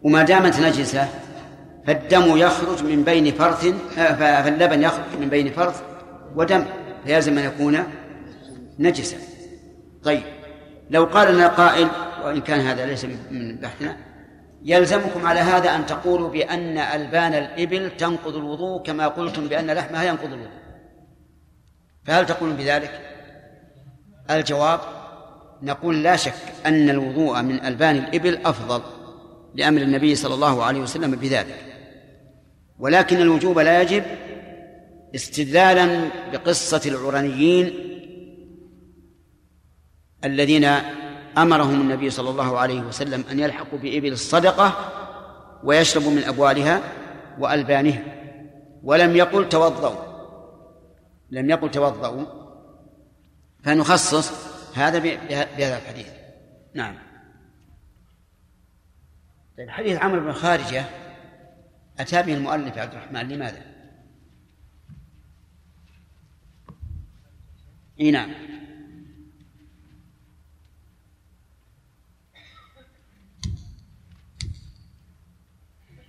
[0.02, 1.08] وما دامت نجسة
[1.86, 5.82] فالدم يخرج من بين فرث آه، فاللبن يخرج من بين فرث
[6.36, 6.64] ودم
[7.04, 7.78] فيلزم أن يكون
[8.78, 9.16] نجسا
[10.02, 10.22] طيب
[10.90, 11.88] لو قال لنا قائل
[12.24, 13.96] وإن كان هذا ليس من بحثنا
[14.64, 20.32] يلزمكم على هذا أن تقولوا بأن ألبان الإبل تنقض الوضوء كما قلتم بأن لحمها ينقض
[20.32, 20.65] الوضوء.
[22.06, 23.00] فهل تقولون بذلك؟
[24.30, 24.80] الجواب
[25.62, 26.34] نقول لا شك
[26.66, 28.82] أن الوضوء من ألبان الإبل أفضل
[29.54, 31.64] لأمر النبي صلى الله عليه وسلم بذلك.
[32.78, 34.04] ولكن الوجوب لا يجب
[35.14, 37.72] استدلالا بقصة العرنيين
[40.24, 40.64] الذين
[41.38, 44.72] أمرهم النبي صلى الله عليه وسلم أن يلحقوا بإبل الصدقة
[45.64, 46.80] ويشربوا من أبوالها
[47.38, 48.02] وألبانها.
[48.82, 50.05] ولم يقل توضؤوا
[51.30, 52.46] لم يقل توضؤوا
[53.62, 54.32] فنخصص
[54.76, 56.08] هذا بهذا الحديث
[56.74, 56.98] نعم
[59.58, 60.84] طيب حديث عمرو بن خارجة
[61.98, 63.62] أتى به المؤلف عبد الرحمن لماذا؟
[68.00, 68.30] إي نعم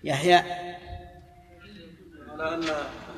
[0.04, 0.36] يحيى
[2.30, 2.64] على أن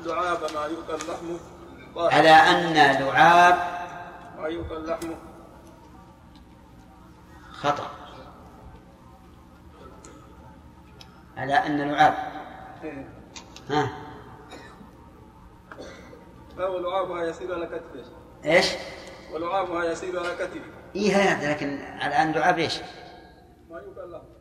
[0.06, 1.59] لعاب ما يؤكل لحمه.
[1.96, 3.58] على أن لعاب
[4.70, 5.16] لحمه
[7.52, 7.90] خطأ.
[11.36, 12.14] على أن لعاب.
[12.84, 13.08] إيه.
[13.70, 13.90] ها؟
[16.56, 18.04] فهو لعابها يسير على كتفه
[18.44, 18.66] إيش؟
[19.32, 20.60] ولعابها يسير على كتفه
[20.96, 22.80] إيه هذا لكن على أن لعاب إيش؟
[23.70, 24.40] ما يؤكل لحمه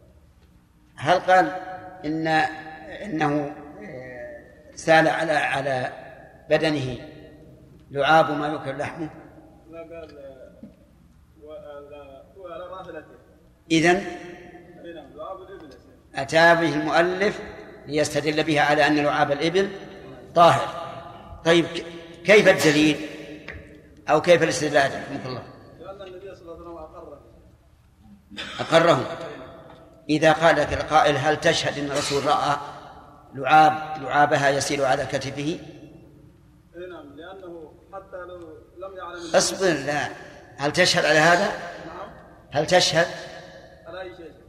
[0.96, 1.52] هل قال
[2.06, 2.28] إن
[3.04, 5.92] إنه آه، سال على على
[6.50, 7.19] بدنه؟
[7.92, 9.10] لعاب ما يؤكل لحمه.
[9.72, 9.80] لا
[12.50, 13.20] قال راحلته
[13.72, 13.94] إذن
[14.96, 15.10] نعم.
[16.16, 17.40] أتى به المؤلف
[17.88, 19.70] ليستدل بها على أن لعاب الإبل
[20.36, 20.68] طاهر.
[21.46, 21.66] طيب
[22.26, 23.10] كيف الدليل؟
[24.10, 25.44] أو كيف الاستدلال؟ رحمك الله.
[25.80, 27.22] لأن النبي صلى الله عليه وسلم أقره.
[28.60, 29.06] أقرهم
[30.10, 32.58] إذا قال لك القائل هل تشهد أن الرسول رأى
[33.36, 35.60] لعاب لعابها يسير على كتفه
[36.76, 38.38] اي نعم لأنه حتى لو
[38.78, 38.98] لم يعلم
[39.36, 40.10] اصبر لا.
[40.58, 41.52] هل تشهد على هذا؟
[42.52, 43.08] هل تشهد؟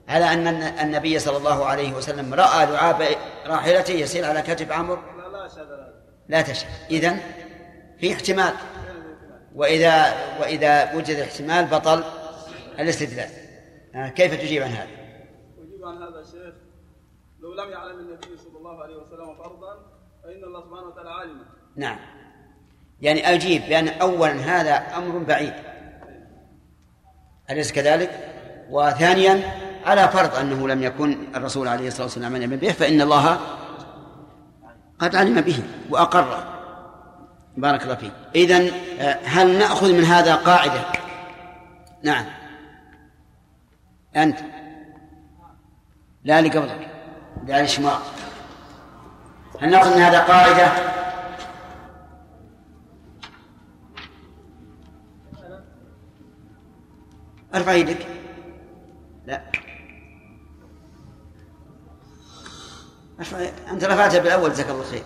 [0.08, 3.02] على أن النبي صلى الله عليه وسلم رأى لعاب
[3.46, 4.98] راحلته يسير على كتف عمرو؟
[6.28, 6.68] لا تشهد.
[6.90, 7.20] إذن
[7.98, 8.54] في احتمال.
[9.54, 12.04] وإذا وإذا وجد الاحتمال بطل
[12.78, 13.28] الاستدلال.
[13.94, 14.88] آه، كيف تجيب عن هذا؟
[15.58, 16.54] أجيب عن هذا الشيخ
[17.40, 19.76] لو لم يعلم النبي صلى الله عليه وسلم فرضا
[20.22, 21.44] فإن الله سبحانه وتعالى عالم.
[21.76, 21.98] نعم.
[23.02, 25.52] يعني أجيب بأن أولا هذا أمر بعيد.
[27.50, 28.10] أليس كذلك؟
[28.70, 29.42] وثانيا
[29.86, 33.38] على فرض أنه لم يكن الرسول عليه الصلاة والسلام يعلم به فإن الله
[34.98, 36.60] قد علم به وأقره
[37.56, 38.12] بارك الله فيك.
[38.34, 38.70] إذن
[39.00, 40.80] آه، هل نأخذ من هذا قاعدة؟
[42.02, 42.24] نعم.
[44.16, 44.38] أنت.
[46.24, 46.88] لا اللي قبلك
[47.46, 47.98] لا على الشمال
[49.60, 50.72] هل نأخذ من هذا قاعدة؟
[57.54, 58.06] أرفع يدك.
[59.26, 59.42] لا.
[63.18, 63.38] أرفع
[63.70, 65.02] أنت رفعتها بالأول جزاك الله خير.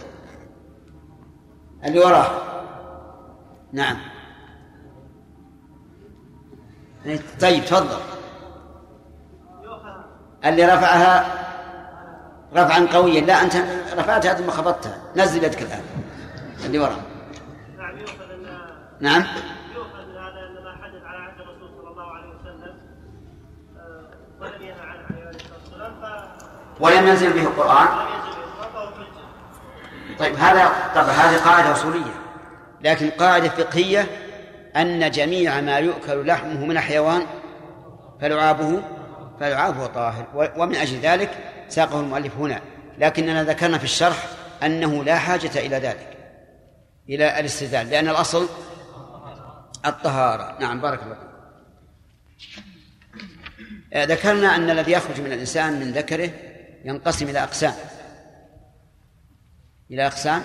[1.85, 2.31] اللي وراه.
[3.73, 3.97] نعم.
[7.41, 7.99] طيب تفضل.
[10.45, 11.45] اللي رفعها
[12.55, 13.21] رفعا قويا.
[13.21, 13.57] لا أنت
[13.99, 15.03] رفعتها ثم خفضتها.
[15.17, 15.83] نزل يدك الآن.
[16.65, 16.97] اللي وراه.
[17.79, 18.43] نعم يؤخذ ان
[19.01, 19.25] نعم
[19.75, 22.77] يؤخذ من هذا ان ما حدث على عهد الرسول صلى الله عليه وسلم
[23.77, 24.09] آه،
[24.41, 26.45] ولم ينهى عنه عليه الصلاه والسلام ف-
[26.81, 27.89] ولم ينزل به القرآن؟
[30.19, 32.15] طيب هذا طبعا هذه قاعدة أصولية.
[32.81, 34.07] لكن قاعدة فقهية
[34.77, 37.27] أن جميع ما يؤكل لحمه من الحيوان
[38.21, 38.83] فلعابه
[39.41, 40.51] فلعابه طاهر.
[40.57, 41.31] ومن أجل ذلك
[41.69, 42.61] ساقه المؤلف هنا.
[42.99, 44.27] لكننا ذكرنا في الشرح
[44.63, 46.17] أنه لا حاجة إلى ذلك
[47.09, 48.49] إلى الاستدلال لأن الأصل
[49.87, 50.57] الطهارة.
[50.61, 51.17] نعم بارك الله
[53.95, 56.31] آه، ذكرنا أن الذي يخرج من الإنسان من ذكره
[56.85, 57.75] ينقسم إلى أقسام.
[59.91, 60.43] إلى أقسام.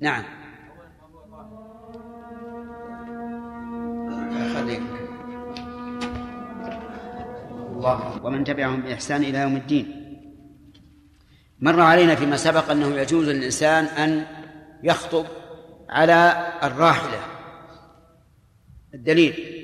[0.00, 0.24] نعم.
[7.74, 9.86] الله ومن تبعهم بإحسان إلى يوم الدين.
[11.60, 14.26] مر علينا فيما سبق أنه يجوز للإنسان أن
[14.82, 15.26] يخطب
[15.88, 17.20] على الراحلة.
[18.94, 19.63] الدليل.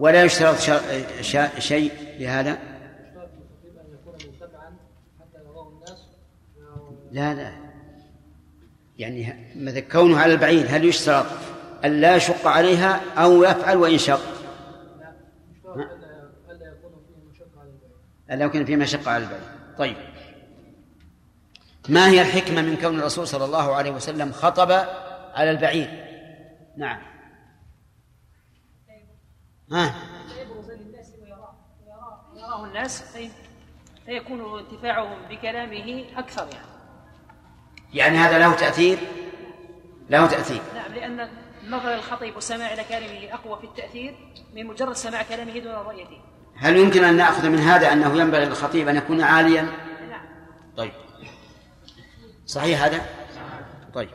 [0.00, 0.56] ولا يشترط
[1.58, 2.58] شيء لهذا؟
[7.12, 7.52] لا لا.
[8.98, 11.26] يعني مثل كونه على البعيد هل يشترط
[11.84, 14.20] أن لا يشق عليها أو يفعل وإن شق؟
[18.30, 19.42] ألا يكون فيه مشقة على البعيد.
[19.78, 19.96] طيب.
[21.88, 24.70] ما هي الحكمة من كون الرسول صلى الله عليه وسلم خطب
[25.34, 25.88] على البعيد؟
[26.76, 27.09] نعم.
[29.72, 29.94] ها؟
[30.40, 31.54] يبرز للناس ويراه
[32.34, 33.04] ويراه الناس
[34.06, 36.66] فيكون انتفاعهم بكلامه أكثر يعني.
[37.94, 38.98] يعني هذا له تأثير؟
[40.10, 40.60] له تأثير.
[40.74, 41.28] نعم لأن
[41.64, 44.14] النظر الخطيب والسماع إلى كلامه أقوى في التأثير
[44.54, 46.20] من مجرد سماع كلامه دون رؤيته.
[46.56, 50.26] هل يمكن أن نأخذ من هذا أنه ينبغي للخطيب أن يكون عاليا؟ نعم.
[50.76, 50.92] طيب.
[52.46, 53.00] صحيح هذا؟
[53.94, 54.10] طيب.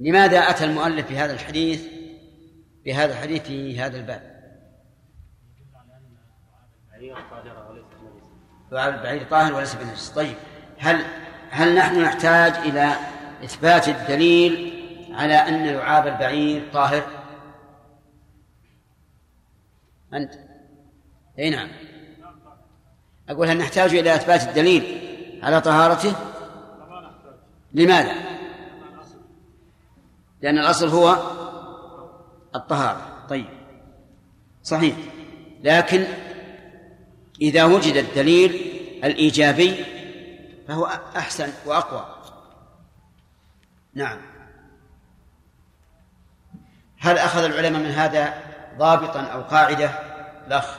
[0.00, 2.01] لماذا أتى المؤلف في هذا الحديث؟
[2.84, 4.32] بهذا الحديث في هذا الباب.
[8.70, 10.36] دعاء البعير طاهر وليس بنجس طيب
[10.78, 11.04] هل
[11.50, 12.92] هل نحن نحتاج إلى
[13.44, 14.72] إثبات الدليل
[15.14, 17.02] على أن لعاب البعير طاهر؟
[20.14, 20.32] أنت؟
[21.38, 21.68] أي نعم.
[23.28, 24.82] أقول هل نحتاج إلى إثبات الدليل
[25.42, 26.16] على طهارته؟
[27.72, 28.14] لماذا؟
[30.42, 31.16] لأن الأصل هو
[32.54, 33.26] الطهارة.
[33.28, 33.46] طيب.
[34.62, 34.96] صحيح.
[35.62, 36.06] لكن
[37.40, 38.50] إذا وجد الدليل
[39.04, 39.84] الإيجابي
[40.68, 42.22] فهو أحسن وأقوى.
[43.94, 44.18] نعم.
[46.98, 48.34] هل أخذ العلماء من هذا
[48.78, 49.90] ضابطا أو قاعدة؟
[50.46, 50.78] الأخ.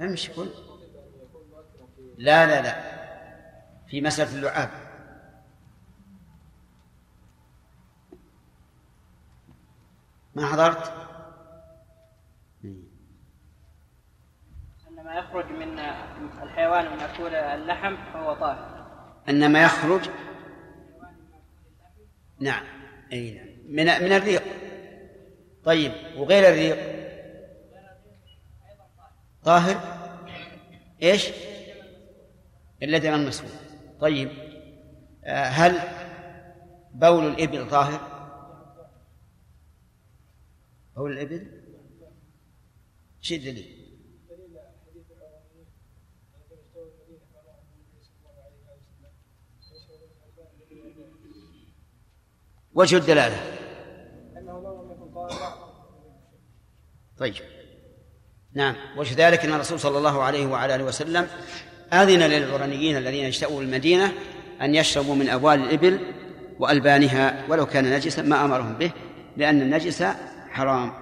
[0.00, 0.48] امشي كل
[2.18, 2.92] لا لا لا.
[3.88, 4.81] في مسألة اللعاب.
[10.34, 10.92] ما حضرت؟
[14.88, 15.78] أن ما يخرج من
[16.42, 18.86] الحيوان من أكل اللحم فهو طاهر.
[19.28, 20.10] أن ما يخرج؟
[22.40, 22.64] نعم.
[23.12, 23.46] أي نعم.
[23.66, 24.42] من من الريق.
[25.64, 26.78] طيب وغير الريق؟
[29.44, 29.80] طاهر؟
[31.02, 31.28] إيش؟
[32.82, 33.50] إلا دم المسؤول
[34.00, 34.30] طيب
[35.24, 35.78] آه، هل
[36.94, 38.11] بول الإبل طاهر؟
[40.96, 41.46] بول الإبل؟
[43.20, 43.82] شو الدليل؟
[52.74, 53.36] وجه الدلالة
[57.18, 57.34] طيب
[58.54, 61.26] نعم وجه ذلك أن الرسول صلى الله عليه وعلى آله وسلم
[61.92, 64.12] أذن للعرنيين الذين اجتأوا المدينة
[64.62, 66.00] أن يشربوا من أبوال الإبل
[66.58, 68.92] وألبانها ولو كان نجسا ما أمرهم به
[69.36, 70.04] لأن النجس
[70.52, 70.92] حرام.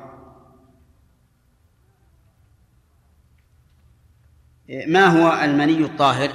[4.87, 6.31] ما هو المني الطاهر؟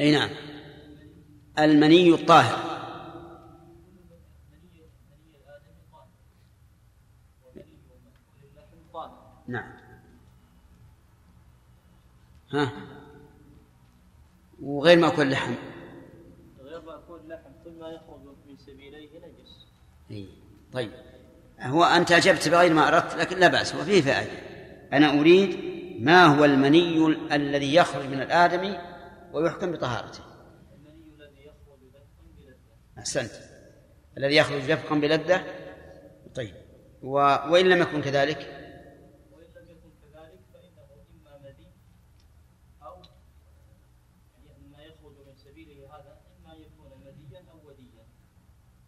[0.00, 0.30] أي نعم.
[1.58, 2.74] المني الطاهر.
[9.48, 9.72] نعم.
[12.52, 12.72] ها.
[14.62, 15.54] وغير مأكول لحم.
[16.60, 19.66] غير مأكول لحم كل ما يخرج من سبيليه نجس
[20.03, 20.03] إيه.
[20.72, 20.90] طيب.
[21.60, 24.32] هو أنت أجبت بغير ما أردت لكن لا بأس وفيه فائدة.
[24.92, 25.58] أنا أريد
[26.00, 28.78] ما هو المني الذي يخرج من الآدمي
[29.32, 30.20] ويحكم بطهارته.
[32.98, 33.30] أحسنت.
[34.18, 35.44] الذي يخرج دفقا بلذة؟
[36.34, 36.54] طيب.
[37.02, 37.16] و...
[37.50, 38.38] وإن لم يكن كذلك
[39.32, 41.68] وإن لم يكن كذلك فإنه إما مدي
[42.82, 43.02] أو
[44.46, 48.04] يعني ما يخرج من سبيله هذا إما يكون مديا أو وديا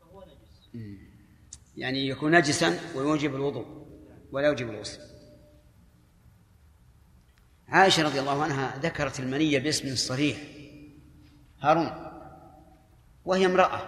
[0.00, 0.68] فهو نجس
[1.76, 3.66] يعني يكون نجسا ويوجب الوضوء
[4.32, 5.00] ولا يوجب الغسل
[7.68, 10.36] عائشة رضي الله عنها ذكرت المنية باسم صريح
[11.60, 11.90] هارون
[13.24, 13.80] وهي امرأة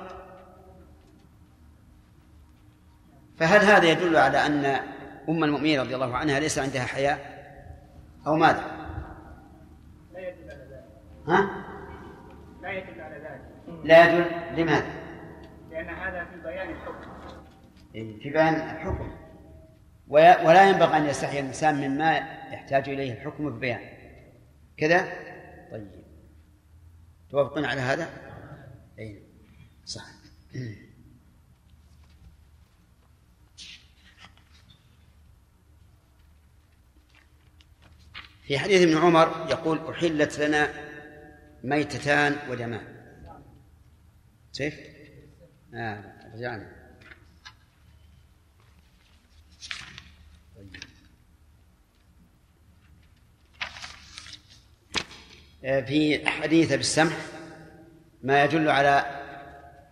[3.38, 4.64] فهل هذا يدل على أن
[5.28, 7.38] أم المؤمنين رضي الله عنها ليس عندها حياء
[8.26, 8.64] أو ماذا؟
[10.12, 10.84] لا يدل على ذلك
[11.28, 11.50] ها؟
[12.62, 14.92] لا يدل على ذلك لا يدل لماذا؟
[15.70, 16.34] لأن هذا في
[18.22, 19.16] في بيان الحكم.
[20.08, 22.16] ولا ينبغي أن يستحي الإنسان مما
[22.52, 23.80] يحتاج إليه الحكم في بيان
[24.76, 25.12] كذا؟
[25.70, 25.90] طيب.
[27.30, 28.08] توافقون على هذا؟
[28.98, 29.22] أي
[29.84, 30.04] صح.
[38.42, 40.68] في حديث ابن عمر يقول أحلت لنا
[41.64, 42.98] ميتتان ودمان.
[44.58, 44.74] كيف؟
[45.74, 46.78] آه رجعنا آه،
[55.60, 57.16] في حديث بالسمح
[58.22, 59.04] ما يدل على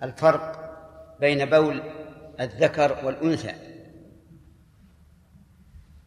[0.03, 0.67] الفرق
[1.21, 1.83] بين بول
[2.41, 3.55] الذكر والأنثى.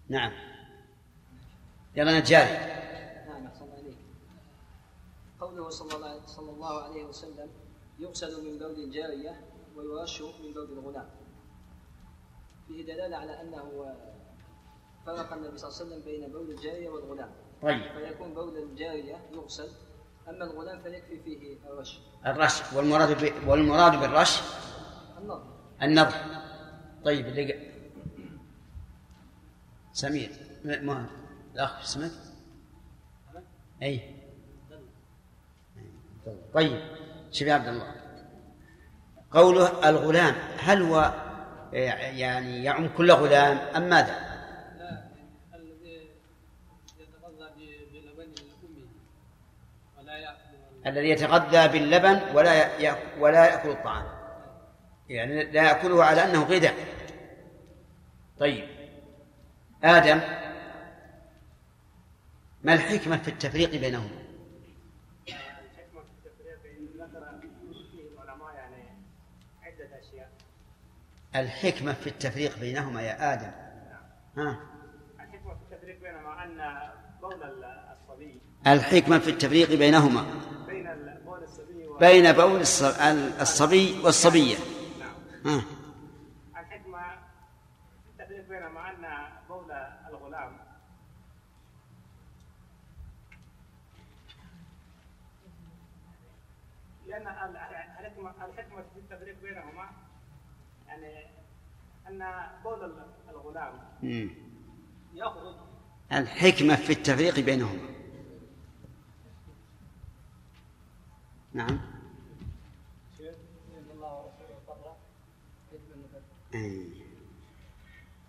[0.10, 0.32] نعم.
[1.96, 2.52] يلا نجاري
[3.28, 3.50] نعم
[5.40, 7.50] قوله صلى الله عليه وسلم
[8.00, 9.42] يغسل من بول الجارية
[9.76, 11.10] ويرش من بول الغلام.
[12.68, 13.96] فيه دلالة على أنه
[15.06, 17.49] فرق النبي صلى الله عليه وسلم بين بول الجارية والغلام.
[17.62, 17.82] طيب.
[18.08, 19.70] فيكون بول الجارية يغسل
[20.30, 23.48] أما الغلام فيكفي فيه الرش الرش والمراد ب...
[23.48, 24.40] والمراد بالرش
[25.18, 25.44] النظر
[25.82, 26.18] النظر
[27.06, 27.72] طيب اللي
[29.94, 30.32] سمير
[30.66, 31.10] ما- ما
[31.56, 32.12] الأخ اسمك؟
[33.84, 34.16] أي
[36.54, 36.82] طيب
[37.32, 37.96] شوف يا عبد الله
[39.32, 41.14] قوله الغلام هل هو
[41.74, 44.16] يعني يعم كل غلام أم ماذا؟
[45.56, 46.10] الذي
[47.00, 47.50] يتغذى
[47.94, 48.34] بلبن
[48.64, 48.88] امه
[49.98, 52.66] ولا ياكل الذي يتغذى باللبن ولا
[53.20, 54.06] ولا يأكل الطعام.
[55.10, 56.74] يعني لا يأكله على أنه غذاء.
[58.40, 58.68] طيب.
[59.84, 60.20] آدم
[62.64, 64.10] ما الحكمة في التفريق بينهما؟
[65.28, 66.60] الحكمة في التفريق
[66.96, 68.84] ذكر فيه العلماء يعني
[69.64, 70.30] عدة أشياء.
[71.36, 73.52] الحكمة في التفريق بينهما يا آدم.
[74.38, 74.60] ها
[75.20, 76.62] الحكمة في التفريق بينما أن
[77.92, 80.26] الصبي الحكمة في التفريق بينهما
[80.68, 81.89] بين ال- بول الصبي و...
[82.00, 83.02] بين بول الص-
[83.42, 84.56] الصبي والصبية.
[85.46, 85.62] ها
[86.60, 87.02] الحكمة
[88.04, 89.72] في التفريق بينما أن بول
[90.10, 90.58] الغلام.
[97.08, 99.90] لأن ال- الحكمة الحكمة في التفريق بينهما
[100.88, 101.26] يعني
[102.08, 103.74] أن بول ال- الغلام.
[105.14, 105.56] يخرج
[106.12, 107.99] الحكمة في التفريق بينهما.
[111.54, 111.80] نعم.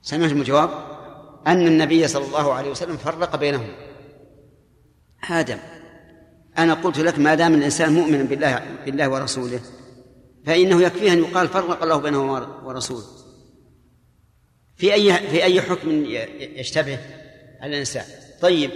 [0.03, 0.71] سمعتم الجواب؟
[1.47, 3.69] أن النبي صلى الله عليه وسلم فرق بينهم.
[5.31, 5.59] آدم.
[6.59, 9.61] أنا قلت لك ما دام الإنسان مؤمنا بالله بالله ورسوله
[10.47, 12.33] فإنه يكفيه أن يقال فرق الله بينه
[12.65, 13.07] ورسوله.
[14.77, 16.05] في أي في أي حكم
[16.39, 16.99] يشتبه
[17.63, 18.05] الإنسان؟
[18.41, 18.71] طيب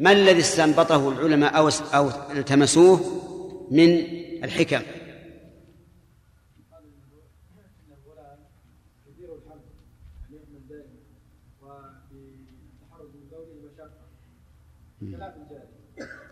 [0.00, 3.00] ما الذي استنبطه العلماء أو أو التمسوه
[3.70, 3.88] من
[4.44, 4.80] الحكم.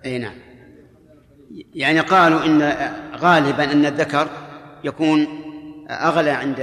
[0.04, 0.34] أي نعم.
[1.74, 2.62] يعني قالوا إن
[3.16, 4.28] غالبا أن الذكر
[4.84, 5.26] يكون
[5.90, 6.60] أغلى عند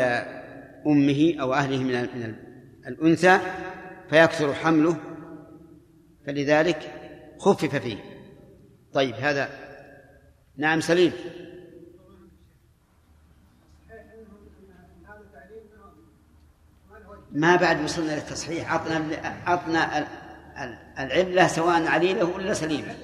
[0.87, 2.35] أمه أو أهله من من ال-
[2.87, 3.39] الأنثى
[4.09, 4.95] فيكثر حمله
[6.25, 6.91] فلذلك
[7.39, 7.97] خفف فيه.
[8.93, 9.49] طيب هذا
[10.57, 11.13] نعم سليم.
[17.31, 18.95] ما بعد وصلنا للتصحيح عطنا
[19.45, 20.07] عطنا ال-
[20.57, 22.95] ال- العلة سواء عليله ولا سليمه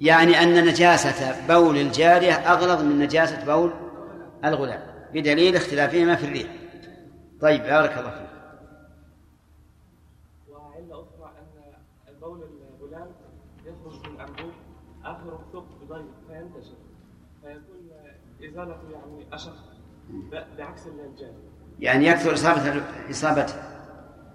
[0.00, 3.72] يعني أن نجاسة بول الجارية أغلظ من نجاسة بول
[4.44, 4.82] الغلام
[5.14, 6.48] بدليل اختلافهما في الريح.
[7.40, 8.28] طيب بارك الله فيك
[10.50, 11.74] وعلة أخرى أن
[12.08, 12.40] البول
[12.80, 13.08] الغلام
[13.64, 14.52] يخرج من أنبوب
[15.04, 16.74] آخر الثوب بضيق فينتشر
[17.42, 17.90] فيكون
[18.52, 19.54] إزالة يعني أشق
[20.58, 20.88] بعكس
[21.80, 23.46] يعني يكثر إصابة إصابة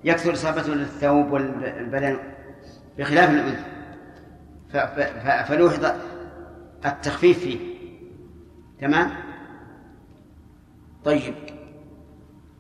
[0.03, 2.18] يكثر إصابته للثوب والبدن
[2.98, 3.77] بخلاف الأنثى.
[5.48, 5.85] فلوحظ
[6.85, 7.77] التخفيف فيه.
[8.81, 9.11] تمام؟
[11.06, 11.35] طيب.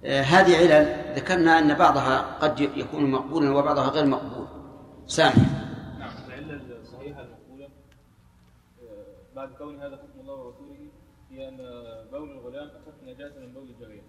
[0.05, 1.15] آه، هذه علل.
[1.15, 4.47] ذكرنا أن بعضها قد يكون مقبولا وبعضها غير مقبول.
[5.07, 5.35] سامح.
[5.99, 7.69] نعم العلة الصحيحة المقبولة
[9.35, 10.06] بعد كون هذا
[11.37, 11.57] هي أن
[12.11, 14.01] بول الغلام أخف نجاسة من بول الجارية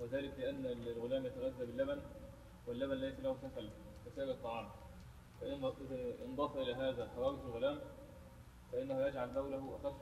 [0.00, 2.00] وذلك لأن الغلام يتغذى باللبن
[2.66, 3.70] واللبن ليس له سفل
[4.06, 4.68] كسائر الطعام.
[5.40, 5.72] فإن
[6.24, 7.80] انضاف إلى هذا حرارة الغلام
[8.72, 9.94] فإنه يجعل بوله أخف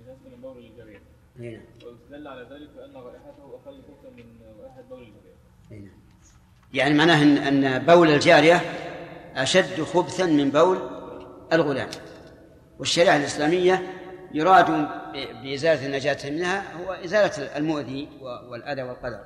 [0.00, 1.02] نجاسة من بول الجارية
[1.36, 1.60] نعم.
[1.86, 4.24] ويستدل على ذلك بأن رائحته أقل خبثا من
[4.60, 5.36] رائحة بول الجارية
[5.70, 5.98] نعم.
[6.74, 8.56] يعني معناه إن إن بول الجارية
[9.36, 10.78] أشد خبثا من بول
[11.52, 11.88] الغلام.
[12.78, 13.95] والشريعة الإسلامية
[14.36, 14.88] يراد
[15.42, 19.20] بإزالة النجاة منها هو إزالة المؤذي والأذى والقدر.